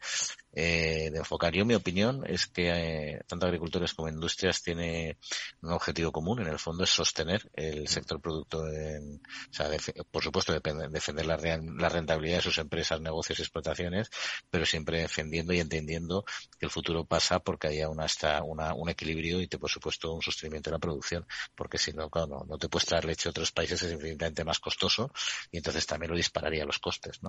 eh, 0.52 1.11
de 1.12 1.18
enfocar. 1.18 1.52
Yo 1.52 1.64
mi 1.64 1.74
opinión 1.74 2.24
es 2.26 2.46
que 2.46 2.70
eh, 2.70 3.20
tanto 3.26 3.46
agricultores 3.46 3.92
como 3.94 4.08
industrias 4.08 4.62
tienen 4.62 5.16
un 5.61 5.72
objetivo 5.72 6.11
común, 6.11 6.40
en 6.40 6.48
el 6.48 6.58
fondo 6.58 6.84
es 6.84 6.90
sostener 6.90 7.50
el 7.54 7.87
sector 7.87 8.20
producto, 8.20 8.66
en, 8.66 9.16
o 9.16 9.52
sea, 9.52 9.68
por 10.11 10.22
supuesto 10.22 10.52
defender 10.52 11.26
la, 11.26 11.37
la, 11.37 11.88
rentabilidad 11.88 12.38
de 12.38 12.42
sus 12.42 12.58
empresas, 12.58 13.00
negocios 13.00 13.38
y 13.38 13.42
explotaciones, 13.42 14.08
pero 14.50 14.64
siempre 14.64 15.02
defendiendo 15.02 15.52
y 15.52 15.61
entendiendo 15.61 16.24
que 16.58 16.66
el 16.66 16.70
futuro 16.70 17.04
pasa 17.04 17.40
porque 17.40 17.68
haya 17.68 17.88
una, 17.88 18.04
hasta 18.04 18.42
una, 18.42 18.74
un 18.74 18.88
equilibrio 18.88 19.40
y 19.40 19.48
te, 19.48 19.58
por 19.58 19.70
supuesto 19.70 20.12
un 20.14 20.22
sostenimiento 20.22 20.70
de 20.70 20.76
la 20.76 20.80
producción, 20.80 21.26
porque 21.54 21.76
si 21.78 21.92
no, 21.92 22.08
claro, 22.08 22.46
no, 22.48 22.58
te 22.58 22.68
puedes 22.68 22.87
traer 22.87 23.04
leche 23.04 23.28
a 23.28 23.30
otros 23.30 23.52
países 23.52 23.82
es 23.82 23.92
infinitamente 23.92 24.44
más 24.44 24.58
costoso 24.61 25.12
y 25.52 25.58
entonces 25.58 25.87
también 25.87 26.11
lo 26.11 26.16
dispararía 26.16 26.64
los 26.64 26.78
costes. 26.78 27.22
¿no? 27.22 27.28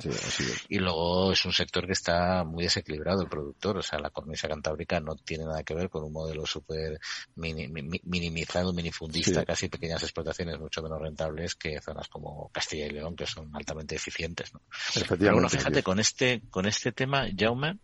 Y 0.69 0.79
luego 0.79 1.34
es 1.34 1.45
un 1.45 1.53
sector 1.53 1.86
que 1.86 1.93
está 1.93 2.43
muy 2.43 2.63
desequilibrado 2.63 3.09
el 3.17 3.28
productor. 3.28 3.78
O 3.78 3.82
sea, 3.82 4.00
la 4.00 4.10
cornisa 4.10 4.48
cantábrica 4.48 5.00
no 5.00 5.15
tiene 5.15 5.45
nada 5.45 5.63
que 5.63 5.74
ver 5.74 5.89
con 5.89 6.04
un 6.04 6.12
modelo 6.12 6.45
súper 6.45 7.00
minimizado, 7.36 8.74
minifundista, 8.74 9.45
casi 9.45 9.69
pequeñas 9.69 10.04
explotaciones 10.04 10.60
mucho 10.60 10.82
menos 10.82 11.00
rentables 11.00 11.56
que 11.56 11.80
zonas 11.82 12.08
como 12.08 12.50
Castilla 12.54 12.88
y 12.88 12.91
León, 12.91 13.15
que 13.15 13.26
son 13.26 13.50
altamente 13.56 13.95
eficientes. 13.95 14.54
¿no? 14.54 14.62
Pero 15.08 15.34
bueno, 15.34 15.50
fíjate, 15.50 15.84
con 15.84 16.00
este, 16.00 16.41
con 16.50 16.65
este 16.65 16.91
tema, 16.91 17.28
Jaume, 17.36 17.80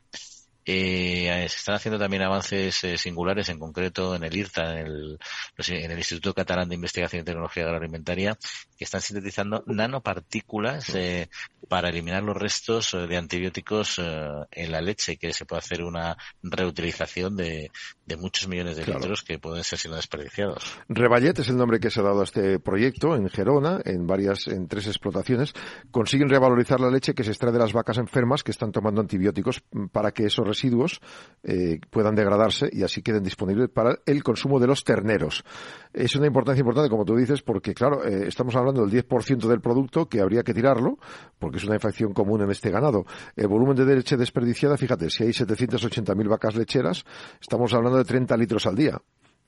Eh, 0.66 1.46
se 1.48 1.58
están 1.58 1.76
haciendo 1.76 2.00
también 2.00 2.24
avances 2.24 2.84
eh, 2.84 2.98
singulares, 2.98 3.50
en 3.50 3.60
concreto 3.60 4.16
en 4.16 4.24
el 4.24 4.36
IRTA, 4.36 4.80
en 4.80 4.88
el, 4.88 5.20
en 5.68 5.92
el 5.92 5.98
Instituto 5.98 6.34
Catalán 6.34 6.70
de 6.70 6.76
Investigación 6.76 7.22
y 7.22 7.26
Tecnología 7.26 7.64
Agroalimentaria, 7.64 8.38
que 8.78 8.84
están 8.84 9.02
sintetizando 9.02 9.64
nanopartículas 9.68 10.94
eh, 10.96 11.30
para 11.70 11.90
eliminar 11.90 12.24
los 12.24 12.36
restos 12.36 12.94
eh, 12.94 13.06
de 13.08 13.18
antibióticos 13.18 14.00
en 14.52 14.72
la 14.72 14.82
leche, 14.82 15.18
que 15.18 15.34
se 15.34 15.46
puede 15.46 15.60
hacer 15.60 15.84
una 15.84 16.18
reutilización 16.42 17.36
de, 17.36 17.72
de 18.06 18.18
muchos 18.18 18.48
millones 18.48 18.78
de 18.78 18.86
litros 18.86 19.24
que 19.24 19.40
pueden 19.40 19.64
ser 19.64 19.80
siendo 19.80 19.98
desperdiciados. 19.98 20.64
Revallet 20.90 21.38
es 21.40 21.50
el 21.50 21.58
nombre 21.58 21.80
que 21.80 21.90
se 21.90 22.00
ha 22.00 22.04
dado 22.04 22.22
a 22.22 22.24
este 22.24 22.60
proyecto 22.60 23.16
en 23.16 23.30
Gerona, 23.30 23.82
en 23.86 24.08
varias, 24.08 24.48
en 24.48 24.68
tres 24.68 24.88
explotaciones. 24.88 25.54
Consiguen 25.92 26.30
revalorizar 26.30 26.80
la 26.80 26.90
leche 26.90 27.14
que 27.14 27.24
se 27.24 27.32
extrae 27.32 27.52
de 27.52 27.60
las 27.60 27.74
vacas 27.74 27.98
enfermas 27.98 28.44
que 28.44 28.52
están 28.52 28.72
tomando 28.72 29.02
antibióticos 29.02 29.64
para 29.92 30.12
que 30.12 30.26
esos 30.26 30.46
residuos 30.56 31.02
eh, 31.44 31.80
puedan 31.90 32.16
degradarse 32.16 32.70
y 32.72 32.84
así 32.84 33.02
queden 33.02 33.24
disponibles 33.24 33.70
para 33.70 34.00
el 34.06 34.24
consumo 34.24 34.60
de 34.60 34.68
los 34.68 34.84
terneros. 34.84 35.44
Es 35.94 36.16
una 36.16 36.28
importancia 36.28 36.62
importante, 36.62 36.90
como 36.90 37.06
tú 37.06 37.16
dices, 37.16 37.42
porque, 37.42 37.74
claro, 37.74 38.04
eh, 38.04 38.28
estamos 38.28 38.56
hablando 38.56 38.86
del 38.86 39.06
10% 39.06 39.48
del 39.48 39.62
producto 39.62 40.08
que 40.08 40.22
habría 40.22 40.44
que 40.44 40.54
tirarlo, 40.54 40.98
porque 41.38 41.58
es 41.58 41.64
una 41.66 41.76
infección 41.76 42.14
común 42.14 42.42
en 42.42 42.52
este 42.52 42.72
ganado. 42.72 43.06
El 43.36 43.48
volumen 43.48 43.76
de 43.76 43.86
leche 43.86 44.18
desperdiciada, 44.18 44.78
fíjate, 44.78 45.10
si 45.10 45.24
hay 45.24 45.30
780.000 45.30 46.28
vacas 46.28 46.56
lecheras, 46.56 47.06
estamos 47.40 47.74
hablando 47.74 47.98
de 47.98 48.06
30 48.06 48.36
litros 48.38 48.66
al 48.66 48.76
día 48.76 49.02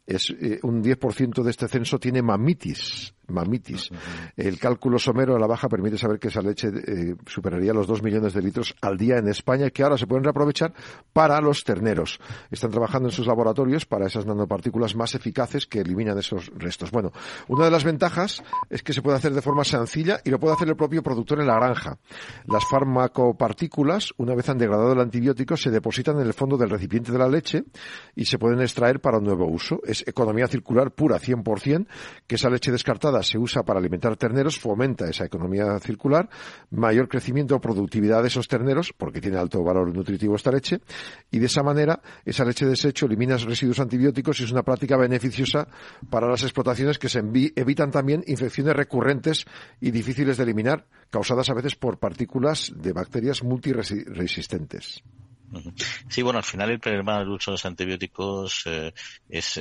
es 0.07 0.33
eh, 0.39 0.59
un 0.63 0.81
10% 0.81 1.43
de 1.43 1.51
este 1.51 1.67
censo 1.67 1.99
tiene 1.99 2.21
mamitis, 2.21 3.13
mamitis. 3.27 3.89
El 4.37 4.57
cálculo 4.57 4.97
somero 4.97 5.35
a 5.35 5.39
la 5.39 5.47
baja 5.47 5.67
permite 5.67 5.97
saber 5.97 6.17
que 6.17 6.29
esa 6.29 6.41
leche 6.41 6.69
eh, 6.69 7.15
superaría 7.25 7.73
los 7.73 7.87
2 7.87 8.01
millones 8.01 8.33
de 8.33 8.41
litros 8.41 8.73
al 8.81 8.97
día 8.97 9.17
en 9.17 9.27
España, 9.27 9.69
que 9.69 9.83
ahora 9.83 9.97
se 9.97 10.07
pueden 10.07 10.23
reaprovechar 10.23 10.73
para 11.11 11.41
los 11.41 11.65
terneros. 11.65 12.19
Están 12.49 12.71
trabajando 12.71 13.09
en 13.09 13.11
sus 13.11 13.27
laboratorios 13.27 13.85
para 13.85 14.07
esas 14.07 14.25
nanopartículas 14.25 14.95
más 14.95 15.13
eficaces 15.13 15.67
que 15.67 15.81
eliminan 15.81 16.17
esos 16.17 16.51
restos. 16.55 16.89
Bueno, 16.91 17.11
una 17.49 17.65
de 17.65 17.71
las 17.71 17.83
ventajas 17.83 18.43
es 18.69 18.83
que 18.83 18.93
se 18.93 19.01
puede 19.01 19.17
hacer 19.17 19.33
de 19.33 19.41
forma 19.41 19.65
sencilla 19.65 20.21
y 20.23 20.29
lo 20.29 20.39
puede 20.39 20.55
hacer 20.55 20.69
el 20.69 20.77
propio 20.77 21.03
productor 21.03 21.41
en 21.41 21.47
la 21.47 21.55
granja. 21.55 21.97
Las 22.45 22.63
farmacopartículas, 22.65 24.13
una 24.17 24.35
vez 24.35 24.47
han 24.47 24.57
degradado 24.57 24.93
el 24.93 25.01
antibiótico, 25.01 25.57
se 25.57 25.69
depositan 25.69 26.17
en 26.19 26.27
el 26.27 26.33
fondo 26.33 26.55
del 26.55 26.69
recipiente 26.69 27.11
de 27.11 27.17
la 27.17 27.27
leche 27.27 27.65
y 28.15 28.25
se 28.25 28.39
pueden 28.39 28.61
extraer 28.61 29.01
para 29.01 29.17
un 29.17 29.25
nuevo 29.25 29.45
uso. 29.47 29.81
Es 29.83 29.96
economía 30.05 30.47
circular 30.47 30.91
pura, 30.91 31.19
100%, 31.19 31.87
que 32.27 32.35
esa 32.35 32.49
leche 32.49 32.71
descartada 32.71 33.23
se 33.23 33.37
usa 33.37 33.63
para 33.63 33.79
alimentar 33.79 34.15
terneros, 34.17 34.59
fomenta 34.59 35.09
esa 35.09 35.25
economía 35.25 35.79
circular, 35.79 36.29
mayor 36.71 37.07
crecimiento 37.07 37.55
o 37.55 37.61
productividad 37.61 38.21
de 38.21 38.27
esos 38.27 38.47
terneros, 38.47 38.93
porque 38.93 39.21
tiene 39.21 39.37
alto 39.37 39.63
valor 39.63 39.95
nutritivo 39.95 40.35
esta 40.35 40.51
leche, 40.51 40.81
y 41.31 41.39
de 41.39 41.45
esa 41.45 41.63
manera 41.63 42.01
esa 42.25 42.45
leche 42.45 42.65
de 42.65 42.71
desecho 42.71 43.05
elimina 43.05 43.37
residuos 43.37 43.79
antibióticos 43.79 44.39
y 44.39 44.43
es 44.43 44.51
una 44.51 44.63
práctica 44.63 44.97
beneficiosa 44.97 45.67
para 46.09 46.27
las 46.27 46.43
explotaciones 46.43 46.97
que 46.99 47.09
se 47.09 47.19
evitan 47.55 47.91
también 47.91 48.23
infecciones 48.27 48.75
recurrentes 48.75 49.45
y 49.79 49.91
difíciles 49.91 50.37
de 50.37 50.43
eliminar, 50.43 50.85
causadas 51.09 51.49
a 51.49 51.53
veces 51.53 51.75
por 51.75 51.99
partículas 51.99 52.71
de 52.75 52.93
bacterias 52.93 53.43
multiresistentes. 53.43 55.03
Sí, 56.09 56.21
bueno, 56.21 56.39
al 56.39 56.43
final 56.43 56.69
el 56.71 56.79
problema 56.79 57.19
del 57.19 57.29
uso 57.29 57.51
de 57.51 57.53
los 57.53 57.65
antibióticos 57.65 58.63
eh, 58.65 58.93
es, 59.29 59.57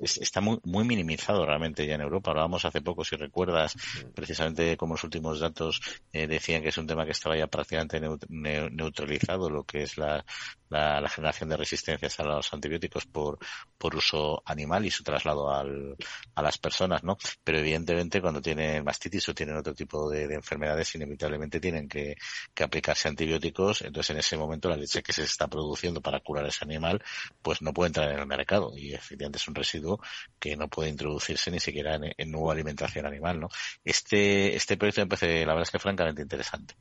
está 0.00 0.40
muy, 0.40 0.58
muy 0.64 0.84
minimizado 0.84 1.44
realmente 1.44 1.86
ya 1.86 1.94
en 1.94 2.00
Europa. 2.02 2.30
Hablábamos 2.30 2.64
hace 2.64 2.80
poco, 2.80 3.04
si 3.04 3.16
recuerdas, 3.16 3.74
precisamente 4.14 4.76
como 4.76 4.94
los 4.94 5.04
últimos 5.04 5.40
datos 5.40 5.80
eh, 6.12 6.26
decían 6.26 6.62
que 6.62 6.68
es 6.68 6.78
un 6.78 6.86
tema 6.86 7.04
que 7.04 7.12
estaba 7.12 7.36
ya 7.36 7.46
prácticamente 7.46 8.00
neutralizado, 8.30 9.50
lo 9.50 9.64
que 9.64 9.82
es 9.82 9.98
la, 9.98 10.24
la, 10.68 11.08
generación 11.08 11.48
de 11.48 11.56
resistencias 11.56 12.18
a 12.20 12.24
los 12.24 12.52
antibióticos 12.52 13.06
por, 13.06 13.38
por 13.78 13.94
uso 13.94 14.42
animal 14.44 14.84
y 14.86 14.90
su 14.90 15.02
traslado 15.02 15.52
al, 15.52 15.96
a 16.34 16.42
las 16.42 16.58
personas, 16.58 17.04
¿no? 17.04 17.16
Pero 17.44 17.58
evidentemente 17.58 18.20
cuando 18.20 18.40
tienen 18.40 18.84
mastitis 18.84 19.28
o 19.28 19.34
tienen 19.34 19.56
otro 19.56 19.74
tipo 19.74 20.10
de, 20.10 20.24
enfermedades, 20.34 20.94
inevitablemente 20.94 21.60
tienen 21.60 21.88
que, 21.88 22.16
que, 22.54 22.64
aplicarse 22.64 23.08
antibióticos. 23.08 23.82
Entonces 23.82 24.10
en 24.10 24.18
ese 24.18 24.36
momento 24.36 24.68
la 24.68 24.76
leche 24.76 25.02
que 25.02 25.12
se 25.12 25.22
está 25.22 25.46
produciendo 25.48 26.00
para 26.00 26.20
curar 26.20 26.46
ese 26.46 26.64
animal, 26.64 27.02
pues 27.42 27.62
no 27.62 27.72
puede 27.72 27.88
entrar 27.88 28.10
en 28.10 28.18
el 28.18 28.26
mercado 28.26 28.72
y 28.76 28.94
efectivamente 28.94 29.38
es 29.38 29.48
un 29.48 29.54
residuo 29.54 30.00
que 30.38 30.56
no 30.56 30.68
puede 30.68 30.90
introducirse 30.90 31.50
ni 31.50 31.60
siquiera 31.60 31.96
en, 31.96 32.12
en 32.16 32.30
nueva 32.30 32.52
alimentación 32.52 33.06
animal, 33.06 33.40
¿no? 33.40 33.48
Este, 33.84 34.56
este 34.56 34.76
proyecto 34.76 35.02
me 35.02 35.06
parece, 35.06 35.40
la 35.46 35.52
verdad 35.52 35.62
es 35.62 35.70
que 35.70 35.78
francamente 35.78 36.22
interesante. 36.22 36.74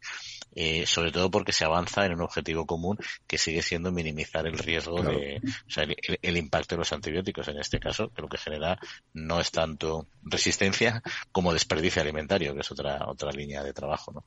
Eh, 0.57 0.85
sobre 0.85 1.11
todo 1.11 1.29
porque 1.29 1.51
se 1.51 1.65
avanza 1.65 2.05
en 2.05 2.13
un 2.13 2.21
objetivo 2.21 2.65
común 2.65 2.97
que 3.27 3.37
sigue 3.37 3.61
siendo 3.61 3.74
minimizar 3.79 4.45
el 4.47 4.57
riesgo 4.57 5.01
de, 5.01 5.41
o 5.67 5.69
sea, 5.69 5.85
el, 6.21 6.37
impacto 6.37 6.75
de 6.75 6.79
los 6.79 6.93
antibióticos 6.93 7.47
en 7.47 7.59
este 7.59 7.79
caso, 7.79 8.09
que 8.09 8.21
lo 8.21 8.27
que 8.27 8.37
genera 8.37 8.77
no 9.13 9.39
es 9.39 9.51
tanto 9.51 10.07
resistencia 10.23 11.01
como 11.31 11.53
desperdicio 11.53 12.01
alimentario, 12.01 12.53
que 12.53 12.61
es 12.61 12.71
otra 12.71 13.05
otra 13.07 13.31
línea 13.31 13.63
de 13.63 13.73
trabajo, 13.73 14.11
¿no? 14.11 14.23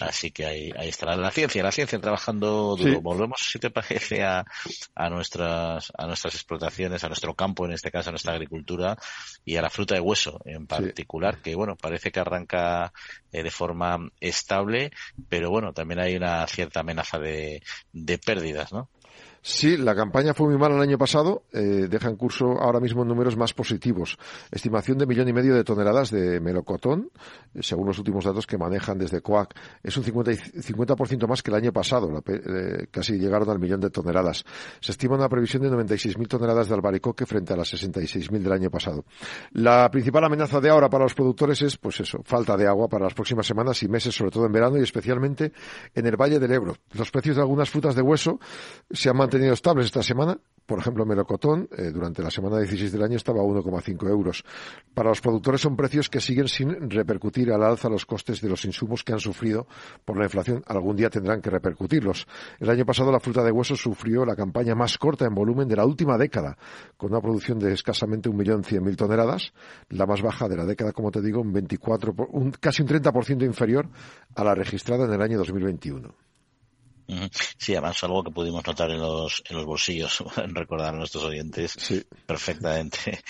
Así 0.00 0.30
que 0.30 0.46
ahí, 0.46 0.72
ahí 0.76 0.88
estará 0.88 1.16
la 1.16 1.30
ciencia, 1.30 1.62
la 1.62 1.72
ciencia 1.72 2.00
trabajando 2.00 2.76
duro. 2.76 3.00
Volvemos, 3.00 3.40
si 3.40 3.58
te 3.58 3.70
parece, 3.70 4.24
a, 4.24 4.44
a 4.94 5.10
nuestras 5.10 5.92
a 5.96 6.06
nuestras 6.06 6.34
explotaciones, 6.34 7.04
a 7.04 7.08
nuestro 7.08 7.34
campo, 7.34 7.66
en 7.66 7.72
este 7.72 7.90
caso 7.90 8.10
a 8.10 8.12
nuestra 8.12 8.32
agricultura 8.32 8.96
y 9.44 9.56
a 9.56 9.62
la 9.62 9.70
fruta 9.70 9.94
de 9.94 10.00
hueso 10.00 10.40
en 10.44 10.66
particular, 10.66 11.38
que 11.38 11.54
bueno, 11.54 11.76
parece 11.76 12.10
que 12.10 12.20
arranca 12.20 12.92
eh, 13.32 13.42
de 13.42 13.50
forma 13.50 14.10
estable, 14.20 14.90
pero 15.28 15.50
bueno, 15.50 15.72
también 15.72 16.00
hay 16.00 16.16
una 16.16 16.46
cierta 16.46 16.80
amenaza 16.80 17.18
de, 17.18 17.62
de 17.92 18.18
pérdidas, 18.18 18.72
¿no? 18.72 18.85
Sí, 19.48 19.76
la 19.76 19.94
campaña 19.94 20.34
fue 20.34 20.48
muy 20.48 20.58
mala 20.58 20.74
el 20.74 20.82
año 20.82 20.98
pasado. 20.98 21.44
Eh, 21.52 21.86
deja 21.88 22.08
en 22.08 22.16
curso 22.16 22.60
ahora 22.60 22.80
mismo 22.80 23.04
números 23.04 23.36
más 23.36 23.54
positivos. 23.54 24.18
Estimación 24.50 24.98
de 24.98 25.06
millón 25.06 25.28
y 25.28 25.32
medio 25.32 25.54
de 25.54 25.62
toneladas 25.62 26.10
de 26.10 26.40
melocotón, 26.40 27.12
eh, 27.54 27.62
según 27.62 27.86
los 27.86 27.96
últimos 27.96 28.24
datos 28.24 28.44
que 28.44 28.58
manejan 28.58 28.98
desde 28.98 29.20
COAC. 29.20 29.54
Es 29.84 29.96
un 29.96 30.02
50%, 30.02 30.62
50 30.62 31.26
más 31.28 31.44
que 31.44 31.52
el 31.52 31.58
año 31.58 31.72
pasado. 31.72 32.10
Eh, 32.26 32.88
casi 32.90 33.20
llegaron 33.20 33.48
al 33.48 33.60
millón 33.60 33.78
de 33.78 33.90
toneladas. 33.90 34.44
Se 34.80 34.90
estima 34.90 35.14
una 35.14 35.28
previsión 35.28 35.62
de 35.62 35.70
96.000 35.70 36.26
toneladas 36.26 36.66
de 36.66 36.74
albaricoque 36.74 37.24
frente 37.24 37.52
a 37.52 37.56
las 37.56 37.72
66.000 37.72 38.42
del 38.42 38.52
año 38.52 38.68
pasado. 38.68 39.04
La 39.52 39.88
principal 39.92 40.24
amenaza 40.24 40.60
de 40.60 40.70
ahora 40.70 40.90
para 40.90 41.04
los 41.04 41.14
productores 41.14 41.62
es, 41.62 41.76
pues 41.76 42.00
eso, 42.00 42.18
falta 42.24 42.56
de 42.56 42.66
agua 42.66 42.88
para 42.88 43.04
las 43.04 43.14
próximas 43.14 43.46
semanas 43.46 43.80
y 43.84 43.86
meses, 43.86 44.12
sobre 44.12 44.32
todo 44.32 44.44
en 44.44 44.50
verano 44.50 44.76
y 44.76 44.82
especialmente 44.82 45.52
en 45.94 46.04
el 46.04 46.16
Valle 46.16 46.40
del 46.40 46.50
Ebro. 46.50 46.74
Los 46.94 47.12
precios 47.12 47.36
de 47.36 47.42
algunas 47.42 47.70
frutas 47.70 47.94
de 47.94 48.02
hueso 48.02 48.40
se 48.90 49.08
han 49.08 49.16
mantenido 49.16 49.35
tenido 49.36 49.54
estables 49.54 49.86
esta 49.86 50.02
semana. 50.02 50.38
Por 50.66 50.80
ejemplo, 50.80 51.06
melocotón, 51.06 51.68
eh, 51.76 51.90
durante 51.92 52.22
la 52.22 52.30
semana 52.30 52.58
16 52.58 52.90
del 52.90 53.04
año 53.04 53.16
estaba 53.16 53.40
a 53.40 53.44
1,5 53.44 54.08
euros. 54.08 54.44
Para 54.94 55.10
los 55.10 55.20
productores 55.20 55.60
son 55.60 55.76
precios 55.76 56.10
que 56.10 56.20
siguen 56.20 56.48
sin 56.48 56.90
repercutir 56.90 57.52
al 57.52 57.62
alza 57.62 57.88
los 57.88 58.04
costes 58.04 58.40
de 58.40 58.48
los 58.48 58.64
insumos 58.64 59.04
que 59.04 59.12
han 59.12 59.20
sufrido 59.20 59.68
por 60.04 60.18
la 60.18 60.24
inflación. 60.24 60.64
Algún 60.66 60.96
día 60.96 61.08
tendrán 61.08 61.40
que 61.40 61.50
repercutirlos. 61.50 62.26
El 62.58 62.68
año 62.68 62.84
pasado 62.84 63.12
la 63.12 63.20
fruta 63.20 63.44
de 63.44 63.52
hueso 63.52 63.76
sufrió 63.76 64.26
la 64.26 64.34
campaña 64.34 64.74
más 64.74 64.98
corta 64.98 65.24
en 65.24 65.34
volumen 65.34 65.68
de 65.68 65.76
la 65.76 65.86
última 65.86 66.18
década, 66.18 66.58
con 66.96 67.12
una 67.12 67.20
producción 67.20 67.60
de 67.60 67.72
escasamente 67.72 68.28
1.100.000 68.28 68.96
toneladas, 68.96 69.52
la 69.90 70.04
más 70.04 70.20
baja 70.20 70.48
de 70.48 70.56
la 70.56 70.64
década, 70.64 70.90
como 70.90 71.12
te 71.12 71.22
digo, 71.22 71.40
un 71.40 71.52
24, 71.52 72.12
un, 72.32 72.50
casi 72.50 72.82
un 72.82 72.88
30% 72.88 73.44
inferior 73.44 73.88
a 74.34 74.42
la 74.42 74.54
registrada 74.56 75.04
en 75.04 75.12
el 75.12 75.22
año 75.22 75.38
2021. 75.38 76.25
Sí, 77.58 77.72
además 77.72 78.02
algo 78.04 78.24
que 78.24 78.30
pudimos 78.30 78.66
notar 78.66 78.90
en 78.90 78.98
los, 78.98 79.42
en 79.48 79.56
los 79.56 79.66
bolsillos, 79.66 80.24
recordar 80.48 80.94
a 80.94 80.98
nuestros 80.98 81.24
oyentes 81.24 81.72
sí. 81.78 82.02
perfectamente 82.26 83.20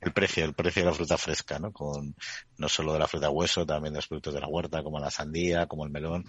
el 0.00 0.12
precio, 0.12 0.44
el 0.44 0.54
precio 0.54 0.82
de 0.82 0.90
la 0.90 0.94
fruta 0.94 1.16
fresca, 1.16 1.58
¿no? 1.58 1.72
Con 1.72 2.14
no 2.58 2.68
solo 2.68 2.92
de 2.92 2.98
la 2.98 3.08
fruta 3.08 3.30
hueso, 3.30 3.64
también 3.66 3.94
de 3.94 3.98
los 3.98 4.06
productos 4.06 4.34
de 4.34 4.40
la 4.40 4.46
huerta, 4.46 4.82
como 4.82 5.00
la 5.00 5.10
sandía, 5.10 5.66
como 5.66 5.84
el 5.84 5.90
melón, 5.90 6.24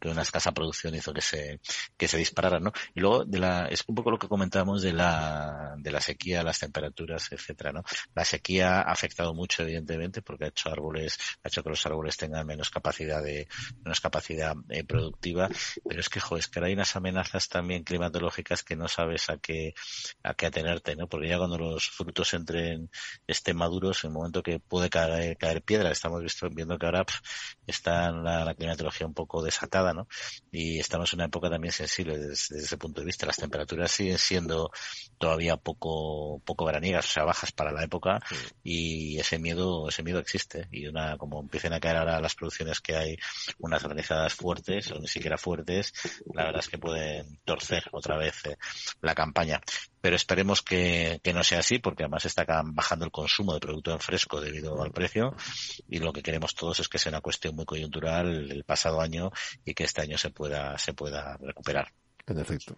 que 0.00 0.08
una 0.08 0.22
escasa 0.22 0.52
producción 0.52 0.94
hizo 0.94 1.12
que 1.12 1.20
se, 1.20 1.60
que 1.96 2.08
se 2.08 2.16
disparara, 2.16 2.60
¿no? 2.60 2.72
Y 2.94 3.00
luego 3.00 3.24
de 3.24 3.38
la, 3.38 3.66
es 3.66 3.84
un 3.86 3.94
poco 3.94 4.10
lo 4.10 4.18
que 4.18 4.28
comentábamos 4.28 4.82
de 4.82 4.92
la, 4.92 5.74
de 5.78 5.90
la 5.90 6.00
sequía, 6.00 6.42
las 6.42 6.58
temperaturas, 6.58 7.30
etcétera, 7.30 7.72
¿no? 7.72 7.82
La 8.14 8.24
sequía 8.24 8.80
ha 8.80 8.92
afectado 8.92 9.34
mucho, 9.34 9.62
evidentemente, 9.62 10.22
porque 10.22 10.44
ha 10.44 10.48
hecho 10.48 10.70
árboles, 10.70 11.18
ha 11.42 11.48
hecho 11.48 11.62
que 11.62 11.70
los 11.70 11.84
árboles 11.86 12.16
tengan 12.16 12.46
menos 12.46 12.70
capacidad 12.70 13.22
de, 13.22 13.48
menos 13.84 14.00
capacidad 14.00 14.54
eh, 14.70 14.84
productiva, 14.84 15.48
pero 15.86 16.00
es 16.00 16.08
que, 16.08 16.20
jo, 16.20 16.36
es 16.36 16.48
que 16.48 16.60
hay 16.60 16.72
unas 16.72 16.96
amenazas 16.96 17.48
también 17.48 17.84
climatológicas 17.84 18.62
que 18.62 18.76
no 18.76 18.88
sabes 18.88 19.30
a 19.30 19.38
qué, 19.38 19.74
a 20.22 20.34
qué 20.34 20.46
atenerte, 20.46 20.96
¿no? 20.96 21.06
Porque 21.06 21.28
ya 21.28 21.38
cuando 21.38 21.58
los 21.58 21.88
frutos 21.90 22.32
entren 22.34 22.90
estén 23.26 23.56
maduros, 23.56 24.04
en 24.04 24.10
el 24.10 24.14
momento 24.14 24.42
que 24.42 24.60
puede 24.60 24.88
caer, 24.90 25.36
caer 25.36 25.62
piedra. 25.62 25.90
Estamos 25.90 26.22
viendo 26.52 26.78
que 26.78 26.86
ahora 26.86 27.04
está 27.70 28.10
la, 28.10 28.54
climatología 28.54 29.06
un 29.06 29.14
poco 29.14 29.42
desatada, 29.42 29.92
¿no? 29.92 30.08
Y 30.50 30.78
estamos 30.78 31.12
en 31.12 31.18
una 31.18 31.26
época 31.26 31.50
también 31.50 31.72
sensible 31.72 32.18
desde, 32.18 32.58
ese 32.58 32.76
punto 32.76 33.00
de 33.00 33.06
vista. 33.06 33.26
Las 33.26 33.36
temperaturas 33.36 33.90
siguen 33.90 34.18
siendo 34.18 34.70
todavía 35.18 35.56
poco, 35.56 36.40
poco 36.44 36.64
veraniegas, 36.64 37.06
o 37.06 37.08
sea, 37.08 37.24
bajas 37.24 37.52
para 37.52 37.72
la 37.72 37.84
época 37.84 38.20
y 38.62 39.18
ese 39.18 39.38
miedo, 39.38 39.88
ese 39.88 40.02
miedo 40.02 40.18
existe. 40.18 40.68
Y 40.70 40.86
una, 40.86 41.16
como 41.16 41.40
empiecen 41.40 41.72
a 41.72 41.80
caer 41.80 41.96
ahora 41.96 42.20
las 42.20 42.34
producciones 42.34 42.80
que 42.80 42.96
hay, 42.96 43.16
unas 43.58 43.82
organizadas 43.84 44.34
fuertes 44.34 44.90
o 44.92 44.98
ni 44.98 45.08
siquiera 45.08 45.38
fuertes, 45.38 45.92
la 46.34 46.44
verdad 46.44 46.60
es 46.60 46.68
que 46.68 46.78
pueden 46.78 47.38
torcer 47.44 47.84
otra 47.92 48.16
vez 48.16 48.44
eh, 48.46 48.56
la 49.00 49.14
campaña 49.14 49.60
pero 50.00 50.16
esperemos 50.16 50.62
que, 50.62 51.20
no 51.32 51.44
sea 51.44 51.60
así 51.60 51.78
porque 51.78 52.02
además 52.02 52.24
está 52.24 52.44
bajando 52.64 53.04
el 53.04 53.10
consumo 53.10 53.54
de 53.54 53.60
producto 53.60 53.92
en 53.92 54.00
fresco 54.00 54.40
debido 54.40 54.82
al 54.82 54.90
precio 54.90 55.34
y 55.88 55.98
lo 55.98 56.12
que 56.12 56.22
queremos 56.22 56.54
todos 56.54 56.80
es 56.80 56.88
que 56.88 56.98
sea 56.98 57.10
una 57.10 57.20
cuestión 57.20 57.54
muy 57.60 57.66
coyuntural 57.66 58.50
el 58.50 58.64
pasado 58.64 59.00
año 59.00 59.30
y 59.64 59.74
que 59.74 59.84
este 59.84 60.02
año 60.02 60.16
se 60.16 60.30
pueda 60.30 60.78
se 60.78 60.94
pueda 60.94 61.36
recuperar 61.36 61.92
en 62.26 62.38
efecto. 62.38 62.76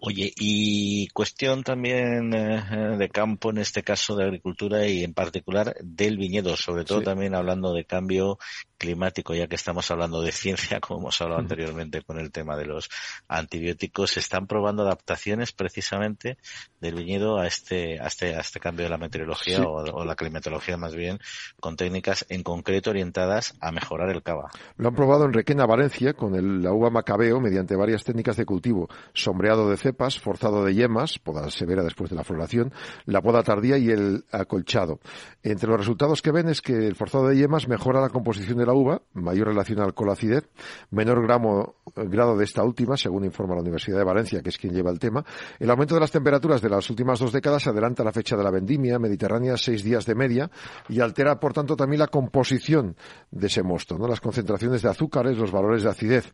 Oye, 0.00 0.32
y 0.36 1.08
cuestión 1.08 1.62
también 1.62 2.32
eh, 2.34 2.96
de 2.98 3.08
campo, 3.08 3.50
en 3.50 3.58
este 3.58 3.82
caso 3.82 4.16
de 4.16 4.24
agricultura 4.24 4.86
y 4.86 5.04
en 5.04 5.14
particular 5.14 5.74
del 5.82 6.18
viñedo, 6.18 6.56
sobre 6.56 6.84
todo 6.84 7.02
también 7.02 7.34
hablando 7.34 7.72
de 7.72 7.84
cambio 7.84 8.38
climático, 8.76 9.34
ya 9.34 9.46
que 9.46 9.56
estamos 9.56 9.90
hablando 9.90 10.22
de 10.22 10.32
ciencia, 10.32 10.80
como 10.80 11.00
hemos 11.00 11.20
hablado 11.20 11.40
anteriormente 11.40 12.02
con 12.02 12.18
el 12.18 12.30
tema 12.30 12.56
de 12.56 12.66
los 12.66 12.88
antibióticos, 13.28 14.12
se 14.12 14.20
están 14.20 14.46
probando 14.46 14.82
adaptaciones 14.82 15.52
precisamente 15.52 16.38
del 16.80 16.94
viñedo 16.94 17.38
a 17.38 17.46
este, 17.46 18.00
a 18.00 18.06
este, 18.06 18.34
a 18.36 18.40
este 18.40 18.60
cambio 18.60 18.84
de 18.84 18.90
la 18.90 18.98
meteorología 18.98 19.62
o, 19.62 20.04
la 20.04 20.14
climatología 20.14 20.76
más 20.76 20.94
bien, 20.94 21.18
con 21.60 21.76
técnicas 21.76 22.26
en 22.28 22.42
concreto 22.42 22.90
orientadas 22.90 23.54
a 23.60 23.72
mejorar 23.72 24.10
el 24.10 24.22
cava. 24.22 24.50
Lo 24.76 24.88
han 24.88 24.94
probado 24.94 25.24
en 25.24 25.32
Requena, 25.32 25.66
Valencia, 25.66 26.12
con 26.14 26.34
el, 26.34 26.62
la 26.62 26.72
uva 26.72 26.90
macabeo 26.90 27.40
mediante 27.40 27.76
varias 27.76 28.04
técnicas 28.04 28.36
de 28.36 28.44
cultivo, 28.44 28.88
sombreado 29.14 29.68
de 29.70 29.76
cepas, 29.76 30.20
forzado 30.20 30.64
de 30.64 30.74
yemas, 30.74 31.18
poda 31.18 31.50
severa 31.50 31.82
después 31.82 32.10
de 32.10 32.16
la 32.16 32.24
floración, 32.24 32.72
la 33.04 33.22
poda 33.22 33.42
tardía 33.42 33.78
y 33.78 33.90
el 33.90 34.24
acolchado. 34.30 35.00
Entre 35.42 35.68
los 35.68 35.78
resultados 35.78 36.22
que 36.22 36.32
ven 36.32 36.48
es 36.48 36.60
que 36.60 36.86
el 36.86 36.94
forzado 36.94 37.28
de 37.28 37.36
yemas 37.36 37.68
mejora 37.68 38.00
la 38.00 38.10
composición 38.10 38.58
de 38.58 38.65
la 38.66 38.74
uva, 38.74 39.02
mayor 39.14 39.48
relación 39.48 39.80
alcohol-acidez, 39.80 40.48
menor 40.90 41.26
grado 41.26 42.36
de 42.36 42.44
esta 42.44 42.62
última, 42.62 42.96
según 42.96 43.24
informa 43.24 43.54
la 43.54 43.62
Universidad 43.62 43.98
de 43.98 44.04
Valencia, 44.04 44.42
que 44.42 44.50
es 44.50 44.58
quien 44.58 44.74
lleva 44.74 44.90
el 44.90 44.98
tema. 44.98 45.24
El 45.58 45.70
aumento 45.70 45.94
de 45.94 46.00
las 46.00 46.10
temperaturas 46.10 46.60
de 46.60 46.68
las 46.68 46.88
últimas 46.90 47.18
dos 47.18 47.32
décadas 47.32 47.66
adelanta 47.66 48.04
la 48.04 48.12
fecha 48.12 48.36
de 48.36 48.44
la 48.44 48.50
vendimia 48.50 48.98
mediterránea 48.98 49.56
seis 49.56 49.82
días 49.82 50.04
de 50.06 50.14
media 50.14 50.50
y 50.88 51.00
altera, 51.00 51.40
por 51.40 51.52
tanto, 51.52 51.76
también 51.76 52.00
la 52.00 52.08
composición 52.08 52.96
de 53.30 53.46
ese 53.46 53.62
mosto, 53.62 53.96
¿no? 53.98 54.06
las 54.08 54.20
concentraciones 54.20 54.82
de 54.82 54.90
azúcares, 54.90 55.38
los 55.38 55.52
valores 55.52 55.82
de 55.82 55.90
acidez. 55.90 56.32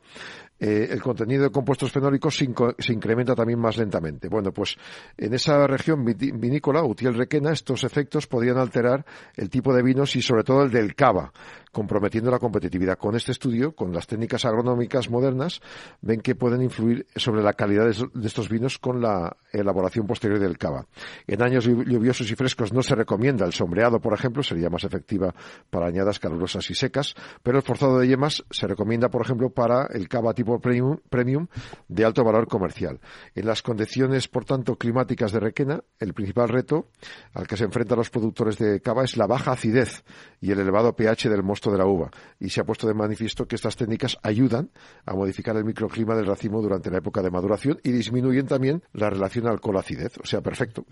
Eh, 0.64 0.92
el 0.92 1.02
contenido 1.02 1.42
de 1.42 1.50
compuestos 1.50 1.90
fenólicos 1.90 2.36
se, 2.36 2.44
incrementa 2.92 3.34
también 3.34 3.58
más 3.58 3.76
lentamente. 3.76 4.28
Bueno, 4.28 4.52
pues 4.52 4.76
en 5.18 5.34
esa 5.34 5.66
región 5.66 6.04
vinícola, 6.04 6.84
Utiel-Requena, 6.84 7.50
estos 7.50 7.82
efectos 7.82 8.28
podrían 8.28 8.58
alterar 8.58 9.04
el 9.34 9.50
tipo 9.50 9.74
de 9.74 9.82
vinos 9.82 10.14
y 10.14 10.22
sobre 10.22 10.44
todo 10.44 10.62
el 10.62 10.70
del 10.70 10.94
cava, 10.94 11.32
comprometiendo 11.72 12.30
la 12.30 12.38
competitividad. 12.38 12.96
Con 12.96 13.16
este 13.16 13.32
estudio, 13.32 13.74
con 13.74 13.92
las 13.92 14.06
técnicas 14.06 14.44
agronómicas 14.44 15.10
modernas, 15.10 15.60
ven 16.00 16.20
que 16.20 16.36
pueden 16.36 16.62
influir 16.62 17.06
sobre 17.16 17.42
la 17.42 17.54
calidad 17.54 17.86
de 17.86 18.26
estos 18.28 18.48
vinos 18.48 18.78
con 18.78 19.00
la 19.00 19.36
elaboración 19.52 20.06
posterior 20.06 20.38
del 20.38 20.58
cava. 20.58 20.86
En 21.26 21.42
años 21.42 21.64
lluviosos 21.64 22.30
y 22.30 22.36
frescos 22.36 22.72
no 22.72 22.84
se 22.84 22.94
recomienda 22.94 23.44
el 23.44 23.52
sombreado, 23.52 23.98
por 23.98 24.14
ejemplo, 24.14 24.44
sería 24.44 24.70
más 24.70 24.84
efectiva 24.84 25.34
para 25.70 25.86
añadas 25.86 26.20
calurosas 26.20 26.70
y 26.70 26.76
secas, 26.76 27.16
pero 27.42 27.56
el 27.56 27.64
forzado 27.64 27.98
de 27.98 28.06
yemas 28.06 28.44
se 28.48 28.68
recomienda, 28.68 29.08
por 29.08 29.22
ejemplo, 29.22 29.50
para 29.50 29.86
el 29.86 30.08
cava 30.08 30.32
tipo 30.34 30.51
premium, 30.60 30.98
premium 31.08 31.46
de 31.88 32.04
alto 32.04 32.24
valor 32.24 32.46
comercial. 32.48 33.00
En 33.34 33.46
las 33.46 33.62
condiciones, 33.62 34.28
por 34.28 34.44
tanto, 34.44 34.76
climáticas 34.76 35.32
de 35.32 35.40
Requena, 35.40 35.82
el 35.98 36.14
principal 36.14 36.48
reto 36.48 36.88
al 37.34 37.46
que 37.46 37.56
se 37.56 37.64
enfrentan 37.64 37.98
los 37.98 38.10
productores 38.10 38.58
de 38.58 38.80
cava 38.80 39.04
es 39.04 39.16
la 39.16 39.26
baja 39.26 39.52
acidez 39.52 40.04
y 40.40 40.50
el 40.50 40.60
elevado 40.60 40.94
pH 40.94 41.28
del 41.28 41.42
mosto 41.42 41.70
de 41.70 41.78
la 41.78 41.86
uva. 41.86 42.10
Y 42.40 42.50
se 42.50 42.60
ha 42.60 42.64
puesto 42.64 42.86
de 42.86 42.94
manifiesto 42.94 43.46
que 43.46 43.56
estas 43.56 43.76
técnicas 43.76 44.18
ayudan 44.22 44.70
a 45.06 45.14
modificar 45.14 45.56
el 45.56 45.64
microclima 45.64 46.14
del 46.14 46.26
racimo 46.26 46.60
durante 46.60 46.90
la 46.90 46.98
época 46.98 47.22
de 47.22 47.30
maduración 47.30 47.80
y 47.82 47.92
disminuyen 47.92 48.46
también 48.46 48.82
la 48.92 49.10
relación 49.10 49.46
alcohol-acidez. 49.46 50.18
O 50.18 50.26
sea, 50.26 50.40
perfecto. 50.40 50.84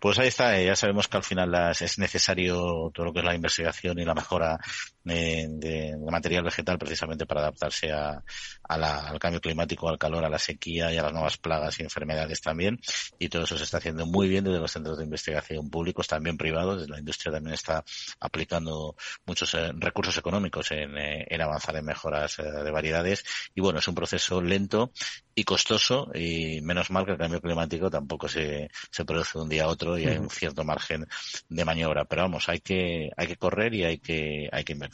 Pues 0.00 0.18
ahí 0.18 0.28
está. 0.28 0.58
Eh, 0.58 0.66
ya 0.66 0.76
sabemos 0.76 1.08
que 1.08 1.16
al 1.16 1.24
final 1.24 1.54
es 1.80 1.98
necesario 1.98 2.90
todo 2.92 3.06
lo 3.06 3.12
que 3.12 3.20
es 3.20 3.24
la 3.24 3.34
investigación 3.34 3.98
y 3.98 4.04
la 4.04 4.14
mejora 4.14 4.58
de, 5.04 5.96
material 6.10 6.44
vegetal 6.44 6.78
precisamente 6.78 7.26
para 7.26 7.40
adaptarse 7.42 7.92
a, 7.92 8.22
al 8.64 9.18
cambio 9.18 9.40
climático, 9.40 9.88
al 9.88 9.98
calor, 9.98 10.24
a 10.24 10.28
la 10.28 10.38
sequía 10.38 10.92
y 10.92 10.98
a 10.98 11.02
las 11.02 11.12
nuevas 11.12 11.36
plagas 11.38 11.78
y 11.80 11.82
enfermedades 11.82 12.40
también. 12.40 12.80
Y 13.18 13.28
todo 13.28 13.44
eso 13.44 13.56
se 13.56 13.64
está 13.64 13.78
haciendo 13.78 14.06
muy 14.06 14.28
bien 14.28 14.44
desde 14.44 14.58
los 14.58 14.72
centros 14.72 14.98
de 14.98 15.04
investigación 15.04 15.70
públicos, 15.70 16.06
también 16.06 16.36
privados. 16.36 16.88
La 16.88 16.98
industria 16.98 17.32
también 17.32 17.54
está 17.54 17.84
aplicando 18.20 18.96
muchos 19.26 19.54
eh, 19.54 19.72
recursos 19.74 20.16
económicos 20.18 20.70
en, 20.72 20.96
eh, 20.98 21.26
en, 21.28 21.40
avanzar 21.40 21.76
en 21.76 21.84
mejoras 21.84 22.38
eh, 22.38 22.42
de 22.42 22.70
variedades. 22.70 23.24
Y 23.54 23.60
bueno, 23.60 23.78
es 23.78 23.88
un 23.88 23.94
proceso 23.94 24.40
lento 24.40 24.92
y 25.34 25.44
costoso 25.44 26.10
y 26.14 26.60
menos 26.62 26.90
mal 26.90 27.04
que 27.04 27.12
el 27.12 27.18
cambio 27.18 27.40
climático 27.40 27.90
tampoco 27.90 28.28
se, 28.28 28.70
se 28.90 29.04
produce 29.04 29.38
de 29.38 29.42
un 29.42 29.48
día 29.48 29.64
a 29.64 29.68
otro 29.68 29.98
y 29.98 30.06
hay 30.06 30.18
un 30.18 30.30
cierto 30.30 30.64
margen 30.64 31.06
de 31.48 31.64
maniobra. 31.64 32.04
Pero 32.04 32.22
vamos, 32.22 32.48
hay 32.48 32.60
que, 32.60 33.10
hay 33.16 33.26
que 33.26 33.36
correr 33.36 33.74
y 33.74 33.84
hay 33.84 33.98
que, 33.98 34.48
hay 34.50 34.64
que 34.64 34.72
invertir. 34.72 34.89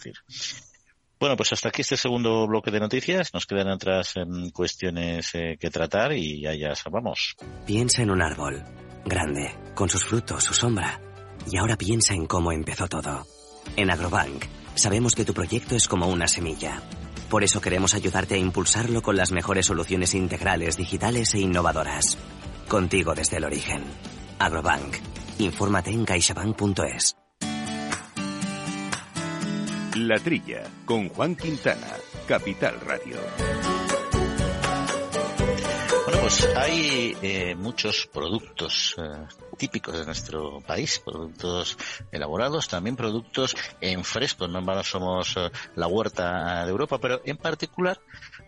Bueno, 1.18 1.36
pues 1.36 1.52
hasta 1.52 1.70
aquí 1.70 1.80
este 1.80 1.96
segundo 1.96 2.46
bloque 2.46 2.70
de 2.70 2.80
noticias. 2.80 3.32
Nos 3.32 3.46
quedan 3.46 3.68
otras 3.68 4.16
em, 4.16 4.50
cuestiones 4.50 5.34
eh, 5.34 5.56
que 5.58 5.70
tratar 5.70 6.12
y 6.12 6.42
ya, 6.42 6.54
ya 6.54 6.74
vamos. 6.90 7.36
Piensa 7.66 8.02
en 8.02 8.10
un 8.10 8.20
árbol, 8.20 8.62
grande, 9.04 9.54
con 9.74 9.88
sus 9.88 10.04
frutos, 10.04 10.44
su 10.44 10.52
sombra. 10.52 11.00
Y 11.50 11.56
ahora 11.56 11.76
piensa 11.76 12.12
en 12.14 12.26
cómo 12.26 12.52
empezó 12.52 12.86
todo. 12.86 13.26
En 13.76 13.90
Agrobank, 13.90 14.44
sabemos 14.74 15.14
que 15.14 15.24
tu 15.24 15.32
proyecto 15.32 15.74
es 15.74 15.88
como 15.88 16.06
una 16.06 16.28
semilla. 16.28 16.82
Por 17.30 17.44
eso 17.44 17.60
queremos 17.60 17.94
ayudarte 17.94 18.34
a 18.34 18.38
impulsarlo 18.38 19.00
con 19.00 19.16
las 19.16 19.32
mejores 19.32 19.66
soluciones 19.66 20.14
integrales, 20.14 20.76
digitales 20.76 21.34
e 21.34 21.40
innovadoras. 21.40 22.18
Contigo 22.68 23.14
desde 23.14 23.38
el 23.38 23.44
origen. 23.44 23.84
Agrobank. 24.38 24.96
Infórmate 25.38 25.90
en 25.90 26.04
caixabank.es. 26.04 27.16
La 29.96 30.18
Trilla, 30.18 30.62
con 30.84 31.08
Juan 31.08 31.34
Quintana, 31.34 31.86
Capital 32.28 32.78
Radio. 32.82 33.16
Bueno, 36.04 36.20
pues 36.20 36.46
hay 36.54 37.16
eh, 37.22 37.54
muchos 37.54 38.06
productos 38.12 38.94
eh, 38.98 39.26
típicos 39.56 39.98
de 39.98 40.04
nuestro 40.04 40.60
país, 40.60 41.00
productos 41.02 41.78
elaborados, 42.12 42.68
también 42.68 42.94
productos 42.94 43.56
en 43.80 44.04
fresco. 44.04 44.46
No 44.46 44.58
en 44.58 44.82
somos 44.82 45.34
eh, 45.38 45.50
la 45.76 45.86
huerta 45.86 46.64
de 46.64 46.70
Europa, 46.70 46.98
pero 46.98 47.22
en 47.24 47.38
particular 47.38 47.98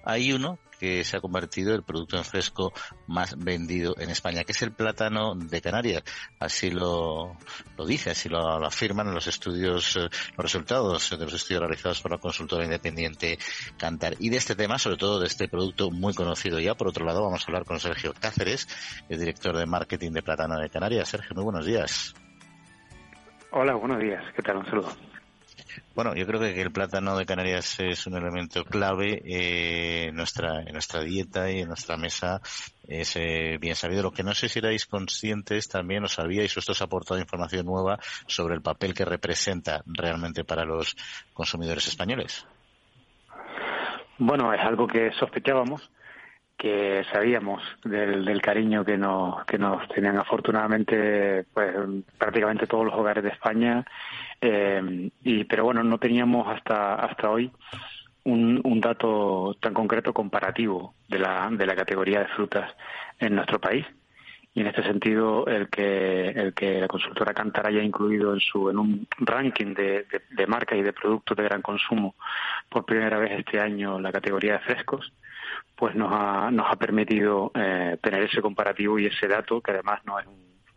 hay 0.09 0.33
uno 0.33 0.59
que 0.81 1.05
se 1.05 1.19
ha 1.19 1.21
convertido 1.21 1.71
en 1.71 1.77
el 1.77 1.83
producto 1.83 2.17
en 2.17 2.25
fresco 2.25 2.73
más 3.09 3.37
vendido 3.37 3.95
en 3.99 4.09
España, 4.09 4.43
que 4.43 4.53
es 4.53 4.63
el 4.63 4.73
plátano 4.73 5.35
de 5.35 5.61
Canarias. 5.61 6.03
Así 6.41 6.71
lo, 6.71 7.37
lo 7.77 7.85
dice, 7.85 8.11
así 8.11 8.31
lo, 8.31 8.65
afirman 8.65 9.13
los 9.13 9.27
estudios, 9.27 9.97
eh, 9.97 10.09
los 10.37 10.39
resultados 10.39 11.11
de 11.11 11.25
los 11.25 11.35
estudios 11.35 11.61
realizados 11.61 12.01
por 12.01 12.13
la 12.13 12.19
consultora 12.19 12.65
independiente 12.65 13.39
Cantar. 13.77 14.15
Y 14.19 14.31
de 14.31 14.39
este 14.39 14.55
tema, 14.55 14.79
sobre 14.79 14.97
todo 14.97 15.21
de 15.21 15.27
este 15.27 15.47
producto 15.47 15.91
muy 15.91 16.15
conocido 16.15 16.59
ya, 16.59 16.75
por 16.75 16.89
otro 16.89 17.05
lado, 17.05 17.23
vamos 17.23 17.43
a 17.43 17.47
hablar 17.49 17.67
con 17.67 17.79
Sergio 17.79 18.15
Cáceres, 18.19 18.67
el 19.11 19.19
director 19.19 19.59
de 19.59 19.67
marketing 19.67 20.13
de 20.13 20.23
Plátano 20.23 20.59
de 20.59 20.71
Canarias. 20.71 21.09
Sergio, 21.11 21.35
muy 21.35 21.45
buenos 21.45 21.67
días. 21.67 22.15
Hola, 23.51 23.75
buenos 23.75 24.01
días. 24.01 24.25
¿Qué 24.35 24.41
tal? 24.41 24.57
Un 24.57 24.67
saludo. 24.67 25.18
Bueno, 25.95 26.15
yo 26.15 26.27
creo 26.27 26.41
que 26.41 26.61
el 26.61 26.71
plátano 26.71 27.17
de 27.17 27.27
Canarias 27.27 27.81
es 27.81 28.07
un 28.07 28.17
elemento 28.17 28.65
clave 28.65 29.23
eh, 29.25 30.07
en, 30.09 30.17
nuestra, 30.17 30.63
en 30.63 30.73
nuestra 30.73 31.03
dieta 31.03 31.51
y 31.51 31.61
en 31.61 31.69
nuestra 31.69 31.97
mesa. 31.97 32.41
Es 32.87 33.17
eh, 33.17 33.59
bien 33.61 33.75
sabido. 33.75 34.03
Lo 34.03 34.13
que 34.13 34.23
no 34.23 34.35
sé 34.35 34.49
si 34.49 34.61
erais 34.61 34.87
conscientes 34.87 35.69
también 35.69 36.05
o 36.05 36.09
sabíais, 36.09 36.57
esto 36.57 36.73
os 36.73 36.81
ha 36.81 36.85
aportado 36.85 37.21
información 37.21 37.67
nueva 37.67 37.99
sobre 38.27 38.55
el 38.55 38.63
papel 38.63 38.95
que 38.95 39.05
representa 39.05 39.83
realmente 39.87 40.45
para 40.45 40.65
los 40.65 40.97
consumidores 41.33 41.87
españoles. 41.89 42.47
Bueno, 44.19 44.53
es 44.53 44.61
algo 44.61 44.87
que 44.87 45.13
sospechábamos 45.13 45.91
que 46.59 47.05
sabíamos 47.13 47.63
del, 47.85 48.25
del 48.25 48.43
cariño 48.43 48.85
que 48.85 48.99
nos, 48.99 49.45
que 49.47 49.59
nos 49.59 49.89
tenían. 49.89 50.19
Afortunadamente 50.19 51.45
pues 51.55 51.75
prácticamente 52.19 52.67
todos 52.67 52.85
los 52.85 52.95
hogares 52.95 53.23
de 53.23 53.31
España 53.31 53.87
eh, 54.41 55.11
y 55.23 55.45
pero 55.45 55.65
bueno 55.65 55.85
no 55.85 55.99
teníamos 55.99 56.49
hasta 56.49 56.97
hasta 56.97 57.31
hoy 57.31 57.51
un, 58.25 58.81
dato 58.81 59.57
tan 59.61 59.73
concreto 59.73 60.13
comparativo 60.13 60.95
de 61.09 61.21
la 61.21 61.49
de 61.51 61.65
la 61.65 61.77
categoría 61.77 62.21
de 62.21 62.29
frutas 62.29 62.71
en 63.19 63.37
nuestro 63.37 63.61
país. 63.61 63.87
Y 64.55 64.63
en 64.63 64.67
este 64.67 64.83
sentido 64.83 65.47
el 65.47 65.69
que 65.69 66.31
el 66.31 66.53
que 66.55 66.81
la 66.81 66.89
consultora 66.89 67.33
Cantar 67.33 67.69
haya 67.69 67.83
incluido 67.83 68.35
en 68.35 68.41
su 68.41 68.69
en 68.69 68.79
un 68.79 69.07
ranking 69.19 69.75
de, 69.75 70.07
de, 70.31 70.47
marcas 70.49 70.79
y 70.79 70.83
de 70.83 70.93
productos 70.93 71.37
de 71.37 71.45
gran 71.45 71.63
consumo 71.63 72.17
por 72.69 72.85
primera 72.85 73.19
vez 73.19 73.39
este 73.39 73.61
año 73.61 74.01
la 74.01 74.11
categoría 74.11 74.55
de 74.55 74.59
frescos 74.61 75.13
pues 75.79 75.95
nos 75.95 76.13
ha, 76.13 76.51
nos 76.51 76.67
ha 76.71 76.77
permitido 76.77 77.53
eh, 77.55 77.97
tener 78.03 78.25
ese 78.25 78.43
comparativo 78.43 78.99
y 78.99 79.07
ese 79.07 79.29
dato 79.29 79.61
que 79.61 79.71
además 79.71 80.01
no 80.05 80.19
es 80.19 80.27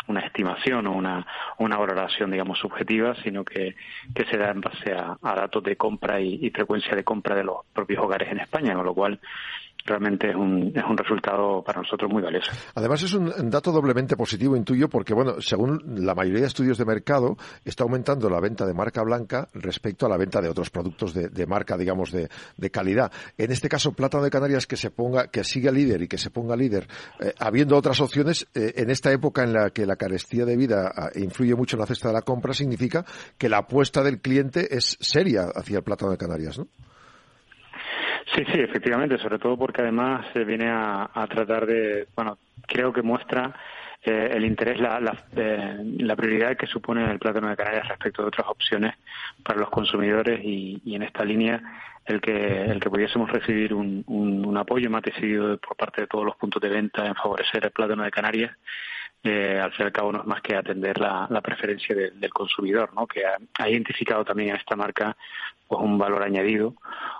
una 0.07 0.21
estimación 0.21 0.85
o 0.85 0.91
una, 0.91 1.25
una 1.57 1.77
valoración, 1.77 2.29
digamos, 2.29 2.59
subjetiva, 2.59 3.15
sino 3.23 3.43
que, 3.43 3.75
que 4.13 4.25
se 4.25 4.37
da 4.37 4.51
en 4.51 4.61
base 4.61 4.93
a, 4.93 5.17
datos 5.21 5.63
de 5.63 5.75
compra 5.75 6.19
y, 6.19 6.39
y, 6.45 6.51
frecuencia 6.51 6.95
de 6.95 7.03
compra 7.03 7.35
de 7.35 7.43
los 7.43 7.65
propios 7.73 8.03
hogares 8.03 8.31
en 8.31 8.39
España, 8.39 8.75
con 8.75 8.85
lo 8.85 8.93
cual 8.93 9.19
realmente 9.85 10.29
es 10.29 10.35
un, 10.35 10.71
es 10.75 10.83
un 10.83 10.97
resultado 10.97 11.63
para 11.63 11.81
nosotros 11.81 12.11
muy 12.11 12.21
valioso. 12.21 12.51
Además 12.75 13.03
es 13.03 13.13
un 13.13 13.49
dato 13.49 13.71
doblemente 13.71 14.15
positivo, 14.15 14.55
intuyo, 14.55 14.89
porque 14.89 15.13
bueno, 15.13 15.41
según 15.41 15.81
la 15.97 16.15
mayoría 16.15 16.41
de 16.41 16.47
estudios 16.47 16.77
de 16.77 16.85
mercado, 16.85 17.37
está 17.65 17.83
aumentando 17.83 18.29
la 18.29 18.39
venta 18.39 18.65
de 18.65 18.73
marca 18.73 19.03
blanca 19.03 19.47
respecto 19.53 20.05
a 20.05 20.09
la 20.09 20.17
venta 20.17 20.41
de 20.41 20.49
otros 20.49 20.69
productos 20.69 21.13
de, 21.13 21.29
de 21.29 21.45
marca, 21.45 21.77
digamos, 21.77 22.11
de, 22.11 22.29
de, 22.57 22.71
calidad. 22.71 23.11
En 23.37 23.51
este 23.51 23.69
caso, 23.69 23.93
Plátano 23.93 24.23
de 24.23 24.29
Canarias 24.29 24.67
que 24.67 24.77
se 24.77 24.91
ponga, 24.91 25.27
que 25.27 25.43
siga 25.43 25.71
líder 25.71 26.03
y 26.03 26.07
que 26.07 26.17
se 26.17 26.29
ponga 26.29 26.55
líder, 26.55 26.87
eh, 27.19 27.33
habiendo 27.39 27.75
otras 27.75 27.99
opciones, 28.01 28.47
eh, 28.53 28.73
en 28.77 28.89
esta 28.89 29.11
época 29.11 29.43
en 29.43 29.53
la 29.53 29.69
que 29.71 29.85
la 29.85 29.95
carestía 29.95 30.45
de 30.45 30.57
vida 30.57 30.91
ah, 30.95 31.09
influye 31.15 31.55
mucho 31.55 31.75
en 31.75 31.81
la 31.81 31.85
cesta 31.85 32.09
de 32.09 32.13
la 32.13 32.21
compra, 32.21 32.53
significa 32.53 33.05
que 33.37 33.49
la 33.49 33.59
apuesta 33.59 34.03
del 34.03 34.21
cliente 34.21 34.75
es 34.75 34.97
seria 34.99 35.45
hacia 35.53 35.77
el 35.77 35.83
Plátano 35.83 36.11
de 36.11 36.17
Canarias, 36.17 36.57
¿no? 36.57 36.67
Sí, 38.27 38.45
sí, 38.45 38.59
efectivamente, 38.59 39.17
sobre 39.17 39.39
todo 39.39 39.57
porque 39.57 39.81
además 39.81 40.25
se 40.33 40.43
viene 40.43 40.67
a, 40.69 41.27
tratar 41.29 41.65
de, 41.65 42.07
bueno, 42.15 42.37
creo 42.67 42.93
que 42.93 43.01
muestra 43.01 43.53
eh, 44.03 44.31
el 44.33 44.45
interés, 44.45 44.79
la, 44.79 44.99
eh, 45.35 45.77
la, 45.99 46.15
prioridad 46.15 46.55
que 46.55 46.67
supone 46.67 47.09
el 47.09 47.19
plátano 47.19 47.49
de 47.49 47.57
Canarias 47.57 47.87
respecto 47.87 48.21
de 48.21 48.29
otras 48.29 48.47
opciones 48.47 48.95
para 49.43 49.59
los 49.59 49.69
consumidores 49.69 50.39
y, 50.43 50.81
en 50.95 51.03
esta 51.03 51.23
línea 51.23 51.61
el 52.05 52.19
que 52.19 52.63
el 52.63 52.79
que 52.79 52.89
pudiésemos 52.89 53.29
recibir 53.31 53.73
un, 53.73 54.03
un, 54.07 54.57
apoyo 54.57 54.89
más 54.89 55.03
decidido 55.03 55.57
por 55.57 55.77
parte 55.77 56.01
de 56.01 56.07
todos 56.07 56.25
los 56.25 56.35
puntos 56.35 56.61
de 56.61 56.69
venta 56.69 57.05
en 57.05 57.15
favorecer 57.15 57.63
el 57.63 57.71
plátano 57.71 58.03
de 58.03 58.11
Canarias 58.11 58.57
eh, 59.23 59.59
al 59.61 59.71
fin 59.73 59.87
y 59.87 59.91
cabo 59.91 60.11
no 60.11 60.21
es 60.21 60.25
más 60.25 60.41
que 60.41 60.55
atender 60.55 60.99
la, 60.99 61.27
preferencia 61.41 61.95
del 61.95 62.33
consumidor, 62.33 62.93
¿no? 62.95 63.05
que 63.05 63.23
ha, 63.25 63.69
identificado 63.69 64.25
también 64.25 64.49
en 64.49 64.55
esta 64.55 64.75
marca 64.75 65.15
pues 65.67 65.81
un 65.81 65.97
valor 65.97 66.23
añadido, 66.23 66.75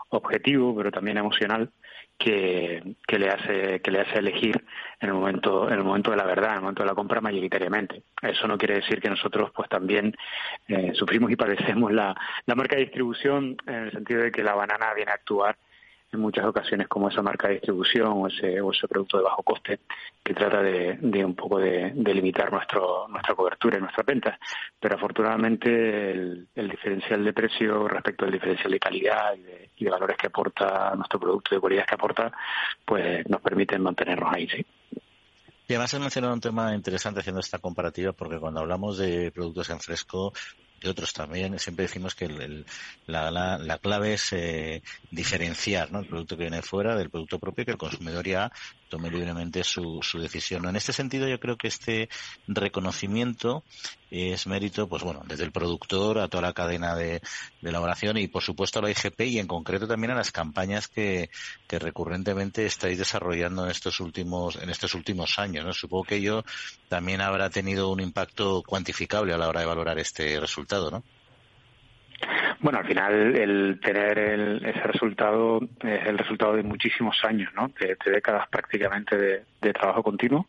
objetivo, 0.10 0.76
pero 0.76 0.92
también 0.92 1.18
emocional, 1.18 1.70
que, 2.18 2.96
que, 3.08 3.20
le 3.20 3.30
hace 3.30 3.82
que 3.82 3.92
le 3.92 4.02
hace 4.02 4.20
elegir 4.20 4.64
en 5.00 5.10
el 5.10 5.16
momento 5.16 5.68
en 5.68 5.74
el 5.74 5.84
momento 5.84 6.12
de 6.12 6.18
la 6.18 6.26
verdad 6.26 6.52
en 6.52 6.56
el 6.58 6.62
momento 6.62 6.84
de 6.84 6.90
la 6.90 6.94
compra 6.94 7.20
mayoritariamente 7.20 8.04
eso 8.22 8.48
no 8.48 8.60
quiere 8.60 8.76
decir 8.76 9.02
que 9.02 9.10
nosotros 9.10 9.50
pues 9.56 9.68
también 9.70 10.16
eh, 10.68 10.92
sufrimos 10.94 11.32
y 11.32 11.36
padecemos 11.36 11.92
la, 11.92 12.16
la 12.46 12.56
marca 12.56 12.76
de 12.76 12.84
distribución 12.84 13.58
en 13.66 13.74
el 13.74 13.92
sentido 13.92 14.22
de 14.22 14.32
que 14.32 14.44
la 14.44 14.54
banana 14.54 14.94
viene 14.94 15.10
a 15.10 15.16
actuar 15.16 15.58
en 16.12 16.20
muchas 16.20 16.46
ocasiones 16.46 16.88
como 16.88 17.10
esa 17.10 17.22
marca 17.22 17.48
de 17.48 17.56
distribución 17.56 18.08
o 18.14 18.28
ese, 18.28 18.60
o 18.62 18.72
ese 18.72 18.88
producto 18.88 19.18
de 19.18 19.24
bajo 19.24 19.44
coste 19.44 19.80
que 20.24 20.34
trata 20.34 20.62
de, 20.62 21.26
un 21.26 21.36
poco 21.36 21.60
de, 21.60 21.94
limitar 21.96 22.52
nuestro, 22.52 23.08
nuestra 23.08 23.34
cobertura 23.36 23.78
y 23.78 23.82
nuestras 23.82 24.06
ventas. 24.06 24.38
Pero 24.80 24.96
afortunadamente 24.96 26.12
el, 26.12 26.48
diferencial 26.56 27.24
de 27.24 27.34
precio 27.34 27.88
respecto 27.88 28.26
al 28.26 28.32
diferencial 28.32 28.72
de 28.72 28.80
calidad 28.80 29.36
y 29.36 29.42
de, 29.42 29.70
y 29.78 29.86
de 29.86 29.92
valores 29.92 30.18
que 30.18 30.28
aporta 30.28 30.94
nuestro 30.96 31.20
producto, 31.20 31.56
de 31.56 31.62
cualidades 31.62 31.88
que 31.88 31.96
aporta, 31.96 32.32
pues 32.86 33.28
nos 33.30 33.42
permiten 33.42 33.82
mantenernos 33.82 34.34
ahí, 34.34 34.48
sí. 34.48 34.66
Y 35.68 35.74
además 35.74 35.94
has 35.94 36.02
mencionado 36.02 36.34
un 36.34 36.42
tema 36.42 36.76
interesante 36.76 37.22
haciendo 37.22 37.40
esta 37.40 37.60
comparativa, 37.60 38.12
porque 38.12 38.40
cuando 38.40 38.60
hablamos 38.60 38.98
de 38.98 39.32
productos 39.32 39.70
en 39.70 39.80
fresco, 39.80 40.34
y 40.82 40.88
otros 40.88 41.14
también, 41.14 41.58
siempre 41.60 41.84
decimos 41.84 42.16
que 42.16 42.28
la, 43.08 43.32
la, 43.32 43.78
clave 43.78 44.14
es 44.14 44.34
eh, 44.34 44.82
diferenciar 45.12 45.92
¿no? 45.92 46.00
el 46.00 46.08
producto 46.08 46.36
que 46.36 46.44
viene 46.44 46.62
fuera 46.62 46.96
del 46.96 47.10
producto 47.10 47.40
propio 47.40 47.66
que 47.66 47.72
el 47.72 47.78
consumidor 47.78 48.28
ya 48.28 48.52
tome 48.90 49.10
libremente 49.10 49.64
su, 49.64 50.00
su 50.02 50.20
decisión. 50.20 50.66
En 50.68 50.76
este 50.76 50.92
sentido, 50.92 51.28
yo 51.28 51.40
creo 51.40 51.58
que 51.58 51.68
este 51.68 52.10
reconocimiento 52.48 53.64
es 54.12 54.46
mérito, 54.46 54.90
pues 54.90 55.04
bueno, 55.04 55.24
desde 55.26 55.46
el 55.46 55.54
productor 55.54 56.20
a 56.20 56.28
toda 56.28 56.42
la 56.42 56.54
cadena 56.54 56.96
de, 56.96 57.22
elaboración 57.62 58.18
y 58.18 58.28
por 58.28 58.44
supuesto 58.44 58.80
a 58.80 58.82
la 58.82 58.92
IGP 58.92 59.22
y 59.22 59.40
en 59.40 59.48
concreto 59.48 59.88
también 59.88 60.12
a 60.12 60.16
las 60.16 60.32
campañas 60.32 60.90
que, 60.90 61.30
que 61.68 61.80
recurrentemente 61.80 62.66
estáis 62.66 62.98
desarrollando 62.98 63.64
en 63.64 63.72
estos 63.72 64.02
últimos, 64.02 64.58
en 64.58 64.70
estos 64.70 64.94
últimos 64.96 65.40
años, 65.40 65.64
¿no? 65.64 65.74
Supongo 65.74 66.04
que 66.04 66.16
ello 66.16 66.44
también 66.90 67.22
habrá 67.22 67.50
tenido 67.50 67.90
un 67.90 68.02
impacto 68.02 68.64
cuantificable 68.64 69.34
a 69.34 69.38
la 69.38 69.48
hora 69.48 69.62
de 69.62 69.68
valorar 69.68 69.98
este 70.00 70.40
resultado, 70.40 70.71
¿no? 70.80 71.04
Bueno, 72.60 72.80
al 72.80 72.86
final 72.86 73.36
el 73.36 73.80
tener 73.82 74.20
ese 74.64 74.84
resultado 74.84 75.60
es 75.82 76.06
el 76.06 76.18
resultado 76.18 76.56
de 76.56 76.64
muchísimos 76.64 77.18
años, 77.24 77.52
¿no? 77.56 77.72
De, 77.80 77.98
décadas 78.06 78.48
prácticamente 78.50 79.18
de, 79.18 79.74
trabajo 79.74 80.04
continuo, 80.04 80.48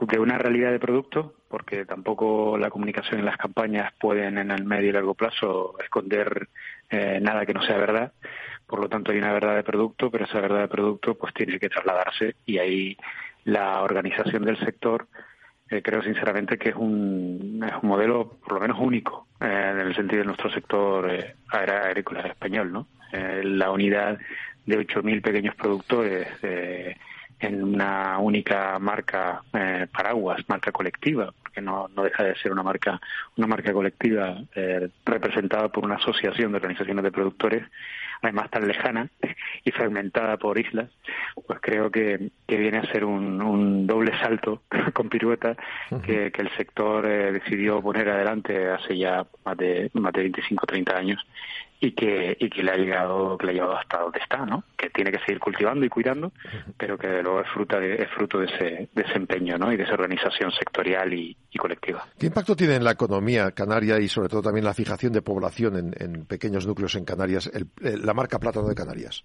de 0.00 0.18
una 0.18 0.38
realidad 0.38 0.70
de 0.70 0.78
producto, 0.78 1.34
porque 1.48 1.84
tampoco 1.84 2.56
la 2.56 2.70
comunicación 2.70 3.20
y 3.20 3.22
las 3.22 3.36
campañas 3.36 3.92
pueden 4.00 4.38
en 4.38 4.50
el 4.50 4.64
medio 4.64 4.88
y 4.88 4.92
largo 4.92 5.14
plazo 5.14 5.76
esconder 5.82 6.48
eh, 6.88 7.18
nada 7.20 7.44
que 7.44 7.54
no 7.54 7.62
sea 7.62 7.76
verdad. 7.76 8.12
Por 8.66 8.80
lo 8.80 8.88
tanto, 8.88 9.12
hay 9.12 9.18
una 9.18 9.32
verdad 9.32 9.56
de 9.56 9.64
producto, 9.64 10.10
pero 10.10 10.24
esa 10.24 10.40
verdad 10.40 10.60
de 10.60 10.68
producto 10.68 11.16
pues 11.16 11.34
tiene 11.34 11.58
que 11.58 11.68
trasladarse 11.68 12.36
y 12.46 12.58
ahí 12.58 12.96
la 13.44 13.82
organización 13.82 14.44
del 14.44 14.58
sector 14.58 15.06
eh, 15.70 15.82
creo 15.82 16.02
sinceramente 16.02 16.58
que 16.58 16.70
es 16.70 16.74
un, 16.74 17.64
es 17.64 17.82
un 17.82 17.88
modelo 17.88 18.38
por 18.44 18.54
lo 18.54 18.60
menos 18.60 18.78
único 18.80 19.28
eh, 19.40 19.70
en 19.72 19.78
el 19.78 19.94
sentido 19.94 20.20
de 20.20 20.26
nuestro 20.26 20.50
sector 20.50 21.08
eh, 21.10 21.36
agrícola 21.48 22.22
español, 22.22 22.72
¿no? 22.72 22.86
la 23.12 23.72
unidad 23.72 24.20
de 24.66 24.78
8.000 24.78 25.20
pequeños 25.20 25.56
productores 25.56 26.28
en 27.40 27.62
una 27.62 28.18
única 28.18 28.78
marca 28.78 29.42
paraguas, 29.92 30.42
marca 30.48 30.72
colectiva, 30.72 31.32
porque 31.42 31.60
no, 31.60 31.88
no 31.88 32.02
deja 32.02 32.24
de 32.24 32.36
ser 32.36 32.52
una 32.52 32.62
marca 32.62 33.00
una 33.36 33.46
marca 33.46 33.72
colectiva 33.72 34.38
representada 35.04 35.68
por 35.68 35.84
una 35.84 35.96
asociación 35.96 36.52
de 36.52 36.56
organizaciones 36.56 37.02
de 37.04 37.12
productores 37.12 37.64
además 38.22 38.50
tan 38.50 38.66
lejana 38.66 39.08
y 39.64 39.70
fragmentada 39.70 40.36
por 40.36 40.58
islas, 40.58 40.90
pues 41.46 41.58
creo 41.60 41.90
que, 41.90 42.30
que 42.46 42.56
viene 42.56 42.78
a 42.78 42.92
ser 42.92 43.04
un, 43.04 43.40
un 43.42 43.86
doble 43.86 44.12
salto 44.18 44.62
con 44.92 45.08
pirueta 45.08 45.56
que, 46.04 46.30
que 46.30 46.42
el 46.42 46.50
sector 46.56 47.06
eh, 47.06 47.32
decidió 47.32 47.80
poner 47.82 48.08
adelante 48.08 48.68
hace 48.68 48.96
ya 48.96 49.26
más 49.44 49.56
de, 49.56 49.90
más 49.94 50.12
de 50.12 50.22
25 50.22 50.64
o 50.64 50.66
30 50.66 50.96
años 50.96 51.26
y 51.80 51.92
que, 51.92 52.36
y 52.38 52.50
que 52.50 52.62
le 52.62 52.72
ha 52.72 52.76
llegado, 52.76 53.38
que 53.38 53.46
le 53.46 53.52
ha 53.52 53.54
llevado 53.54 53.76
hasta 53.76 54.00
donde 54.00 54.18
está, 54.18 54.44
¿no? 54.44 54.64
Que 54.76 54.90
tiene 54.90 55.10
que 55.10 55.18
seguir 55.20 55.40
cultivando 55.40 55.84
y 55.84 55.88
cuidando, 55.88 56.32
pero 56.76 56.98
que 56.98 57.08
de 57.08 57.22
luego 57.22 57.40
es, 57.40 57.48
fruta 57.48 57.80
de, 57.80 57.94
es 57.94 58.10
fruto 58.10 58.38
de 58.38 58.46
ese 58.46 58.88
desempeño, 58.94 59.56
¿no? 59.56 59.72
Y 59.72 59.78
de 59.78 59.84
esa 59.84 59.94
organización 59.94 60.50
sectorial 60.52 61.12
y, 61.14 61.36
colectiva. 61.58 62.06
¿Qué 62.18 62.26
impacto 62.26 62.56
tiene 62.56 62.76
en 62.76 62.84
la 62.84 62.92
economía 62.92 63.50
canaria 63.50 63.98
y 63.98 64.08
sobre 64.08 64.30
todo 64.30 64.40
también 64.40 64.64
la 64.64 64.72
fijación 64.72 65.12
de 65.12 65.20
población 65.20 65.76
en, 65.76 65.94
en 65.98 66.24
pequeños 66.24 66.66
núcleos 66.66 66.94
en 66.94 67.04
Canarias, 67.04 67.50
el, 67.52 67.68
la 68.02 68.14
marca 68.14 68.38
Plátano 68.38 68.66
de 68.66 68.74
Canarias? 68.74 69.22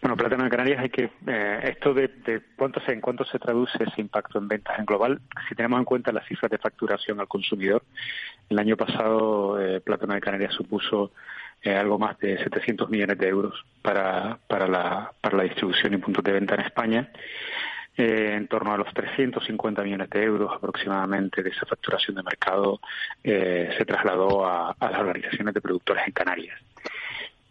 Bueno, 0.00 0.16
Plátano 0.16 0.44
de 0.44 0.50
Canarias 0.50 0.80
hay 0.80 0.90
que 0.90 1.10
eh, 1.26 1.60
esto 1.64 1.92
de, 1.92 2.08
de 2.08 2.40
cuánto 2.56 2.80
se, 2.80 2.92
en 2.92 3.00
cuánto 3.00 3.24
se 3.24 3.38
traduce 3.38 3.82
ese 3.82 4.00
impacto 4.00 4.38
en 4.38 4.46
ventas 4.46 4.78
en 4.78 4.86
global, 4.86 5.20
si 5.48 5.56
tenemos 5.56 5.78
en 5.78 5.84
cuenta 5.84 6.12
las 6.12 6.26
cifras 6.26 6.50
de 6.50 6.58
facturación 6.58 7.18
al 7.18 7.26
consumidor, 7.26 7.82
el 8.48 8.58
año 8.58 8.76
pasado 8.76 9.60
eh, 9.60 9.80
Plátano 9.80 10.14
de 10.14 10.20
Canarias 10.20 10.54
supuso 10.54 11.10
eh, 11.62 11.74
algo 11.74 11.98
más 11.98 12.16
de 12.18 12.38
700 12.38 12.88
millones 12.88 13.18
de 13.18 13.28
euros 13.28 13.64
para, 13.82 14.38
para, 14.46 14.68
la, 14.68 15.12
para 15.20 15.38
la 15.38 15.42
distribución 15.42 15.94
y 15.94 15.96
puntos 15.96 16.22
de 16.22 16.32
venta 16.32 16.54
en 16.54 16.60
España. 16.60 17.10
Eh, 17.96 18.34
en 18.36 18.46
torno 18.46 18.72
a 18.72 18.76
los 18.76 18.94
350 18.94 19.82
millones 19.82 20.08
de 20.10 20.22
euros 20.22 20.52
aproximadamente 20.54 21.42
de 21.42 21.50
esa 21.50 21.66
facturación 21.66 22.14
de 22.14 22.22
mercado 22.22 22.78
eh, 23.24 23.74
se 23.76 23.84
trasladó 23.84 24.46
a, 24.46 24.70
a, 24.78 24.90
las 24.90 25.00
organizaciones 25.00 25.52
de 25.52 25.60
productores 25.60 26.06
en 26.06 26.12
Canarias. 26.12 26.60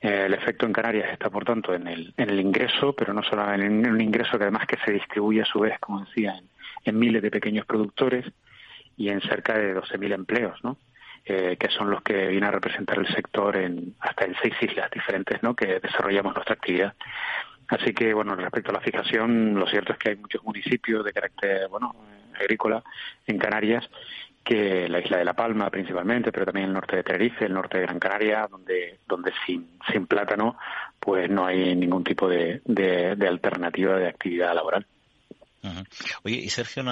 Eh, 0.02 0.26
el 0.28 0.34
efecto 0.34 0.66
en 0.66 0.74
Canarias 0.74 1.10
está, 1.12 1.30
por 1.30 1.44
tanto, 1.44 1.74
en 1.74 1.88
el, 1.88 2.14
en 2.18 2.30
el 2.30 2.40
ingreso, 2.40 2.94
pero 2.94 3.14
no 3.14 3.24
solo 3.24 3.52
en, 3.54 3.88
un 3.88 4.02
ingreso 4.02 4.38
que 4.38 4.44
además 4.44 4.68
que 4.68 4.78
se 4.86 4.92
distribuye 4.92 5.42
a 5.42 5.46
su 5.46 5.60
vez, 5.60 5.80
como 5.80 6.06
decía, 6.06 6.40
en, 6.86 7.00
miles 7.00 7.22
de 7.22 7.32
pequeños 7.32 7.66
productores 7.66 8.26
y 8.96 9.10
en 9.10 9.22
cerca 9.22 9.58
de 9.58 9.76
12.000 9.76 10.14
empleos, 10.14 10.64
¿no? 10.64 10.78
Eh, 11.26 11.58
que 11.60 11.70
son 11.70 11.90
los 11.90 12.02
que 12.04 12.28
viene 12.28 12.48
a 12.48 12.52
representar 12.52 13.00
el 13.00 13.08
sector 13.08 13.58
en 13.58 13.96
hasta 14.00 14.26
en 14.26 14.36
seis 14.42 14.54
islas 14.62 14.90
diferentes, 14.92 15.44
¿no? 15.44 15.56
Que 15.56 15.80
desarrollamos 15.80 16.34
nuestra 16.34 16.54
actividad. 16.56 16.94
Así 17.68 17.94
que, 17.94 18.14
bueno, 18.14 18.36
respecto 18.36 18.72
a 18.72 18.76
la 18.76 18.80
fijación, 18.80 19.56
lo 19.56 19.68
cierto 19.68 19.92
es 19.92 20.00
que 20.00 20.12
hay 20.12 20.16
muchos 20.16 20.42
municipios 20.44 21.04
de 21.04 21.12
carácter, 21.12 21.68
bueno, 21.68 21.94
agrícola 22.40 22.82
en 23.26 23.38
Canarias 23.38 23.90
que 24.48 24.88
la 24.88 25.00
isla 25.00 25.18
de 25.18 25.26
La 25.26 25.34
Palma 25.34 25.70
principalmente, 25.70 26.32
pero 26.32 26.46
también 26.46 26.68
el 26.68 26.74
norte 26.74 26.96
de 26.96 27.04
Tenerife, 27.04 27.46
el 27.46 27.54
norte 27.54 27.80
de 27.80 27.84
Gran 27.84 28.00
Canaria, 28.00 28.48
donde, 28.50 29.00
donde 29.06 29.34
sin, 29.46 29.72
sin 29.92 30.08
plátano 30.08 30.58
pues 31.02 31.30
no 31.30 31.46
hay 31.46 31.76
ningún 31.76 32.06
tipo 32.06 32.30
de, 32.30 32.62
de, 32.64 33.28
alternativa 33.28 33.98
de 33.98 34.08
actividad 34.08 34.56
laboral. 34.56 34.88
Oye, 36.24 36.36
y 36.36 36.50
Sergio, 36.50 36.84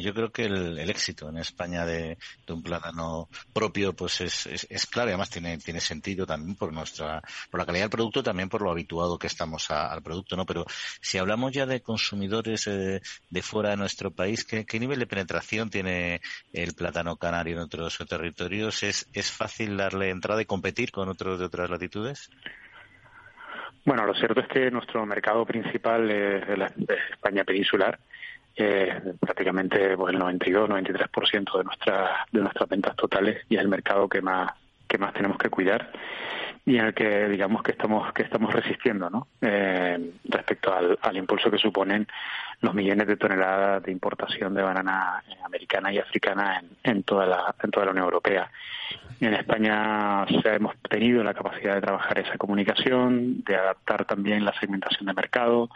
yo 0.00 0.14
creo 0.14 0.30
que 0.30 0.44
el, 0.44 0.78
éxito 0.90 1.28
en 1.28 1.38
España 1.38 1.84
de, 1.84 2.16
un 2.48 2.62
plátano 2.62 3.28
propio 3.52 3.94
pues 3.94 4.20
es, 4.20 4.46
es, 4.46 4.86
claro 4.86 5.08
además 5.08 5.30
tiene, 5.30 5.58
tiene 5.58 5.80
sentido 5.80 6.26
también 6.26 6.56
por 6.56 6.72
nuestra 6.72 7.22
por 7.50 7.60
la 7.60 7.66
calidad 7.66 7.84
del 7.84 7.90
producto, 7.90 8.22
también 8.22 8.48
por 8.48 8.62
lo 8.62 8.70
habituado 8.70 9.18
que 9.18 9.26
estamos 9.26 9.70
al 9.70 10.02
producto, 10.02 10.36
¿no? 10.36 10.46
Pero 10.46 10.64
si 11.00 11.18
hablamos 11.18 11.52
ya 11.52 11.66
de 11.66 11.80
consumidores 11.80 12.66
eh, 12.66 13.00
de 13.30 13.42
fuera 13.42 13.70
de 13.70 13.76
nuestro 13.76 14.10
país, 14.10 14.44
¿qué, 14.44 14.64
nivel 14.78 14.98
de 14.98 15.06
penetración 15.06 15.70
tiene 15.70 16.20
el 16.52 16.74
plátano 16.74 17.16
canario 17.16 17.54
en 17.54 17.62
otros 17.62 17.98
territorios? 18.08 18.82
¿Es, 18.82 19.08
¿Es 19.12 19.30
fácil 19.30 19.76
darle 19.76 20.10
entrada 20.10 20.42
y 20.42 20.46
competir 20.46 20.90
con 20.90 21.08
otros 21.08 21.38
de 21.38 21.46
otras 21.46 21.70
latitudes? 21.70 22.30
Bueno, 23.84 24.06
lo 24.06 24.14
cierto 24.14 24.40
es 24.40 24.48
que 24.48 24.70
nuestro 24.70 25.04
mercado 25.04 25.44
principal 25.44 26.10
es 26.10 26.58
la 26.58 26.72
España 27.12 27.44
peninsular 27.44 27.98
eh, 28.56 29.00
prácticamente 29.18 29.96
pues, 29.96 30.14
el 30.14 30.20
92-93% 30.20 31.58
de 31.58 31.64
nuestras 31.64 32.10
de 32.30 32.40
nuestras 32.40 32.68
ventas 32.68 32.96
totales 32.96 33.44
y 33.48 33.56
es 33.56 33.60
el 33.60 33.68
mercado 33.68 34.08
que 34.08 34.22
más 34.22 34.52
que 34.86 34.98
más 34.98 35.12
tenemos 35.12 35.38
que 35.38 35.50
cuidar 35.50 35.90
y 36.66 36.78
en 36.78 36.86
el 36.86 36.94
que 36.94 37.28
digamos 37.28 37.62
que 37.62 37.72
estamos 37.72 38.12
que 38.12 38.22
estamos 38.22 38.52
resistiendo 38.52 39.10
¿no? 39.10 39.28
Eh, 39.40 40.12
respecto 40.24 40.74
al, 40.74 40.98
al, 41.02 41.16
impulso 41.16 41.50
que 41.50 41.58
suponen 41.58 42.06
los 42.60 42.74
millones 42.74 43.06
de 43.06 43.16
toneladas 43.16 43.82
de 43.82 43.92
importación 43.92 44.54
de 44.54 44.62
banana 44.62 45.22
americana 45.44 45.92
y 45.92 45.98
africana 45.98 46.60
en, 46.60 46.70
en 46.82 47.02
toda 47.02 47.26
la 47.26 47.54
en 47.62 47.70
toda 47.70 47.86
la 47.86 47.92
Unión 47.92 48.06
Europea 48.06 48.50
en 49.20 49.34
España 49.34 50.24
hemos 50.44 50.76
tenido 50.88 51.22
la 51.22 51.34
capacidad 51.34 51.74
de 51.74 51.82
trabajar 51.82 52.18
esa 52.18 52.38
comunicación 52.38 53.44
de 53.44 53.56
adaptar 53.56 54.06
también 54.06 54.44
la 54.44 54.58
segmentación 54.58 55.06
de 55.06 55.12
mercado 55.12 55.68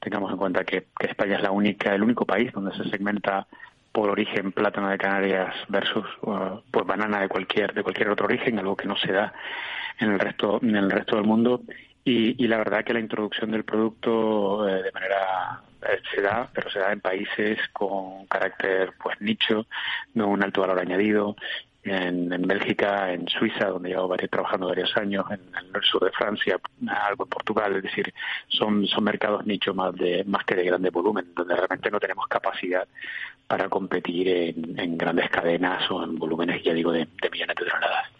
tengamos 0.00 0.32
en 0.32 0.38
cuenta 0.38 0.64
que, 0.64 0.86
que 0.98 1.06
España 1.06 1.36
es 1.36 1.42
la 1.42 1.52
única 1.52 1.94
el 1.94 2.02
único 2.02 2.24
país 2.24 2.52
donde 2.52 2.76
se 2.76 2.90
segmenta 2.90 3.46
por 3.92 4.10
origen 4.10 4.50
plátano 4.50 4.88
de 4.88 4.98
Canarias 4.98 5.54
versus 5.68 6.04
uh, 6.22 6.60
pues 6.72 6.84
banana 6.84 7.20
de 7.20 7.28
cualquier 7.28 7.72
de 7.72 7.84
cualquier 7.84 8.10
otro 8.10 8.26
origen 8.26 8.58
algo 8.58 8.76
que 8.76 8.88
no 8.88 8.96
se 8.96 9.12
da 9.12 9.32
en 9.98 10.12
el 10.12 10.18
resto 10.18 10.60
en 10.62 10.76
el 10.76 10.90
resto 10.90 11.16
del 11.16 11.24
mundo 11.24 11.62
y, 12.06 12.46
la 12.46 12.58
verdad 12.58 12.84
que 12.84 12.92
la 12.92 13.00
introducción 13.00 13.50
del 13.50 13.64
producto 13.64 14.68
eh, 14.68 14.82
de 14.82 14.92
manera 14.92 15.62
eh, 15.82 16.00
se 16.14 16.20
da 16.20 16.48
pero 16.52 16.70
se 16.70 16.78
da 16.78 16.92
en 16.92 17.00
países 17.00 17.58
con 17.72 18.26
carácter 18.26 18.92
pues 19.02 19.18
nicho 19.20 19.66
no 20.12 20.28
un 20.28 20.42
alto 20.42 20.60
valor 20.60 20.78
añadido 20.78 21.34
en, 21.84 22.32
en, 22.32 22.42
Bélgica, 22.42 23.12
en 23.12 23.28
Suiza, 23.28 23.66
donde 23.66 23.90
llevo 23.90 24.16
trabajando 24.30 24.68
varios 24.68 24.96
años, 24.96 25.26
en 25.30 25.40
el 25.74 25.82
sur 25.82 26.02
de 26.02 26.10
Francia, 26.12 26.58
algo 26.88 27.24
en 27.24 27.30
Portugal, 27.30 27.76
es 27.76 27.82
decir, 27.82 28.12
son, 28.48 28.86
son 28.86 29.04
mercados 29.04 29.44
nicho 29.44 29.74
más, 29.74 29.94
de, 29.94 30.24
más 30.24 30.44
que 30.44 30.54
de 30.54 30.64
grande 30.64 30.90
volumen, 30.90 31.32
donde 31.34 31.54
realmente 31.54 31.90
no 31.90 32.00
tenemos 32.00 32.26
capacidad 32.26 32.88
para 33.46 33.68
competir 33.68 34.28
en, 34.28 34.96
grandes 34.96 35.28
cadenas 35.28 35.88
o 35.90 36.02
en 36.02 36.18
volúmenes, 36.18 36.62
ya 36.62 36.72
digo, 36.72 36.90
de, 36.92 37.06
millones 37.30 37.56
de 37.56 37.66
toneladas. 37.66 38.10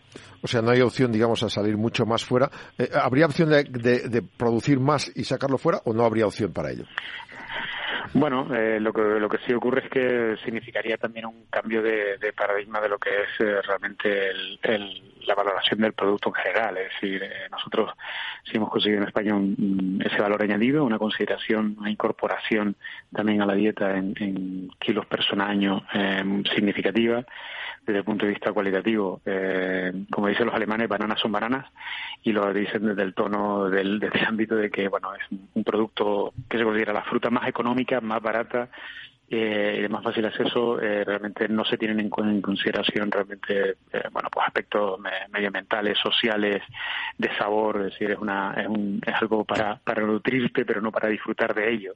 O 0.44 0.46
sea, 0.46 0.60
no 0.60 0.72
hay 0.72 0.82
opción, 0.82 1.10
digamos, 1.10 1.42
a 1.42 1.48
salir 1.48 1.78
mucho 1.78 2.04
más 2.04 2.22
fuera. 2.22 2.50
Eh, 2.76 2.90
¿Habría 2.92 3.24
opción 3.24 3.48
de, 3.48 3.64
de, 3.64 4.22
producir 4.22 4.78
más 4.78 5.10
y 5.16 5.24
sacarlo 5.24 5.56
fuera 5.56 5.80
o 5.86 5.94
no 5.94 6.04
habría 6.04 6.26
opción 6.26 6.52
para 6.52 6.70
ello? 6.70 6.84
Bueno, 8.12 8.54
eh, 8.54 8.78
lo, 8.78 8.92
que, 8.92 9.00
lo 9.00 9.26
que 9.30 9.38
sí 9.46 9.54
ocurre 9.54 9.84
es 9.84 9.90
que 9.90 10.36
significaría 10.44 10.98
también 10.98 11.24
un 11.24 11.46
cambio 11.48 11.80
de, 11.80 12.18
paradigma 12.36 12.78
de 12.78 12.90
lo 12.90 12.98
que 12.98 13.08
es 13.08 13.40
eh, 13.40 13.62
realmente 13.62 14.32
la 15.26 15.34
valoración 15.34 15.80
del 15.80 15.94
producto 15.94 16.28
en 16.28 16.34
general. 16.34 16.76
Es 16.76 16.92
decir, 16.92 17.22
eh, 17.22 17.48
nosotros 17.50 17.90
sí 18.44 18.58
hemos 18.58 18.68
conseguido 18.68 19.00
en 19.00 19.08
España 19.08 19.34
ese 20.04 20.20
valor 20.20 20.42
añadido, 20.42 20.84
una 20.84 20.98
consideración, 20.98 21.76
una 21.80 21.90
incorporación 21.90 22.76
también 23.14 23.40
a 23.40 23.46
la 23.46 23.54
dieta 23.54 23.96
en, 23.96 24.68
kilos 24.78 25.06
persona 25.06 25.48
año 25.48 25.82
significativa 26.54 27.24
desde 27.86 27.98
el 27.98 28.04
punto 28.04 28.24
de 28.24 28.32
vista 28.32 28.52
cualitativo. 28.52 29.20
Eh, 29.24 29.92
como 30.10 30.28
dicen 30.28 30.46
los 30.46 30.54
alemanes, 30.54 30.88
bananas 30.88 31.20
son 31.20 31.32
bananas 31.32 31.66
y 32.22 32.32
lo 32.32 32.52
dicen 32.52 32.86
desde 32.86 33.02
el 33.02 33.14
tono 33.14 33.68
del, 33.68 33.98
desde 33.98 34.20
el 34.20 34.26
ámbito 34.26 34.56
de 34.56 34.70
que 34.70 34.88
bueno 34.88 35.14
es 35.14 35.22
un 35.54 35.64
producto 35.64 36.32
que 36.48 36.58
se 36.58 36.64
considera 36.64 36.92
la 36.92 37.04
fruta 37.04 37.30
más 37.30 37.46
económica, 37.48 38.00
más 38.00 38.22
barata 38.22 38.68
eh, 39.28 39.76
y 39.78 39.82
de 39.82 39.88
más 39.88 40.02
fácil 40.02 40.24
acceso. 40.24 40.80
Eh, 40.80 41.04
realmente 41.04 41.48
no 41.48 41.64
se 41.64 41.76
tienen 41.76 42.00
en, 42.00 42.10
consideración 42.40 43.10
realmente 43.10 43.76
eh, 43.92 44.08
bueno 44.12 44.28
pues 44.30 44.46
aspectos 44.46 44.98
medioambientales, 45.30 45.98
sociales, 45.98 46.62
de 47.18 47.36
sabor. 47.36 47.78
Es 47.78 47.92
decir, 47.92 48.10
es 48.12 48.18
una 48.18 48.54
es, 48.56 48.66
un, 48.66 49.00
es 49.06 49.14
algo 49.20 49.44
para 49.44 49.76
para 49.76 50.02
nutrirte, 50.02 50.64
pero 50.64 50.80
no 50.80 50.90
para 50.90 51.08
disfrutar 51.08 51.54
de 51.54 51.70
ello 51.70 51.94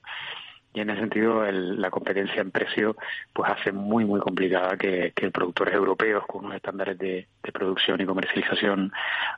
y 0.78 0.80
en 0.80 0.90
ese 0.90 1.00
sentido 1.00 1.44
la 1.50 1.90
competencia 1.90 2.40
en 2.40 2.52
precio 2.52 2.96
pues 3.32 3.50
hace 3.50 3.72
muy 3.72 4.04
muy 4.04 4.20
complicada 4.20 4.76
que, 4.76 5.12
productores 5.32 5.74
europeos 5.74 6.24
con 6.26 6.44
unos 6.44 6.56
estándares 6.56 6.96
de, 6.98 7.26
producción 7.52 8.00
y 8.00 8.06
comercialización 8.06 8.92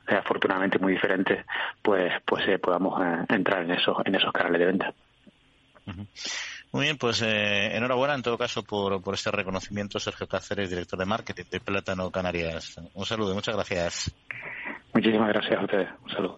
eh, 0.07 0.15
afortunadamente 0.15 0.77
muy 0.77 0.93
diferentes 0.93 1.45
pues 1.81 2.13
pues 2.25 2.47
eh, 2.47 2.59
podamos 2.59 3.01
eh, 3.01 3.25
entrar 3.29 3.63
en 3.63 3.71
esos 3.71 3.97
en 4.05 4.15
esos 4.15 4.31
canales 4.31 4.59
de 4.59 4.65
venta 4.65 4.93
Muy 6.71 6.85
bien, 6.85 6.97
pues 6.97 7.21
enhorabuena 7.23 8.13
en 8.13 8.21
todo 8.21 8.37
caso 8.37 8.63
por, 8.63 9.01
por 9.01 9.15
este 9.15 9.31
reconocimiento, 9.31 9.99
Sergio 9.99 10.27
Cáceres, 10.27 10.69
director 10.69 10.97
de 10.97 11.05
marketing 11.05 11.43
de 11.51 11.59
Plátano 11.59 12.09
Canarias. 12.11 12.79
Un 12.93 13.05
saludo, 13.05 13.33
muchas 13.33 13.55
gracias. 13.55 14.15
Muchísimas 14.93 15.27
gracias 15.29 15.59
a 15.59 15.63
ustedes. 15.63 15.89
Un 16.03 16.11
saludo. 16.11 16.37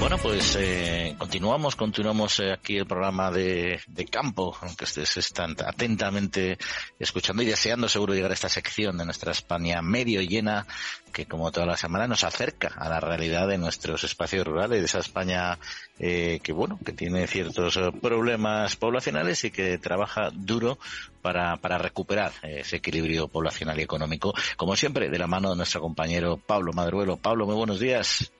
Bueno, 0.00 0.16
pues 0.16 0.56
eh, 0.58 1.14
continuamos, 1.18 1.76
continuamos 1.76 2.40
eh, 2.40 2.52
aquí 2.52 2.78
el 2.78 2.86
programa 2.86 3.30
de, 3.30 3.78
campo, 4.10 4.56
aunque 4.62 4.84
ustedes 4.84 5.18
están 5.18 5.54
atentamente 5.62 6.56
escuchando 6.98 7.42
y 7.42 7.46
deseando 7.46 7.86
seguro 7.86 8.14
llegar 8.14 8.30
a 8.30 8.34
esta 8.34 8.48
sección 8.48 8.96
de 8.96 9.04
nuestra 9.04 9.32
España 9.32 9.82
medio 9.82 10.22
llena, 10.22 10.66
que 11.12 11.26
como 11.26 11.52
toda 11.52 11.66
la 11.66 11.76
semana 11.76 12.06
nos 12.06 12.24
acerca 12.24 12.68
a 12.78 12.88
la 12.88 12.98
realidad 12.98 13.46
de 13.46 13.58
nuestros 13.58 14.02
espacios 14.02 14.46
rurales, 14.46 14.80
de 14.80 14.86
esa 14.86 15.00
España 15.00 15.58
eh, 15.98 16.40
que 16.42 16.54
bueno, 16.54 16.78
que 16.82 16.92
tiene 16.92 17.26
ciertos 17.26 17.78
problemas 18.00 18.76
poblacionales 18.76 19.44
y 19.44 19.50
que 19.50 19.76
trabaja 19.76 20.30
duro 20.32 20.78
para, 21.20 21.58
para 21.58 21.76
recuperar 21.76 22.32
ese 22.42 22.76
equilibrio 22.76 23.28
poblacional 23.28 23.78
y 23.78 23.82
económico, 23.82 24.32
como 24.56 24.76
siempre, 24.76 25.10
de 25.10 25.18
la 25.18 25.26
mano 25.26 25.50
de 25.50 25.56
nuestro 25.56 25.82
compañero 25.82 26.38
Pablo 26.38 26.72
Madruelo. 26.72 27.18
Pablo, 27.18 27.44
muy 27.44 27.54
buenos 27.54 27.78
días. 27.78 28.32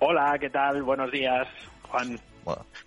Hola, 0.00 0.36
¿qué 0.38 0.48
tal? 0.48 0.84
Buenos 0.84 1.10
días, 1.10 1.48
Juan. 1.82 2.20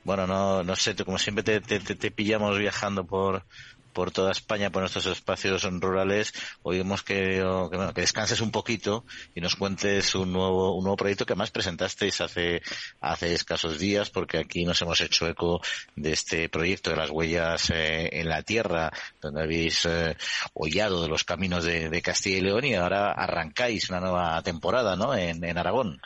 Bueno, 0.06 0.26
no, 0.26 0.64
no 0.64 0.76
sé, 0.78 0.96
como 0.96 1.18
siempre 1.18 1.44
te, 1.44 1.60
te, 1.60 2.12
pillamos 2.12 2.58
viajando 2.58 3.06
por, 3.06 3.44
por 3.92 4.12
toda 4.12 4.32
España, 4.32 4.70
por 4.70 4.82
nuestros 4.82 5.06
espacios 5.08 5.64
rurales, 5.64 6.34
oímos 6.64 7.04
que, 7.04 7.44
que, 7.70 7.94
que, 7.94 8.02
descanses 8.02 8.40
un 8.40 8.52
poquito 8.52 9.04
y 9.36 9.42
nos 9.42 9.58
cuentes 9.58 10.16
un 10.16 10.32
nuevo, 10.32 10.74
un 10.74 10.86
nuevo 10.86 10.96
proyecto 10.96 11.26
que 11.26 11.34
además 11.34 11.52
presentasteis 11.52 12.22
hace, 12.22 12.62
hace 13.02 13.34
escasos 13.34 13.78
días, 13.78 14.10
porque 14.10 14.38
aquí 14.38 14.64
nos 14.64 14.82
hemos 14.82 15.02
hecho 15.02 15.28
eco 15.28 15.62
de 15.98 16.14
este 16.14 16.48
proyecto 16.48 16.92
de 16.92 16.96
las 16.96 17.10
huellas 17.10 17.72
eh, 17.72 18.10
en 18.14 18.30
la 18.30 18.42
tierra, 18.42 18.90
donde 19.20 19.44
habéis 19.44 19.86
eh, 19.86 20.16
hollado 20.54 21.02
de 21.02 21.10
los 21.10 21.26
caminos 21.26 21.66
de, 21.66 22.02
Castilla 22.02 22.38
y 22.38 22.42
León 22.42 22.66
y 22.66 22.74
ahora 22.74 23.12
arrancáis 23.12 23.90
una 23.90 24.00
nueva 24.00 24.42
temporada, 24.44 24.96
¿no? 24.96 25.14
En 25.14 25.58
Aragón. 25.58 26.00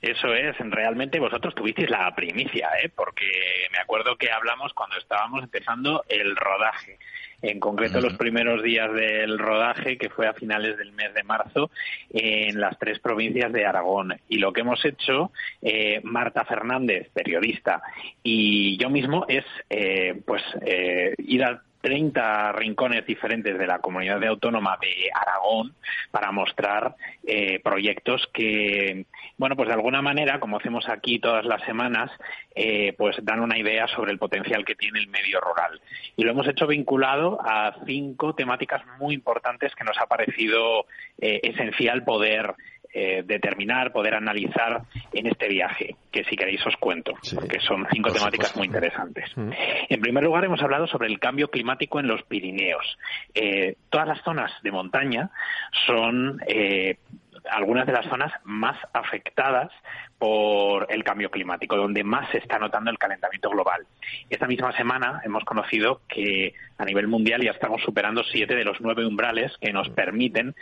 Eso 0.00 0.34
es, 0.34 0.56
realmente 0.58 1.20
vosotros 1.20 1.54
tuvisteis 1.54 1.90
la 1.90 2.14
primicia, 2.14 2.70
¿eh? 2.82 2.90
porque 2.94 3.26
me 3.70 3.78
acuerdo 3.78 4.16
que 4.16 4.30
hablamos 4.30 4.72
cuando 4.72 4.96
estábamos 4.96 5.42
empezando 5.42 6.04
el 6.08 6.36
rodaje. 6.36 6.98
En 7.42 7.58
concreto, 7.58 8.00
los 8.00 8.14
primeros 8.14 8.62
días 8.62 8.92
del 8.92 9.38
rodaje, 9.38 9.96
que 9.96 10.10
fue 10.10 10.26
a 10.26 10.34
finales 10.34 10.76
del 10.76 10.92
mes 10.92 11.14
de 11.14 11.22
marzo, 11.22 11.70
en 12.10 12.60
las 12.60 12.78
tres 12.78 12.98
provincias 12.98 13.50
de 13.52 13.64
Aragón. 13.64 14.14
Y 14.28 14.38
lo 14.38 14.52
que 14.52 14.60
hemos 14.60 14.84
hecho, 14.84 15.32
eh, 15.62 16.00
Marta 16.02 16.44
Fernández, 16.44 17.08
periodista, 17.14 17.82
y 18.22 18.76
yo 18.76 18.90
mismo, 18.90 19.24
es 19.26 19.44
eh, 19.70 20.20
pues 20.26 20.42
eh, 20.66 21.14
ir 21.18 21.44
a 21.44 21.62
30 21.80 22.52
rincones 22.52 23.06
diferentes 23.06 23.58
de 23.58 23.66
la 23.66 23.78
comunidad 23.78 24.22
autónoma 24.24 24.78
de 24.80 25.10
Aragón 25.14 25.74
para 26.10 26.30
mostrar 26.32 26.94
eh, 27.26 27.60
proyectos 27.62 28.28
que, 28.32 29.06
bueno, 29.38 29.56
pues 29.56 29.68
de 29.68 29.74
alguna 29.74 30.02
manera, 30.02 30.40
como 30.40 30.58
hacemos 30.58 30.88
aquí 30.88 31.18
todas 31.18 31.44
las 31.44 31.62
semanas, 31.64 32.10
eh, 32.54 32.94
pues 32.98 33.16
dan 33.22 33.40
una 33.40 33.58
idea 33.58 33.86
sobre 33.88 34.12
el 34.12 34.18
potencial 34.18 34.64
que 34.64 34.74
tiene 34.74 34.98
el 34.98 35.08
medio 35.08 35.40
rural. 35.40 35.80
Y 36.16 36.24
lo 36.24 36.32
hemos 36.32 36.46
hecho 36.48 36.66
vinculado 36.66 37.38
a 37.42 37.74
cinco 37.86 38.34
temáticas 38.34 38.82
muy 38.98 39.14
importantes 39.14 39.74
que 39.74 39.84
nos 39.84 39.98
ha 39.98 40.06
parecido 40.06 40.86
eh, 41.18 41.40
esencial 41.42 42.04
poder 42.04 42.54
eh, 42.92 43.22
determinar, 43.24 43.92
poder 43.92 44.14
analizar 44.14 44.82
en 45.12 45.26
este 45.26 45.48
viaje, 45.48 45.96
que 46.10 46.24
si 46.24 46.36
queréis 46.36 46.64
os 46.66 46.76
cuento, 46.76 47.12
porque 47.34 47.60
son 47.60 47.86
cinco 47.92 48.12
temáticas 48.12 48.56
muy 48.56 48.66
interesantes. 48.66 49.30
Mm. 49.36 49.50
En 49.88 50.00
primer 50.00 50.24
lugar, 50.24 50.44
hemos 50.44 50.60
hablado 50.60 50.86
sobre 50.86 51.08
el 51.08 51.20
cambio 51.20 51.48
climático 51.48 52.00
en 52.00 52.08
los 52.08 52.22
Pirineos. 52.24 52.98
Eh, 53.34 53.76
todas 53.90 54.08
las 54.08 54.22
zonas 54.22 54.50
de 54.62 54.72
montaña 54.72 55.30
son 55.86 56.40
eh, 56.46 56.98
algunas 57.48 57.86
de 57.86 57.92
las 57.92 58.06
zonas 58.06 58.32
más 58.44 58.76
afectadas 58.92 59.70
por 60.20 60.86
el 60.90 61.02
cambio 61.02 61.30
climático, 61.30 61.78
donde 61.78 62.04
más 62.04 62.30
se 62.30 62.36
está 62.38 62.58
notando 62.58 62.90
el 62.90 62.98
calentamiento 62.98 63.48
global. 63.48 63.86
Esta 64.28 64.46
misma 64.46 64.70
semana 64.76 65.22
hemos 65.24 65.44
conocido 65.44 66.02
que 66.06 66.52
a 66.76 66.84
nivel 66.84 67.08
mundial 67.08 67.42
ya 67.42 67.52
estamos 67.52 67.80
superando 67.82 68.22
siete 68.24 68.54
de 68.54 68.64
los 68.64 68.82
nueve 68.82 69.06
umbrales 69.06 69.50
que 69.62 69.72
nos 69.72 69.88
permiten, 69.88 70.54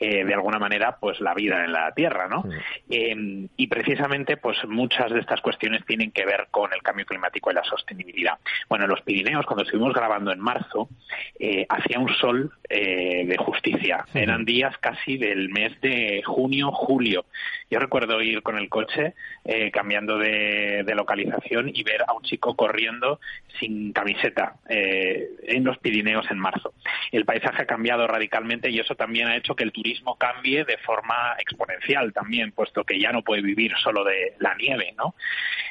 eh, 0.00 0.24
de 0.24 0.34
alguna 0.34 0.58
manera, 0.58 0.98
pues 1.00 1.18
la 1.22 1.32
vida 1.32 1.64
en 1.64 1.72
la 1.72 1.92
Tierra, 1.92 2.28
¿no? 2.28 2.44
Em, 2.90 3.48
y 3.56 3.66
precisamente, 3.68 4.36
pues 4.36 4.58
muchas 4.68 5.10
de 5.10 5.20
estas 5.20 5.40
cuestiones 5.40 5.86
tienen 5.86 6.12
que 6.12 6.26
ver 6.26 6.48
con 6.50 6.70
el 6.74 6.82
cambio 6.82 7.06
climático 7.06 7.50
y 7.50 7.54
la 7.54 7.64
sostenibilidad. 7.64 8.34
Bueno, 8.68 8.84
en 8.84 8.90
los 8.90 9.00
Pirineos, 9.00 9.46
cuando 9.46 9.64
estuvimos 9.64 9.94
grabando 9.94 10.30
en 10.30 10.40
marzo, 10.40 10.90
eh, 11.38 11.64
hacía 11.70 11.98
un 11.98 12.14
sol 12.16 12.52
eh, 12.68 13.24
de 13.26 13.36
justicia. 13.38 14.04
Eran 14.12 14.44
días 14.44 14.76
casi 14.78 15.16
del 15.16 15.48
mes 15.48 15.80
de 15.80 16.22
junio, 16.22 16.70
julio. 16.70 17.24
Yo 17.70 17.78
recuerdo 17.78 18.20
ir 18.20 18.42
con 18.42 18.58
el 18.58 18.68
coche 18.68 19.05
eh, 19.44 19.70
cambiando 19.70 20.18
de, 20.18 20.84
localización 20.96 21.70
y 21.74 21.82
ver 21.82 22.02
a 22.06 22.14
un 22.14 22.22
chico 22.22 22.56
corriendo 22.56 23.20
sin 23.60 23.92
camiseta 23.92 24.54
eh, 24.68 25.28
en 25.42 25.64
los 25.64 25.78
Pirineos 25.78 26.26
en 26.30 26.38
marzo. 26.38 26.72
El 27.12 27.26
paisaje 27.26 27.62
ha 27.62 27.66
cambiado 27.66 28.06
radicalmente 28.06 28.70
y 28.70 28.78
eso 28.78 28.94
también 28.94 29.28
ha 29.28 29.36
hecho 29.36 29.54
que 29.54 29.64
el 29.64 29.72
turismo 29.72 30.16
cambie 30.16 30.64
de 30.64 30.78
forma 30.78 31.36
exponencial 31.38 32.12
también, 32.12 32.52
puesto 32.52 32.84
que 32.84 32.98
ya 32.98 33.12
no 33.12 33.22
puede 33.22 33.42
vivir 33.42 33.72
solo 33.82 34.04
de 34.04 34.34
la 34.38 34.54
nieve, 34.54 34.94
¿no? 34.96 35.14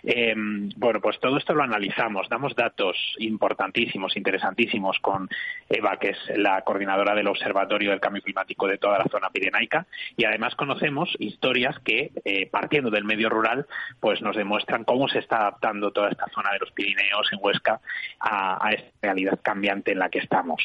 Em, 0.04 0.70
bueno, 0.76 1.02
pues 1.02 1.20
todo 1.20 1.38
esto 1.38 1.56
lo 1.56 1.64
analizamos, 1.64 2.30
damos 2.30 2.56
datos 2.56 2.96
importantísimos, 3.18 4.16
interesantísimos 4.16 5.00
con 5.00 5.28
Eva, 5.68 5.98
que 5.98 6.10
es 6.10 6.38
la 6.38 6.62
coordinadora 6.62 7.16
del 7.16 7.28
Observatorio 7.28 7.90
del 7.90 8.00
Cambio 8.00 8.22
Climático 8.22 8.68
de 8.68 8.78
toda 8.78 9.00
la 9.00 9.06
zona 9.06 9.30
pirenaica, 9.32 9.88
y 10.16 10.26
además 10.26 10.56
conocemos 10.56 11.16
historias 11.20 11.80
que, 11.80 12.12
eh, 12.24 12.48
partiendo 12.48 12.92
del 12.92 13.04
medio 13.04 13.25
rural, 13.30 13.66
pues 14.00 14.22
nos 14.22 14.36
demuestran 14.36 14.84
cómo 14.84 15.08
se 15.08 15.20
está 15.20 15.38
adaptando 15.38 15.92
toda 15.92 16.10
esta 16.10 16.28
zona 16.34 16.52
de 16.52 16.60
los 16.60 16.72
Pirineos 16.72 17.28
en 17.32 17.40
Huesca 17.42 17.80
a, 18.20 18.70
esta 18.72 18.90
realidad 19.02 19.40
cambiante 19.42 19.92
en 19.92 20.00
la 20.00 20.10
que 20.10 20.20
estamos. 20.20 20.62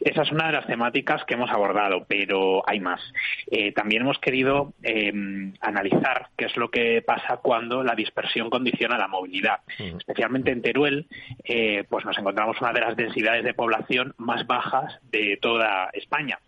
Esa 0.00 0.22
es 0.22 0.32
una 0.32 0.46
de 0.46 0.52
las 0.52 0.66
temáticas 0.66 1.24
que 1.24 1.34
hemos 1.34 1.50
abordado, 1.50 2.04
pero 2.06 2.62
hay 2.68 2.80
más. 2.80 3.00
Eh, 3.50 3.72
también 3.72 4.02
hemos 4.02 4.18
querido 4.18 4.72
em, 4.82 5.54
analizar 5.60 6.28
qué 6.36 6.46
es 6.46 6.56
lo 6.56 6.70
que 6.70 7.02
pasa 7.02 7.38
cuando 7.38 7.82
la 7.82 7.94
dispersión 7.94 8.50
condiciona 8.50 8.98
la 8.98 9.08
movilidad. 9.08 9.60
Especialmente 9.78 10.50
en 10.50 10.62
Teruel, 10.62 11.06
eh, 11.44 11.84
pues 11.88 12.04
nos 12.04 12.18
encontramos 12.18 12.60
una 12.60 12.72
de 12.72 12.80
las 12.80 12.96
densidades 12.96 13.44
de 13.44 13.54
población 13.54 14.14
más 14.18 14.46
bajas 14.46 14.98
de 15.10 15.38
toda 15.40 15.90
España. 15.92 16.38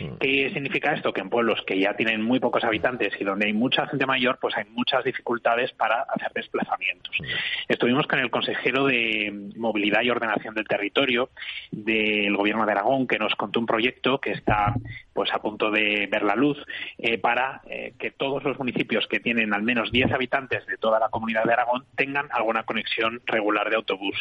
Mm. 0.00 0.16
¿Qué 0.20 0.50
significa 0.52 0.94
esto? 0.94 1.12
Que 1.12 1.20
en 1.20 1.30
pueblos 1.30 1.62
que 1.66 1.78
ya 1.78 1.94
tienen 1.94 2.22
muy 2.22 2.40
pocos 2.40 2.64
habitantes 2.64 3.12
y 3.20 3.24
donde 3.24 3.46
hay 3.46 3.52
mucha 3.52 3.86
gente 3.86 4.06
mayor, 4.06 4.38
pues 4.40 4.56
hay 4.56 4.64
muchas 4.70 5.04
dificultades 5.04 5.72
para 5.72 6.02
hacer 6.02 6.32
desplazamientos. 6.34 7.14
Mm. 7.20 7.24
Estuvimos 7.68 8.06
con 8.06 8.18
el 8.18 8.30
consejero 8.30 8.86
de 8.86 9.50
Movilidad 9.56 10.02
y 10.02 10.10
Ordenación 10.10 10.54
del 10.54 10.66
Territorio 10.66 11.30
del 11.70 12.36
Gobierno 12.36 12.66
de 12.66 12.72
Aragón, 12.72 13.06
que 13.06 13.18
nos 13.18 13.34
contó 13.34 13.60
un 13.60 13.66
proyecto 13.66 14.18
que 14.18 14.32
está 14.32 14.74
pues 15.12 15.32
a 15.32 15.40
punto 15.40 15.70
de 15.70 16.08
ver 16.10 16.22
la 16.22 16.34
luz 16.34 16.58
eh, 16.98 17.18
para 17.18 17.60
eh, 17.68 17.94
que 17.98 18.10
todos 18.10 18.42
los 18.44 18.58
municipios 18.58 19.06
que 19.06 19.20
tienen 19.20 19.52
al 19.52 19.62
menos 19.62 19.92
10 19.92 20.12
habitantes 20.12 20.66
de 20.66 20.78
toda 20.78 20.98
la 20.98 21.08
comunidad 21.10 21.44
de 21.44 21.52
Aragón 21.52 21.84
tengan 21.96 22.28
alguna 22.32 22.64
conexión 22.64 23.20
regular 23.26 23.68
de 23.68 23.76
autobús. 23.76 24.16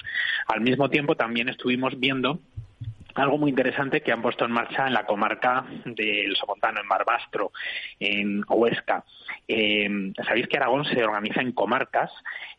Al 0.47 0.62
mismo 0.62 0.89
tiempo, 0.89 1.16
también 1.16 1.49
estuvimos 1.49 1.99
viendo 1.99 2.39
algo 3.16 3.38
muy 3.38 3.49
interesante 3.49 4.01
que 4.01 4.12
han 4.12 4.22
puesto 4.22 4.45
en 4.45 4.51
marcha 4.51 4.88
en 4.88 4.93
la 4.93 5.05
comarca 5.05 5.66
del 5.86 6.36
Somontano, 6.36 6.82
en 6.82 6.88
Barbastro, 6.88 7.51
en 7.99 8.43
Huesca. 8.47 9.03
Eh, 9.47 10.12
Sabéis 10.26 10.47
que 10.47 10.57
Aragón 10.57 10.86
se 10.86 11.03
organiza 11.03 11.41
en 11.41 11.51
comarcas 11.51 12.12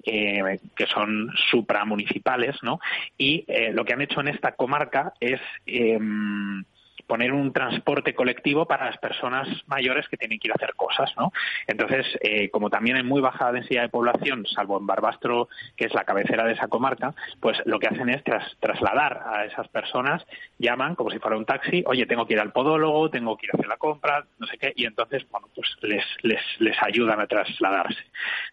eh, 0.04 0.58
que 0.74 0.86
son 0.86 1.30
supramunicipales, 1.50 2.56
¿no? 2.62 2.80
Y 3.16 3.44
eh, 3.48 3.72
lo 3.72 3.84
que 3.84 3.92
han 3.92 4.02
hecho 4.02 4.20
en 4.20 4.28
esta 4.28 4.52
comarca 4.52 5.14
es 5.20 5.40
em, 5.66 6.64
poner 7.12 7.30
un 7.34 7.52
transporte 7.52 8.14
colectivo 8.14 8.64
para 8.64 8.86
las 8.86 8.96
personas 8.96 9.46
mayores 9.66 10.08
que 10.08 10.16
tienen 10.16 10.38
que 10.38 10.48
ir 10.48 10.52
a 10.52 10.54
hacer 10.54 10.72
cosas, 10.74 11.12
¿no? 11.18 11.30
Entonces, 11.66 12.06
eh, 12.22 12.48
como 12.48 12.70
también 12.70 12.96
hay 12.96 13.02
muy 13.02 13.20
baja 13.20 13.52
densidad 13.52 13.82
de 13.82 13.90
población, 13.90 14.46
salvo 14.46 14.78
en 14.78 14.86
Barbastro, 14.86 15.50
que 15.76 15.84
es 15.84 15.92
la 15.92 16.04
cabecera 16.04 16.46
de 16.46 16.54
esa 16.54 16.68
comarca, 16.68 17.12
pues 17.38 17.58
lo 17.66 17.78
que 17.78 17.88
hacen 17.88 18.08
es 18.08 18.24
trasladar 18.60 19.24
a 19.26 19.44
esas 19.44 19.68
personas, 19.68 20.26
llaman 20.58 20.94
como 20.94 21.10
si 21.10 21.18
fuera 21.18 21.36
un 21.36 21.44
taxi, 21.44 21.84
oye, 21.86 22.06
tengo 22.06 22.24
que 22.24 22.32
ir 22.32 22.40
al 22.40 22.50
podólogo, 22.50 23.10
tengo 23.10 23.36
que 23.36 23.44
ir 23.44 23.50
a 23.52 23.58
hacer 23.58 23.68
la 23.68 23.76
compra, 23.76 24.24
no 24.38 24.46
sé 24.46 24.56
qué, 24.56 24.72
y 24.74 24.86
entonces, 24.86 25.22
bueno, 25.30 25.48
pues 25.54 25.68
les, 25.82 26.06
les, 26.22 26.40
les 26.60 26.82
ayudan 26.82 27.20
a 27.20 27.26
trasladarse. 27.26 28.00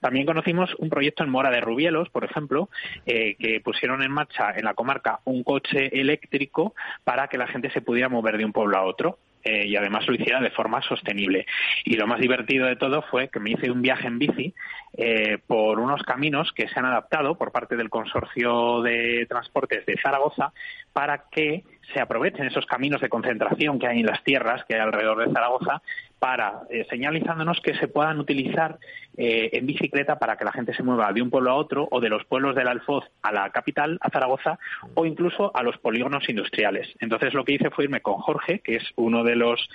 También 0.02 0.26
conocimos 0.26 0.76
un 0.80 0.90
proyecto 0.90 1.24
en 1.24 1.30
Mora 1.30 1.50
de 1.50 1.62
Rubielos, 1.62 2.10
por 2.10 2.26
ejemplo, 2.26 2.68
eh, 3.06 3.38
que 3.40 3.62
pusieron 3.62 4.04
en 4.04 4.12
marcha 4.12 4.52
en 4.54 4.66
la 4.66 4.74
comarca 4.74 5.22
un 5.24 5.46
coche 5.46 5.98
eléctrico 5.98 6.76
para 7.06 7.30
que 7.30 7.38
la 7.38 7.48
gente 7.48 7.70
se 7.70 7.80
pudiera 7.80 8.10
mover 8.10 8.38
de 8.38 8.44
un 8.44 8.49
pueblo 8.54 8.78
a 8.78 8.84
otro. 8.84 9.20
Eh, 9.42 9.68
y 9.68 9.76
además 9.78 10.06
lo 10.06 10.16
hiciera 10.16 10.42
de 10.42 10.52
forma 10.52 10.82
sostenible. 10.82 11.46
Y 11.86 11.96
lo 11.96 12.08
más 12.08 12.20
divertido 12.20 12.68
de 12.68 12.76
todo 12.76 13.02
fue 13.04 13.30
que 13.30 13.40
me 13.40 13.52
hice 13.52 13.72
un 13.72 13.82
viaje 13.82 14.08
en 14.08 14.20
bici 14.20 14.54
eh, 14.98 15.38
por 15.46 15.80
unos 15.80 16.02
caminos 16.04 16.52
que 16.54 16.68
se 16.68 16.80
han 16.80 16.86
adaptado 16.86 17.36
por 17.36 17.52
parte 17.52 17.76
del 17.76 17.90
Consorcio 17.90 18.82
de 18.82 19.26
Transportes 19.30 19.86
de 19.86 19.98
Zaragoza 20.02 20.52
para 20.94 21.26
que 21.30 21.64
se 21.94 22.00
aprovechen 22.00 22.48
esos 22.48 22.66
caminos 22.66 23.02
de 23.02 23.10
concentración 23.10 23.80
que 23.80 23.88
hay 23.88 24.00
en 24.00 24.06
las 24.06 24.24
tierras 24.24 24.64
que 24.66 24.76
hay 24.76 24.82
alrededor 24.82 25.26
de 25.26 25.34
Zaragoza 25.34 25.82
para 26.20 26.64
eh, 26.70 26.86
señalizándonos 26.90 27.62
que 27.62 27.76
se 27.76 27.88
puedan 27.88 28.20
utilizar 28.20 28.78
eh, 29.18 29.50
en 29.54 29.66
bicicleta 29.66 30.20
para 30.20 30.38
que 30.38 30.46
la 30.46 30.52
gente 30.52 30.74
se 30.74 30.84
mueva 30.84 31.12
de 31.14 31.22
un 31.22 31.30
pueblo 31.30 31.52
a 31.52 31.56
otro 31.56 31.88
o 31.92 32.00
de 32.00 32.10
los 32.10 32.26
pueblos 32.26 32.56
del 32.56 32.68
Alfoz 32.68 33.06
a 33.22 33.32
la 33.32 33.50
capital, 33.52 33.98
a 34.02 34.10
Zaragoza, 34.10 34.60
o 34.94 35.06
incluso 35.06 35.56
a 35.56 35.64
los 35.64 35.78
polígonos 35.78 36.28
industriales. 36.30 36.88
Entonces 37.00 37.34
lo 37.34 37.46
que 37.46 37.54
hice 37.54 37.70
fue 37.70 37.86
irme 37.86 38.02
con 38.02 38.16
Jorge, 38.16 38.60
que 38.60 38.76
es 38.76 38.84
uno 38.96 39.24
de 39.24 39.36
los 39.36 39.70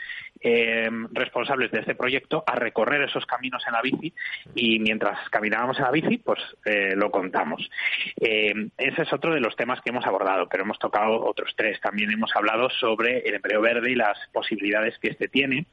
eh, 0.44 0.90
responsables 1.12 1.70
de 1.72 1.80
este 1.80 1.94
proyecto, 1.94 2.44
a 2.46 2.54
recorrer 2.54 3.02
esos 3.02 3.24
caminos 3.24 3.62
en 3.66 3.72
la 3.72 3.80
bici 3.80 4.12
y 4.54 4.78
mientras 4.78 5.28
caminábamos 5.30 5.78
en 5.78 5.84
la 5.84 5.90
bici, 5.90 6.18
pues 6.18 6.38
lo 6.96 7.10
contamos. 7.10 7.70
ese 8.16 9.02
es 9.02 9.12
otro 9.12 9.32
de 9.32 9.40
los 9.40 9.56
temas 9.56 9.80
que 9.80 9.90
hemos 9.90 10.04
abordado, 10.06 10.48
pero 10.48 10.64
hemos 10.64 10.78
tocado 10.78 11.24
otros 11.24 11.54
tres. 11.56 11.80
También 11.80 12.10
hemos 12.10 12.30
hablado 12.36 12.68
sobre 12.68 13.20
el 13.20 13.34
empleo 13.34 13.62
verde 13.62 13.90
y 13.90 13.94
las 13.94 14.18
posibilidades 14.32 14.98
que 14.98 15.08
este 15.08 15.28
tiene 15.28 15.66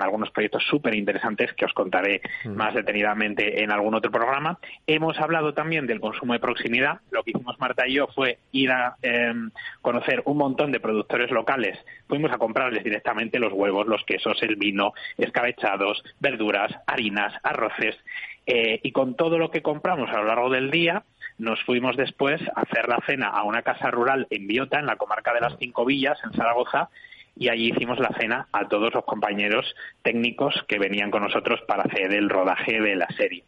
algunos 0.00 0.30
proyectos 0.30 0.64
súper 0.68 0.94
interesantes 0.94 1.52
que 1.54 1.64
os 1.64 1.72
contaré 1.72 2.20
mm. 2.44 2.50
más 2.50 2.74
detenidamente 2.74 3.62
en 3.62 3.70
algún 3.70 3.94
otro 3.94 4.10
programa. 4.10 4.58
Hemos 4.86 5.18
hablado 5.18 5.54
también 5.54 5.86
del 5.86 6.00
consumo 6.00 6.32
de 6.32 6.40
proximidad. 6.40 7.00
Lo 7.10 7.22
que 7.22 7.30
hicimos 7.30 7.58
Marta 7.58 7.86
y 7.86 7.94
yo 7.94 8.08
fue 8.08 8.38
ir 8.52 8.70
a 8.70 8.96
conocer 9.82 10.22
un 10.24 10.38
montón 10.38 10.72
de 10.72 10.80
productores 10.80 11.30
locales. 11.30 11.78
Fuimos 12.08 12.32
a 12.32 12.38
comprarles 12.38 12.82
directamente 12.82 13.38
los 13.38 13.52
huevos, 13.52 13.86
los 13.86 13.99
quesos, 14.04 14.42
el 14.42 14.56
vino, 14.56 14.92
escabechados, 15.18 16.02
verduras, 16.18 16.72
harinas, 16.86 17.32
arroces. 17.42 17.96
Eh, 18.46 18.80
y 18.82 18.92
con 18.92 19.14
todo 19.14 19.38
lo 19.38 19.50
que 19.50 19.62
compramos 19.62 20.10
a 20.10 20.18
lo 20.18 20.24
largo 20.24 20.50
del 20.50 20.70
día, 20.70 21.04
nos 21.38 21.62
fuimos 21.64 21.96
después 21.96 22.40
a 22.54 22.62
hacer 22.62 22.88
la 22.88 23.00
cena 23.06 23.28
a 23.28 23.44
una 23.44 23.62
casa 23.62 23.90
rural 23.90 24.26
en 24.30 24.46
Biota, 24.46 24.78
en 24.78 24.86
la 24.86 24.96
comarca 24.96 25.32
de 25.32 25.40
las 25.40 25.56
Cinco 25.58 25.84
Villas, 25.84 26.18
en 26.24 26.32
Zaragoza, 26.32 26.90
y 27.36 27.48
allí 27.48 27.70
hicimos 27.70 27.98
la 27.98 28.14
cena 28.18 28.48
a 28.52 28.68
todos 28.68 28.92
los 28.92 29.04
compañeros 29.04 29.74
técnicos 30.02 30.54
que 30.68 30.78
venían 30.78 31.10
con 31.10 31.22
nosotros 31.22 31.60
para 31.66 31.84
hacer 31.84 32.12
el 32.12 32.28
rodaje 32.28 32.80
de 32.80 32.96
la 32.96 33.08
serie. 33.16 33.44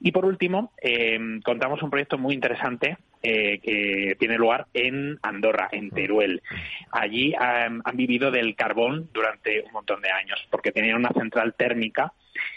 Y 0.00 0.12
por 0.12 0.24
último, 0.24 0.72
eh, 0.82 1.18
contamos 1.44 1.82
un 1.82 1.90
proyecto 1.90 2.18
muy 2.18 2.34
interesante 2.34 2.98
eh, 3.24 3.60
que 3.60 4.16
tiene 4.18 4.36
lugar 4.36 4.66
en 4.74 5.16
Andorra, 5.22 5.68
en 5.70 5.90
Teruel. 5.90 6.42
Allí 6.90 7.32
han, 7.38 7.80
vivido 7.94 8.32
del 8.32 8.56
carbón 8.56 9.10
durante 9.12 9.62
un 9.62 9.72
montón 9.72 10.00
de 10.02 10.10
años, 10.10 10.44
porque 10.50 10.72
tenían 10.72 10.96
una 10.96 11.10
central 11.10 11.54
térmica 11.54 12.12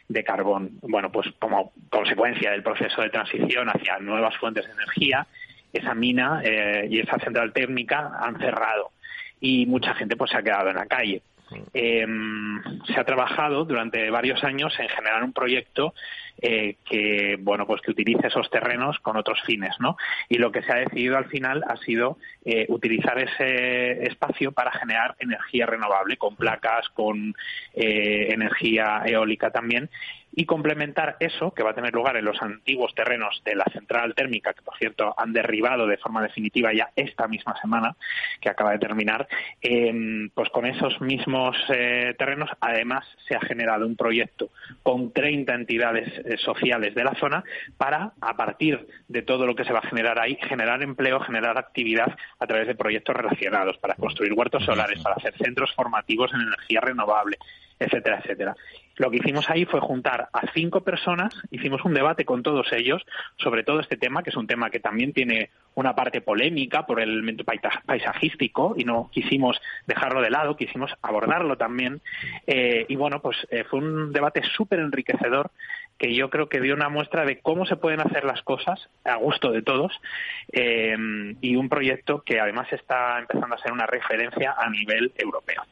de 0.08 0.24
carbón. 0.24 0.80
Bueno, 0.82 1.12
pues 1.12 1.28
como 1.38 1.72
consecuencia 1.90 2.50
del 2.50 2.64
proceso 2.64 3.02
de 3.02 3.12
transición 3.12 3.70
hacia 3.70 4.00
nuevas 4.00 4.36
fuentes 4.38 4.66
de 4.66 4.74
energía, 4.74 5.28
esa 5.72 5.94
mina 5.94 6.42
eh, 6.44 6.88
y 6.90 7.00
esa 7.00 7.20
central 7.20 7.54
térmica 7.54 8.14
han 8.20 8.40
cerrado 8.40 8.92
y 9.46 9.68
mucha 9.68 9.94
gente 9.94 10.16
pues 10.16 10.32
se 10.32 10.38
ha 10.38 10.44
quedado 10.44 10.70
en 10.70 10.76
la 10.76 10.88
calle. 10.88 11.22
em, 11.76 12.60
se 12.88 13.00
ha 13.00 13.04
trabajado 13.04 13.66
durante 13.66 14.10
varios 14.10 14.44
años 14.44 14.74
en 14.80 14.90
generar 14.90 15.24
un 15.24 15.32
proyecto 15.32 15.94
eh, 16.42 16.78
que 16.84 17.38
bueno 17.40 17.68
pues 17.68 17.82
que 17.82 17.92
utilice 17.92 18.28
esos 18.28 18.50
terrenos 18.50 18.98
con 19.00 19.16
otros 19.16 19.40
fines 19.46 19.76
no 19.80 19.96
y 20.28 20.40
lo 20.40 20.52
que 20.52 20.64
se 20.64 20.72
ha 20.72 20.78
decidido 20.78 21.18
al 21.18 21.26
final 21.26 21.64
ha 21.68 21.78
sido 21.78 22.18
eh, 22.44 22.66
utilizar 22.70 23.20
ese 23.20 24.04
espacio 24.08 24.52
para 24.52 24.72
generar 24.72 25.16
energía 25.20 25.68
renovable 25.68 26.18
con 26.18 26.36
placas 26.36 26.90
con 26.90 27.36
eh, 27.76 28.34
energía 28.34 29.04
eólica 29.06 29.52
también 29.52 29.92
y 30.36 30.46
complementar 30.46 31.16
eso 31.20 31.52
que 31.52 31.64
va 31.64 31.72
a 31.72 31.74
tener 31.74 31.94
lugar 31.94 32.18
en 32.18 32.26
los 32.26 32.42
antiguos 32.42 32.94
terrenos 32.94 33.42
de 33.46 33.56
la 33.56 33.66
central 33.72 34.14
térmica, 34.14 34.54
que 34.54 34.62
por 34.62 34.78
cierto 34.78 35.14
han 35.18 35.34
derribado 35.34 35.88
de 35.88 35.98
forma 35.98 36.22
definitiva 36.22 36.74
ya 36.74 36.90
esta 36.96 37.28
misma 37.28 37.56
semana, 37.62 37.96
que 38.42 38.50
acaba 38.50 38.72
de 38.72 38.80
terminar, 38.80 39.28
em, 39.62 40.30
pues 40.34 40.50
con 40.50 40.66
esos 40.66 41.00
mismos 41.02 41.56
eh, 41.70 42.14
terrenos 42.18 42.50
además 42.60 43.06
se 43.28 43.36
ha 43.36 43.40
generado 43.40 43.88
un 43.88 43.96
proyecto 43.96 44.50
con 44.84 45.12
30 45.12 45.54
entidades 45.54 46.12
eh, 46.26 46.38
sociales 46.38 46.94
de 46.96 47.04
la 47.04 47.16
zona 47.16 47.44
para, 47.78 48.12
a 48.20 48.36
partir 48.36 48.88
de 49.08 49.22
todo 49.22 49.46
lo 49.46 49.56
que 49.56 49.64
se 49.64 49.74
va 49.74 49.80
a 49.80 49.90
generar 49.90 50.20
ahí, 50.20 50.38
generar 50.48 50.84
empleo, 50.84 51.20
generar 51.22 51.58
actividad 51.58 52.16
a 52.40 52.48
través 52.48 52.68
de 52.68 52.76
proyectos 52.76 53.16
relacionados, 53.16 53.78
para 53.78 53.96
construir 53.96 54.34
huertos 54.34 54.66
solares, 54.66 55.02
para 55.02 55.16
hacer 55.16 55.34
centros 55.38 55.74
formativos 55.74 56.34
en 56.34 56.42
energía 56.42 56.82
renovable, 56.82 57.38
etcétera, 57.80 58.20
etcétera. 58.20 58.56
Lo 58.98 59.12
que 59.12 59.18
hicimos 59.18 59.50
ahí 59.50 59.66
fue 59.66 59.80
juntar 59.80 60.30
a 60.32 60.52
cinco 60.54 60.82
personas, 60.82 61.34
hicimos 61.52 61.84
un 61.84 61.94
debate 61.94 62.26
con 62.26 62.44
todos 62.44 62.72
ellos 62.72 63.06
sobre 63.38 63.64
todo 63.64 63.80
este 63.80 63.98
tema, 63.98 64.24
que 64.24 64.30
es 64.30 64.36
un 64.36 64.48
tema 64.48 64.70
que 64.70 64.80
también 64.80 65.14
tiene 65.14 65.50
una 65.76 65.96
parte 65.96 66.22
polémica 66.22 66.86
por 66.86 67.02
el 67.02 67.10
elemento 67.10 67.44
paisajístico 67.86 68.76
y 68.78 68.86
no 68.86 69.10
quisimos 69.12 69.60
dejarlo 69.86 70.22
de 70.22 70.30
lado, 70.30 70.56
quisimos 70.56 70.92
abordarlo 71.02 71.58
también. 71.58 72.02
Eh, 72.48 72.86
y 72.88 72.96
bueno, 72.96 73.22
pues 73.22 73.38
eh, 73.50 73.66
fue 73.66 73.80
un 73.80 74.14
debate 74.14 74.42
súper 74.56 74.80
enriquecedor 74.80 75.52
que 75.98 76.14
yo 76.14 76.30
creo 76.30 76.50
que 76.50 76.62
dio 76.62 76.74
una 76.74 76.90
muestra 76.90 77.26
de 77.26 77.40
cómo 77.40 77.66
se 77.66 77.78
pueden 77.78 78.02
hacer 78.02 78.26
las 78.26 78.42
cosas 78.42 78.90
a 79.04 79.16
gusto 79.16 79.52
de 79.52 79.62
todos 79.62 79.94
eh, 80.52 80.96
y 81.42 81.56
un 81.56 81.70
proyecto 81.70 82.22
que 82.22 82.40
además 82.40 82.72
está 82.72 83.20
empezando 83.20 83.56
a 83.56 83.60
ser 83.60 83.72
una 83.72 83.86
referencia 83.86 84.56
a 84.58 84.70
nivel 84.70 85.14
europeo. 85.18 85.64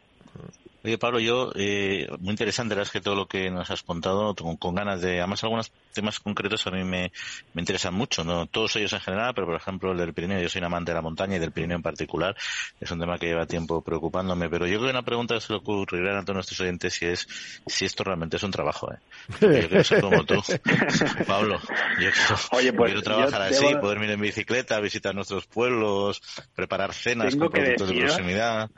Oye, 0.86 0.98
Pablo, 0.98 1.20
yo, 1.20 1.54
eh, 1.56 2.10
muy 2.20 2.32
interesante, 2.32 2.80
es 2.82 2.92
que 2.92 3.00
todo 3.00 3.16
lo 3.16 3.26
que 3.26 3.50
nos 3.50 3.72
has 3.72 3.84
contado, 3.84 4.36
con, 4.36 4.76
ganas 4.76 5.00
de, 5.00 5.20
además 5.20 5.42
algunos 5.46 5.72
temas 5.94 6.20
concretos 6.20 6.68
a 6.68 6.72
mí 6.72 6.84
me, 6.84 7.14
me 7.54 7.62
interesan 7.62 7.94
mucho, 7.94 8.26
no 8.26 8.48
todos 8.48 8.76
ellos 8.76 8.92
en 8.92 9.00
general, 9.00 9.34
pero 9.34 9.48
por 9.48 9.56
ejemplo 9.56 9.94
el 9.94 9.98
del 9.98 10.14
Pirineo, 10.14 10.42
yo 10.42 10.50
soy 10.50 10.60
un 10.60 10.66
amante 10.66 10.92
de 10.92 10.96
la 10.96 11.02
montaña 11.02 11.38
y 11.38 11.40
del 11.40 11.54
Pirineo 11.54 11.78
en 11.78 11.84
particular, 11.84 12.36
es 12.82 12.92
un 12.92 13.00
tema 13.00 13.18
que 13.18 13.28
lleva 13.28 13.46
tiempo 13.46 13.82
preocupándome, 13.82 14.50
pero 14.50 14.68
yo 14.68 14.74
creo 14.74 14.88
que 14.88 14.98
una 14.98 15.06
pregunta 15.06 15.40
se 15.40 15.54
le 15.54 15.60
ocurrirá 15.60 16.20
a 16.20 16.22
todos 16.24 16.36
nuestros 16.36 16.60
oyentes 16.60 16.94
si 16.94 17.06
es, 17.06 17.28
si 17.66 17.86
esto 17.86 18.04
realmente 18.04 18.36
es 18.36 18.44
un 18.44 18.52
trabajo, 18.52 18.92
¿eh? 18.92 18.98
Yo 19.40 19.70
quiero 19.70 19.84
ser 19.86 20.02
como 20.02 20.26
tú, 20.26 20.44
Pablo, 21.28 21.62
yo 22.02 22.10
quiero, 22.12 22.76
pues, 22.76 23.04
trabajar 23.04 23.42
así, 23.44 23.74
poder 23.80 24.04
ir 24.04 24.10
en 24.10 24.20
bicicleta, 24.20 24.82
visitar 24.82 25.16
nuestros 25.16 25.46
pueblos, 25.46 26.22
preparar 26.54 26.94
cenas 26.94 27.38
con 27.38 27.50
productos 27.50 27.88
de 27.88 28.00
proximidad 28.02 28.70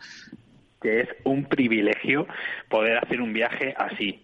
que 0.85 0.99
es 0.99 1.09
un 1.23 1.45
privilegio 1.45 2.27
poder 2.69 2.99
hacer 2.99 3.19
un 3.19 3.33
viaje 3.33 3.73
así. 3.75 4.23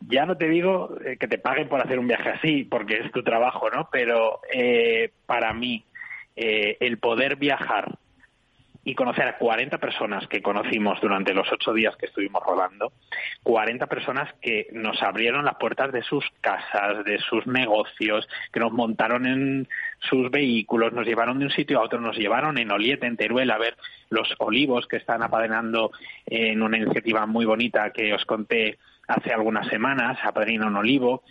Ya 0.00 0.26
no 0.26 0.36
te 0.36 0.46
digo 0.46 0.98
eh, 1.02 1.16
que 1.16 1.26
te 1.26 1.38
paguen 1.38 1.70
por 1.70 1.80
hacer 1.80 1.98
un 1.98 2.06
viaje 2.06 2.28
así, 2.28 2.64
porque 2.64 2.98
es 2.98 3.10
tu 3.12 3.22
trabajo, 3.22 3.70
¿no? 3.70 3.88
Pero 3.90 4.40
eh, 4.52 5.10
para 5.24 5.54
mí, 5.54 5.86
eh, 6.36 6.76
el 6.80 6.98
poder 6.98 7.36
viajar 7.36 7.96
y 8.84 8.94
conocer 8.94 9.28
a 9.28 9.38
40 9.38 9.78
personas 9.78 10.26
que 10.26 10.42
conocimos 10.42 11.00
durante 11.00 11.34
los 11.34 11.50
ocho 11.52 11.72
días 11.72 11.96
que 11.96 12.06
estuvimos 12.06 12.42
rodando, 12.44 12.92
40 13.44 13.86
personas 13.86 14.32
que 14.40 14.66
nos 14.72 15.02
abrieron 15.02 15.44
las 15.44 15.56
puertas 15.56 15.92
de 15.92 16.02
sus 16.02 16.24
casas, 16.40 17.04
de 17.04 17.18
sus 17.18 17.46
negocios, 17.46 18.28
que 18.52 18.60
nos 18.60 18.72
montaron 18.72 19.26
en 19.26 19.68
sus 20.00 20.30
vehículos, 20.30 20.92
nos 20.92 21.06
llevaron 21.06 21.38
de 21.38 21.44
un 21.44 21.50
sitio 21.52 21.78
a 21.78 21.84
otro, 21.84 22.00
nos 22.00 22.16
llevaron 22.16 22.58
en 22.58 22.72
Oliete, 22.72 23.06
en 23.06 23.16
Teruel, 23.16 23.50
a 23.50 23.58
ver 23.58 23.76
los 24.10 24.28
olivos 24.38 24.86
que 24.86 24.96
están 24.96 25.22
apadrinando 25.22 25.92
en 26.26 26.62
una 26.62 26.78
iniciativa 26.78 27.24
muy 27.26 27.44
bonita 27.44 27.90
que 27.92 28.12
os 28.12 28.24
conté 28.24 28.78
hace 29.08 29.32
algunas 29.32 29.66
semanas, 29.68 30.18
apadrino 30.22 30.66
un 30.66 30.76
olivo, 30.76 31.22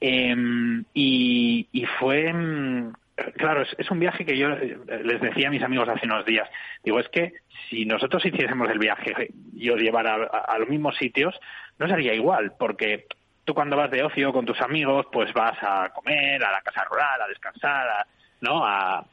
em, 0.00 0.84
y, 0.94 1.66
fue 1.98 2.32
mm, 2.32 2.92
claro, 3.36 3.62
es, 3.62 3.90
un 3.90 3.98
viaje 3.98 4.24
que 4.24 4.36
yo 4.36 4.50
eh, 4.50 4.78
les 5.04 5.20
decía 5.20 5.48
a 5.48 5.50
mis 5.50 5.62
amigos 5.62 5.88
hace 5.88 6.06
unos 6.06 6.24
días. 6.24 6.48
Digo, 6.82 7.00
es 7.00 7.08
que 7.08 7.32
si 7.68 7.84
nosotros 7.84 8.24
hiciésemos 8.24 8.68
el 8.70 8.78
viaje 8.78 9.30
y 9.54 9.70
os 9.70 9.80
llevara 9.80 10.14
a, 10.14 10.58
los 10.58 10.68
mismos 10.68 10.96
sitios, 10.96 11.38
no 11.78 11.88
sería 11.88 12.14
igual, 12.14 12.52
porque 12.58 13.06
tú 13.44 13.54
cuando 13.54 13.76
vas 13.76 13.90
de 13.90 14.02
ocio 14.02 14.32
con 14.32 14.46
tus 14.46 14.60
amigos, 14.60 15.06
pues 15.12 15.32
vas 15.32 15.56
a 15.62 15.90
comer, 15.90 16.44
a 16.44 16.52
la 16.52 16.62
casa 16.62 16.84
rural, 16.84 17.22
a 17.22 17.28
descansar, 17.28 18.06
¿no? 18.40 18.64
A, 18.64 19.04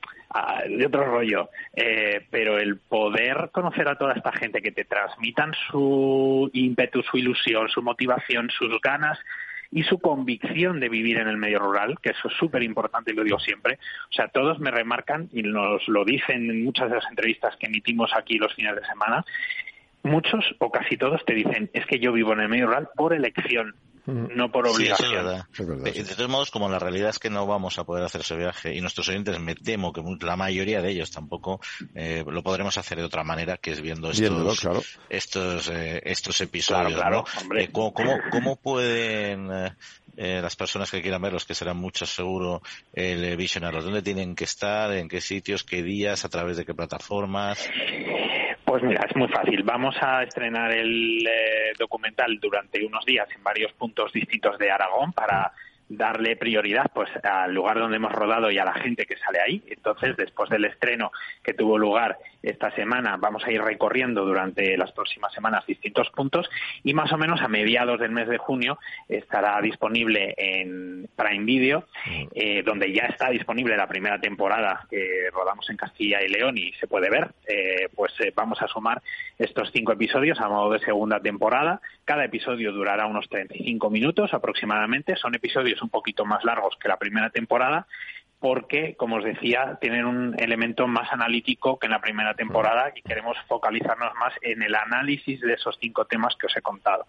de 0.67 0.85
otro 0.85 1.05
rollo. 1.05 1.49
Eh, 1.73 2.27
pero 2.29 2.57
el 2.57 2.77
poder 2.77 3.49
conocer 3.51 3.87
a 3.87 3.95
toda 3.95 4.13
esta 4.13 4.31
gente 4.33 4.61
que 4.61 4.71
te 4.71 4.83
transmitan 4.83 5.53
su 5.71 6.49
ímpetu, 6.53 7.01
su 7.01 7.17
ilusión, 7.17 7.69
su 7.69 7.81
motivación, 7.81 8.49
sus 8.49 8.79
ganas 8.81 9.17
y 9.71 9.83
su 9.83 9.99
convicción 9.99 10.79
de 10.79 10.89
vivir 10.89 11.17
en 11.17 11.27
el 11.27 11.37
medio 11.37 11.59
rural, 11.59 11.97
que 12.01 12.11
eso 12.11 12.27
es 12.27 12.33
súper 12.35 12.63
importante 12.63 13.11
y 13.11 13.15
lo 13.15 13.23
digo 13.23 13.39
siempre. 13.39 13.79
O 14.09 14.13
sea, 14.13 14.27
todos 14.27 14.59
me 14.59 14.71
remarcan 14.71 15.29
y 15.33 15.43
nos 15.43 15.87
lo 15.87 16.05
dicen 16.05 16.49
en 16.49 16.63
muchas 16.63 16.89
de 16.89 16.95
las 16.95 17.09
entrevistas 17.09 17.55
que 17.57 17.67
emitimos 17.67 18.11
aquí 18.15 18.37
los 18.37 18.53
fines 18.53 18.75
de 18.75 18.85
semana. 18.85 19.25
Muchos 20.03 20.45
o 20.59 20.71
casi 20.71 20.95
todos 20.97 21.23
te 21.25 21.33
dicen, 21.33 21.69
es 21.73 21.85
que 21.85 21.99
yo 21.99 22.13
vivo 22.13 22.33
en 22.33 22.41
el 22.41 22.49
medio 22.49 22.67
rural 22.67 22.89
por 22.95 23.13
elección, 23.13 23.75
no 24.07 24.51
por 24.51 24.67
obligación. 24.67 25.43
De 25.83 26.15
todos 26.15 26.29
modos, 26.29 26.51
como 26.51 26.69
la 26.69 26.79
realidad 26.79 27.09
es 27.09 27.19
que 27.19 27.29
no 27.29 27.45
vamos 27.45 27.77
a 27.77 27.83
poder 27.83 28.05
hacer 28.05 28.21
ese 28.21 28.37
viaje 28.37 28.73
y 28.73 28.81
nuestros 28.81 29.09
oyentes 29.09 29.39
me 29.39 29.55
temo 29.55 29.91
que 29.91 30.01
la 30.21 30.37
mayoría 30.37 30.81
de 30.81 30.91
ellos 30.91 31.11
tampoco 31.11 31.59
eh, 31.93 32.23
lo 32.25 32.41
podremos 32.41 32.77
hacer 32.77 32.97
de 32.97 33.03
otra 33.03 33.23
manera 33.23 33.57
que 33.57 33.71
es 33.71 33.81
viendo 33.81 34.09
estos 34.09 34.87
estos, 35.09 35.69
eh, 35.69 36.01
estos 36.05 36.39
episodios. 36.41 37.01
Eh, 37.57 37.69
¿cómo, 37.71 37.93
cómo, 37.93 38.55
pueden 38.61 39.49
las 40.15 40.55
personas 40.55 40.89
que 40.89 41.01
quieran 41.01 41.21
verlos, 41.21 41.45
que 41.45 41.53
serán 41.53 41.77
muchos 41.77 42.09
seguro, 42.09 42.61
el 42.93 43.35
visionarlos? 43.35 43.83
¿Dónde 43.83 44.01
tienen 44.01 44.35
que 44.35 44.45
estar? 44.45 44.91
¿En 44.93 45.09
qué 45.09 45.19
sitios? 45.19 45.63
¿Qué 45.63 45.83
días? 45.83 46.23
¿A 46.23 46.29
través 46.29 46.55
de 46.55 46.65
qué 46.65 46.73
plataformas? 46.73 47.69
Pues 48.67 48.83
mira, 48.83 49.05
es 49.09 49.15
muy 49.15 49.29
fácil. 49.29 49.63
Vamos 49.63 49.95
a 50.01 50.23
estrenar 50.23 50.73
el 50.73 51.25
eh, 51.25 51.71
documental 51.79 52.37
durante 52.37 52.85
unos 52.85 53.05
días 53.05 53.25
en 53.33 53.41
varios 53.41 53.71
puntos 53.71 54.11
distintos 54.11 54.57
de 54.57 54.69
Aragón 54.69 55.13
para 55.13 55.53
darle 55.89 56.35
prioridad 56.35 56.85
pues 56.93 57.09
al 57.23 57.53
lugar 57.53 57.79
donde 57.79 57.97
hemos 57.97 58.11
rodado 58.11 58.51
y 58.51 58.57
a 58.57 58.65
la 58.65 58.73
gente 58.73 59.05
que 59.05 59.17
sale 59.17 59.39
ahí. 59.39 59.63
Entonces, 59.67 60.17
después 60.17 60.49
del 60.49 60.65
estreno 60.65 61.11
que 61.43 61.53
tuvo 61.53 61.77
lugar 61.77 62.17
esta 62.43 62.71
semana 62.71 63.17
vamos 63.17 63.43
a 63.45 63.51
ir 63.51 63.61
recorriendo 63.61 64.23
durante 64.23 64.77
las 64.77 64.91
próximas 64.91 65.33
semanas 65.33 65.65
distintos 65.65 66.09
puntos 66.11 66.49
y 66.83 66.93
más 66.93 67.11
o 67.11 67.17
menos 67.17 67.41
a 67.41 67.47
mediados 67.47 67.99
del 67.99 68.11
mes 68.11 68.27
de 68.27 68.37
junio 68.37 68.77
estará 69.07 69.59
disponible 69.61 70.33
en 70.37 71.09
Prime 71.15 71.45
Video, 71.45 71.85
mm. 72.05 72.27
eh, 72.35 72.63
donde 72.63 72.93
ya 72.93 73.07
está 73.07 73.29
disponible 73.29 73.75
la 73.75 73.87
primera 73.87 74.19
temporada 74.19 74.85
que 74.89 75.29
rodamos 75.33 75.69
en 75.69 75.77
Castilla 75.77 76.21
y 76.21 76.29
León 76.29 76.57
y 76.57 76.73
se 76.73 76.87
puede 76.87 77.09
ver. 77.09 77.29
Eh, 77.47 77.89
pues 77.95 78.13
eh, 78.19 78.31
vamos 78.35 78.61
a 78.61 78.67
sumar 78.67 79.01
estos 79.37 79.71
cinco 79.73 79.93
episodios 79.93 80.39
a 80.39 80.47
modo 80.47 80.73
de 80.73 80.79
segunda 80.79 81.19
temporada. 81.19 81.81
Cada 82.05 82.25
episodio 82.25 82.71
durará 82.71 83.05
unos 83.05 83.27
35 83.29 83.89
minutos 83.89 84.33
aproximadamente. 84.33 85.15
Son 85.15 85.35
episodios 85.35 85.76
un 85.81 85.89
poquito 85.89 86.25
más 86.25 86.43
largos 86.43 86.75
que 86.79 86.87
la 86.87 86.97
primera 86.97 87.29
temporada 87.29 87.87
porque, 88.39 88.95
como 88.95 89.15
os 89.15 89.23
decía, 89.23 89.77
tienen 89.81 90.05
un 90.05 90.35
elemento 90.39 90.87
más 90.87 91.11
analítico 91.11 91.79
que 91.79 91.87
en 91.87 91.91
la 91.91 92.01
primera 92.01 92.35
temporada 92.35 92.91
y 92.95 93.01
queremos 93.01 93.35
focalizarnos 93.47 94.13
más 94.15 94.33
en 94.41 94.61
el 94.61 94.75
análisis 94.75 95.41
de 95.41 95.53
esos 95.53 95.77
cinco 95.81 96.05
temas 96.05 96.35
que 96.35 96.45
os 96.45 96.55
he 96.55 96.61
contado. 96.61 97.05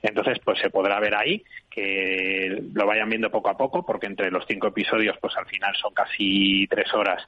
Entonces, 0.00 0.38
pues 0.42 0.58
se 0.60 0.70
podrá 0.70 0.98
ver 0.98 1.14
ahí, 1.14 1.44
que 1.74 2.62
lo 2.74 2.86
vayan 2.86 3.08
viendo 3.08 3.30
poco 3.30 3.48
a 3.48 3.56
poco, 3.56 3.84
porque 3.84 4.06
entre 4.06 4.30
los 4.30 4.44
cinco 4.46 4.68
episodios, 4.68 5.16
pues 5.20 5.34
al 5.36 5.46
final 5.46 5.74
son 5.80 5.94
casi 5.94 6.66
tres 6.68 6.92
horas 6.92 7.22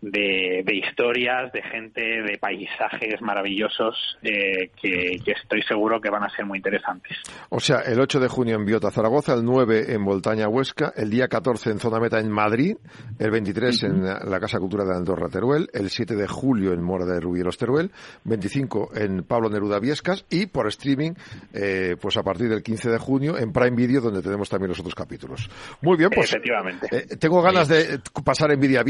de, 0.00 0.64
historias, 0.72 1.52
de 1.52 1.62
gente, 1.62 2.00
de 2.00 2.38
paisajes 2.38 3.20
maravillosos 3.22 4.18
eh, 4.22 4.70
que, 4.80 5.20
estoy 5.26 5.62
seguro 5.62 6.00
que 6.00 6.10
van 6.10 6.24
a 6.24 6.30
ser 6.30 6.44
muy 6.44 6.58
interesantes. 6.58 7.16
O 7.48 7.60
sea, 7.60 7.80
el 7.80 7.98
8 8.00 8.20
de 8.20 8.28
junio 8.28 8.56
en 8.56 8.64
Biota, 8.64 8.90
Zaragoza, 8.90 9.34
el 9.34 9.44
9 9.44 9.92
en 9.92 10.04
Voltaña, 10.04 10.48
Huesca, 10.48 10.92
el 10.96 11.10
día 11.10 11.28
14 11.28 11.70
en 11.70 11.78
Zona 11.78 11.98
Meta 11.98 12.18
en 12.18 12.30
Madrid, 12.30 12.76
el 13.18 13.30
23 13.30 13.82
en 13.84 14.04
la 14.04 14.40
Casa 14.40 14.58
Cultura 14.58 14.84
de 14.84 14.94
Andorra 14.94 15.28
Teruel, 15.28 15.68
el 15.72 15.88
7 15.88 16.14
de 16.16 16.26
julio 16.26 16.72
en 16.72 16.82
Mora 16.82 17.06
de 17.06 17.20
Rubielos 17.20 17.56
Teruel, 17.56 17.90
25 18.24 18.90
en 18.94 19.22
Pablo 19.24 19.48
Neruda 19.48 19.78
Viescas 19.78 20.24
y 20.30 20.46
por 20.46 20.66
streaming, 20.68 21.12
eh, 21.52 21.96
pues 22.00 22.16
a 22.16 22.22
partir 22.22 22.48
del 22.48 22.62
15 22.62 22.90
de 22.90 22.98
junio 22.98 23.38
en 23.38 23.52
Prime 23.52 23.76
Video 23.76 23.85
donde 24.02 24.22
tenemos 24.22 24.48
también 24.48 24.68
los 24.68 24.80
otros 24.80 24.94
capítulos. 24.94 25.48
Muy 25.82 25.96
bien, 25.96 26.10
pues. 26.10 26.30
Efectivamente. 26.30 26.88
Eh, 26.90 27.16
tengo 27.16 27.42
ganas 27.42 27.68
de 27.68 28.00
pasar 28.24 28.52
envidia 28.52 28.82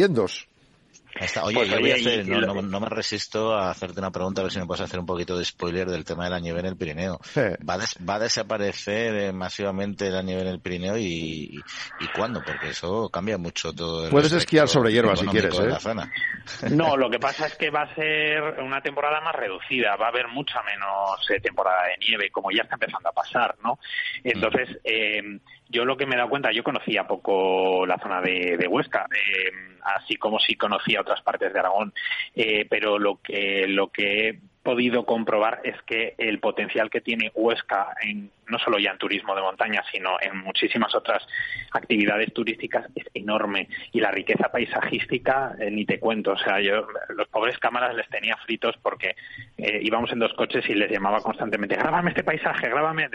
Oye, 1.43 1.55
pues, 1.55 1.69
yo 1.69 1.81
voy 1.81 1.91
a 1.91 1.95
hacer, 1.95 2.27
no, 2.27 2.81
me 2.81 2.89
resisto 2.89 3.55
a 3.55 3.71
hacerte 3.71 4.01
una 4.01 4.11
pregunta, 4.11 4.41
a 4.41 4.45
ver 4.45 4.53
si 4.53 4.59
me 4.59 4.67
puedes 4.67 4.83
hacer 4.83 5.01
un 5.01 5.07
poquito 5.07 5.39
de 5.39 5.45
spoiler 5.45 5.89
del 5.89 6.05
tema 6.05 6.25
de 6.25 6.31
la 6.31 6.41
nieve 6.41 6.61
en 6.61 6.67
el 6.67 6.77
Pirineo. 6.77 7.19
¿Va, 7.37 7.79
¿Va, 8.09 8.15
a 8.15 8.19
desaparecer 8.19 9.15
eh, 9.15 9.33
masivamente 9.33 10.11
la 10.11 10.23
nieve 10.23 10.43
en 10.43 10.49
el 10.49 10.61
Pirineo 10.61 10.97
y, 10.99 11.59
y, 12.01 12.09
cuándo? 12.15 12.43
Porque 12.45 12.71
eso 12.71 13.09
cambia 13.09 13.39
mucho 13.39 13.73
todo. 13.73 14.11
Puedes 14.11 14.33
esquiar 14.33 14.69
sobre 14.69 14.93
hierba 14.93 15.17
si 15.17 15.27
quieres, 15.27 15.59
¿eh? 15.59 16.71
No, 16.71 16.97
lo 16.97 17.11
que 17.11 17.19
pasa 17.19 17.47
es 17.47 17.57
que 17.57 17.71
va 17.71 17.83
a 17.83 17.95
ser 17.95 18.43
una 18.61 18.81
temporada 18.81 19.21
más 19.21 19.35
reducida, 19.35 19.97
va 19.97 20.07
a 20.07 20.11
haber 20.11 20.29
mucha 20.29 20.63
menos 20.63 21.31
eh, 21.31 21.41
temporada 21.41 21.87
de 21.89 22.07
nieve, 22.07 22.31
como 22.31 22.51
ya 22.51 22.63
está 22.63 22.75
empezando 22.75 23.09
a 23.09 23.13
pasar, 23.13 23.57
¿no? 23.65 23.79
Entonces, 24.23 24.69
mm. 24.71 24.77
eh, 24.85 25.41
yo 25.69 25.85
lo 25.85 25.97
que 25.97 26.07
me 26.07 26.15
he 26.15 26.19
dado 26.19 26.31
cuenta, 26.31 26.53
yo 26.53 26.63
conocía 26.63 27.07
poco 27.07 27.87
la 27.87 27.99
zona 27.99 28.21
de, 28.21 28.57
de 28.57 28.69
Huesca, 28.69 29.07
eh, 29.11 29.53
así 29.83 30.17
como 30.17 30.39
sí 30.39 30.57
conocía 30.57 31.01
otras 31.01 31.23
partes 31.23 31.53
de 31.53 31.59
Aragón, 31.59 31.93
eh, 32.35 32.67
pero 32.69 32.99
lo 32.99 33.21
que, 33.23 33.67
lo 33.69 33.89
que 33.89 34.39
podido 34.67 35.07
comprobar 35.07 35.61
es 35.63 35.81
que 35.83 36.17
el 36.19 36.41
potencial 36.41 36.91
que 36.91 37.01
tiene 37.01 37.31
Huesca 37.37 37.95
en 38.03 38.33
no 38.49 38.59
solo 38.59 38.79
ya 38.79 38.91
en 38.91 38.99
turismo 38.99 39.35
de 39.35 39.43
montaña, 39.43 39.83
sino 39.93 40.17
en 40.21 40.39
muchísimas 40.39 40.93
otras 40.95 41.25
actividades 41.73 42.33
turísticas 42.33 42.87
es 42.95 43.05
enorme. 43.15 43.69
Y 43.93 44.01
la 44.01 44.11
riqueza 44.11 44.51
paisajística 44.51 45.55
eh, 45.59 45.71
ni 45.71 45.85
te 45.85 45.99
cuento, 45.99 46.33
o 46.33 46.39
sea, 46.39 46.61
yo 46.61 46.87
los 47.11 47.29
pobres 47.29 47.59
cámaras 47.59 47.95
les 47.95 48.09
tenía 48.09 48.37
fritos 48.39 48.77
porque 48.83 49.15
eh, 49.57 49.81
íbamos 49.83 50.13
en 50.13 50.19
dos 50.19 50.33
coches 50.35 50.69
y 50.69 50.75
les 50.75 50.91
llamaba 50.91 51.21
constantemente, 51.21 51.77
grábame 51.77 52.11
este 52.11 52.25
paisaje, 52.25 52.69
grábame, 52.69 53.09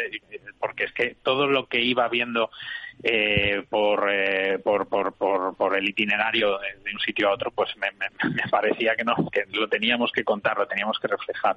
porque 0.59 0.85
es 0.85 0.93
que 0.93 1.15
todo 1.21 1.47
lo 1.47 1.67
que 1.67 1.81
iba 1.81 2.07
viendo 2.07 2.49
eh, 3.03 3.63
por, 3.69 4.05
por, 4.63 4.87
por, 5.15 5.55
por, 5.55 5.77
el 5.77 5.89
itinerario 5.89 6.59
de, 6.59 6.93
un 6.93 6.99
sitio 6.99 7.29
a 7.29 7.33
otro, 7.33 7.51
pues 7.51 7.69
me, 7.77 7.87
parecía 8.49 8.95
que 8.95 9.03
no, 9.03 9.15
que 9.31 9.43
lo 9.51 9.67
teníamos 9.67 10.11
que 10.11 10.23
contar, 10.23 10.57
lo 10.57 10.67
teníamos 10.67 10.99
que 10.99 11.07
reflejar. 11.07 11.55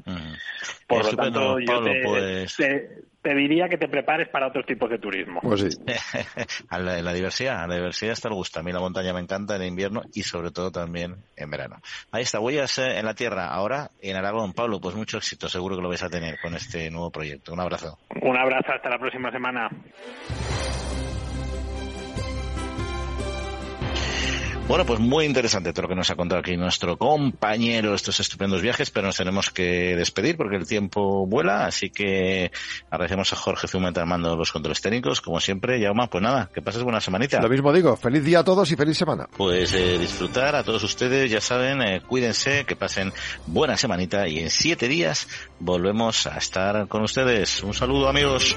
Por 0.86 1.04
lo 1.04 1.16
tanto, 1.16 1.58
yo 1.58 1.82
pues 2.04 2.56
te, 2.56 3.34
diría 3.34 3.68
que 3.68 3.78
te 3.78 3.88
prepares 3.88 4.28
para 4.28 4.48
otros 4.48 4.66
tipos 4.66 4.88
de 4.90 4.98
turismo. 4.98 5.40
Pues 5.42 5.60
sí. 5.62 5.68
a 6.68 6.78
la, 6.78 7.12
diversidad, 7.12 7.62
a 7.62 7.66
la 7.66 7.76
diversidad 7.76 8.12
está 8.12 8.28
el 8.28 8.34
gusto. 8.34 8.60
A 8.60 8.62
mí 8.62 8.72
la 8.72 8.80
montaña 8.80 9.12
me 9.12 9.20
encanta 9.20 9.56
en 9.56 9.64
invierno 9.64 10.02
y 10.12 10.22
sobre 10.22 10.50
todo 10.50 10.70
también 10.70 11.16
en 11.36 11.50
verano. 11.50 11.76
Ahí 12.12 12.22
está, 12.22 12.40
huellas 12.40 12.78
en 12.78 13.04
la 13.04 13.14
tierra, 13.14 13.48
ahora 13.48 13.90
en 14.00 14.16
Aragón. 14.16 14.52
Pablo, 14.52 14.80
pues 14.80 14.94
mucho 14.94 15.18
éxito, 15.18 15.48
seguro 15.48 15.76
que 15.76 15.82
lo 15.82 15.88
vais 15.88 16.02
a 16.02 16.10
tener 16.10 16.38
con 16.40 16.54
este 16.54 16.90
nuevo 16.90 17.10
proyecto. 17.10 17.52
Un 17.52 17.60
abrazo. 17.60 17.98
Un 18.20 18.36
abrazo, 18.36 18.72
hasta 18.72 18.90
la 18.90 18.98
próxima 18.98 19.30
semana. 19.30 19.70
Bueno, 24.66 24.86
pues 24.86 24.98
muy 24.98 25.26
interesante 25.26 25.74
todo 25.74 25.82
lo 25.82 25.88
que 25.90 25.94
nos 25.94 26.10
ha 26.10 26.16
contado 26.16 26.40
aquí 26.40 26.56
nuestro 26.56 26.96
compañero, 26.96 27.94
estos 27.94 28.18
estupendos 28.18 28.62
viajes, 28.62 28.90
pero 28.90 29.06
nos 29.06 29.16
tenemos 29.16 29.50
que 29.50 29.94
despedir 29.94 30.38
porque 30.38 30.56
el 30.56 30.66
tiempo 30.66 31.26
vuela, 31.26 31.66
así 31.66 31.90
que 31.90 32.50
agradecemos 32.88 33.30
a 33.34 33.36
Jorge 33.36 33.68
Zumeta 33.68 34.00
armando 34.00 34.34
los 34.34 34.50
controles 34.52 34.80
técnicos, 34.80 35.20
como 35.20 35.38
siempre. 35.38 35.78
Yauma, 35.78 36.08
pues 36.08 36.22
nada, 36.22 36.48
que 36.52 36.62
pases 36.62 36.82
buena 36.82 37.02
semanita. 37.02 37.42
Lo 37.42 37.50
mismo 37.50 37.74
digo, 37.74 37.94
feliz 37.96 38.24
día 38.24 38.38
a 38.38 38.44
todos 38.44 38.72
y 38.72 38.76
feliz 38.76 38.96
semana. 38.96 39.28
Pues 39.36 39.74
eh, 39.74 39.98
disfrutar 39.98 40.56
a 40.56 40.64
todos 40.64 40.82
ustedes, 40.82 41.30
ya 41.30 41.42
saben, 41.42 41.82
eh, 41.82 42.00
cuídense, 42.00 42.64
que 42.64 42.74
pasen 42.74 43.12
buena 43.46 43.76
semanita 43.76 44.26
y 44.26 44.38
en 44.38 44.48
siete 44.48 44.88
días 44.88 45.28
volvemos 45.60 46.26
a 46.26 46.38
estar 46.38 46.88
con 46.88 47.02
ustedes. 47.02 47.62
Un 47.62 47.74
saludo 47.74 48.08
amigos. 48.08 48.56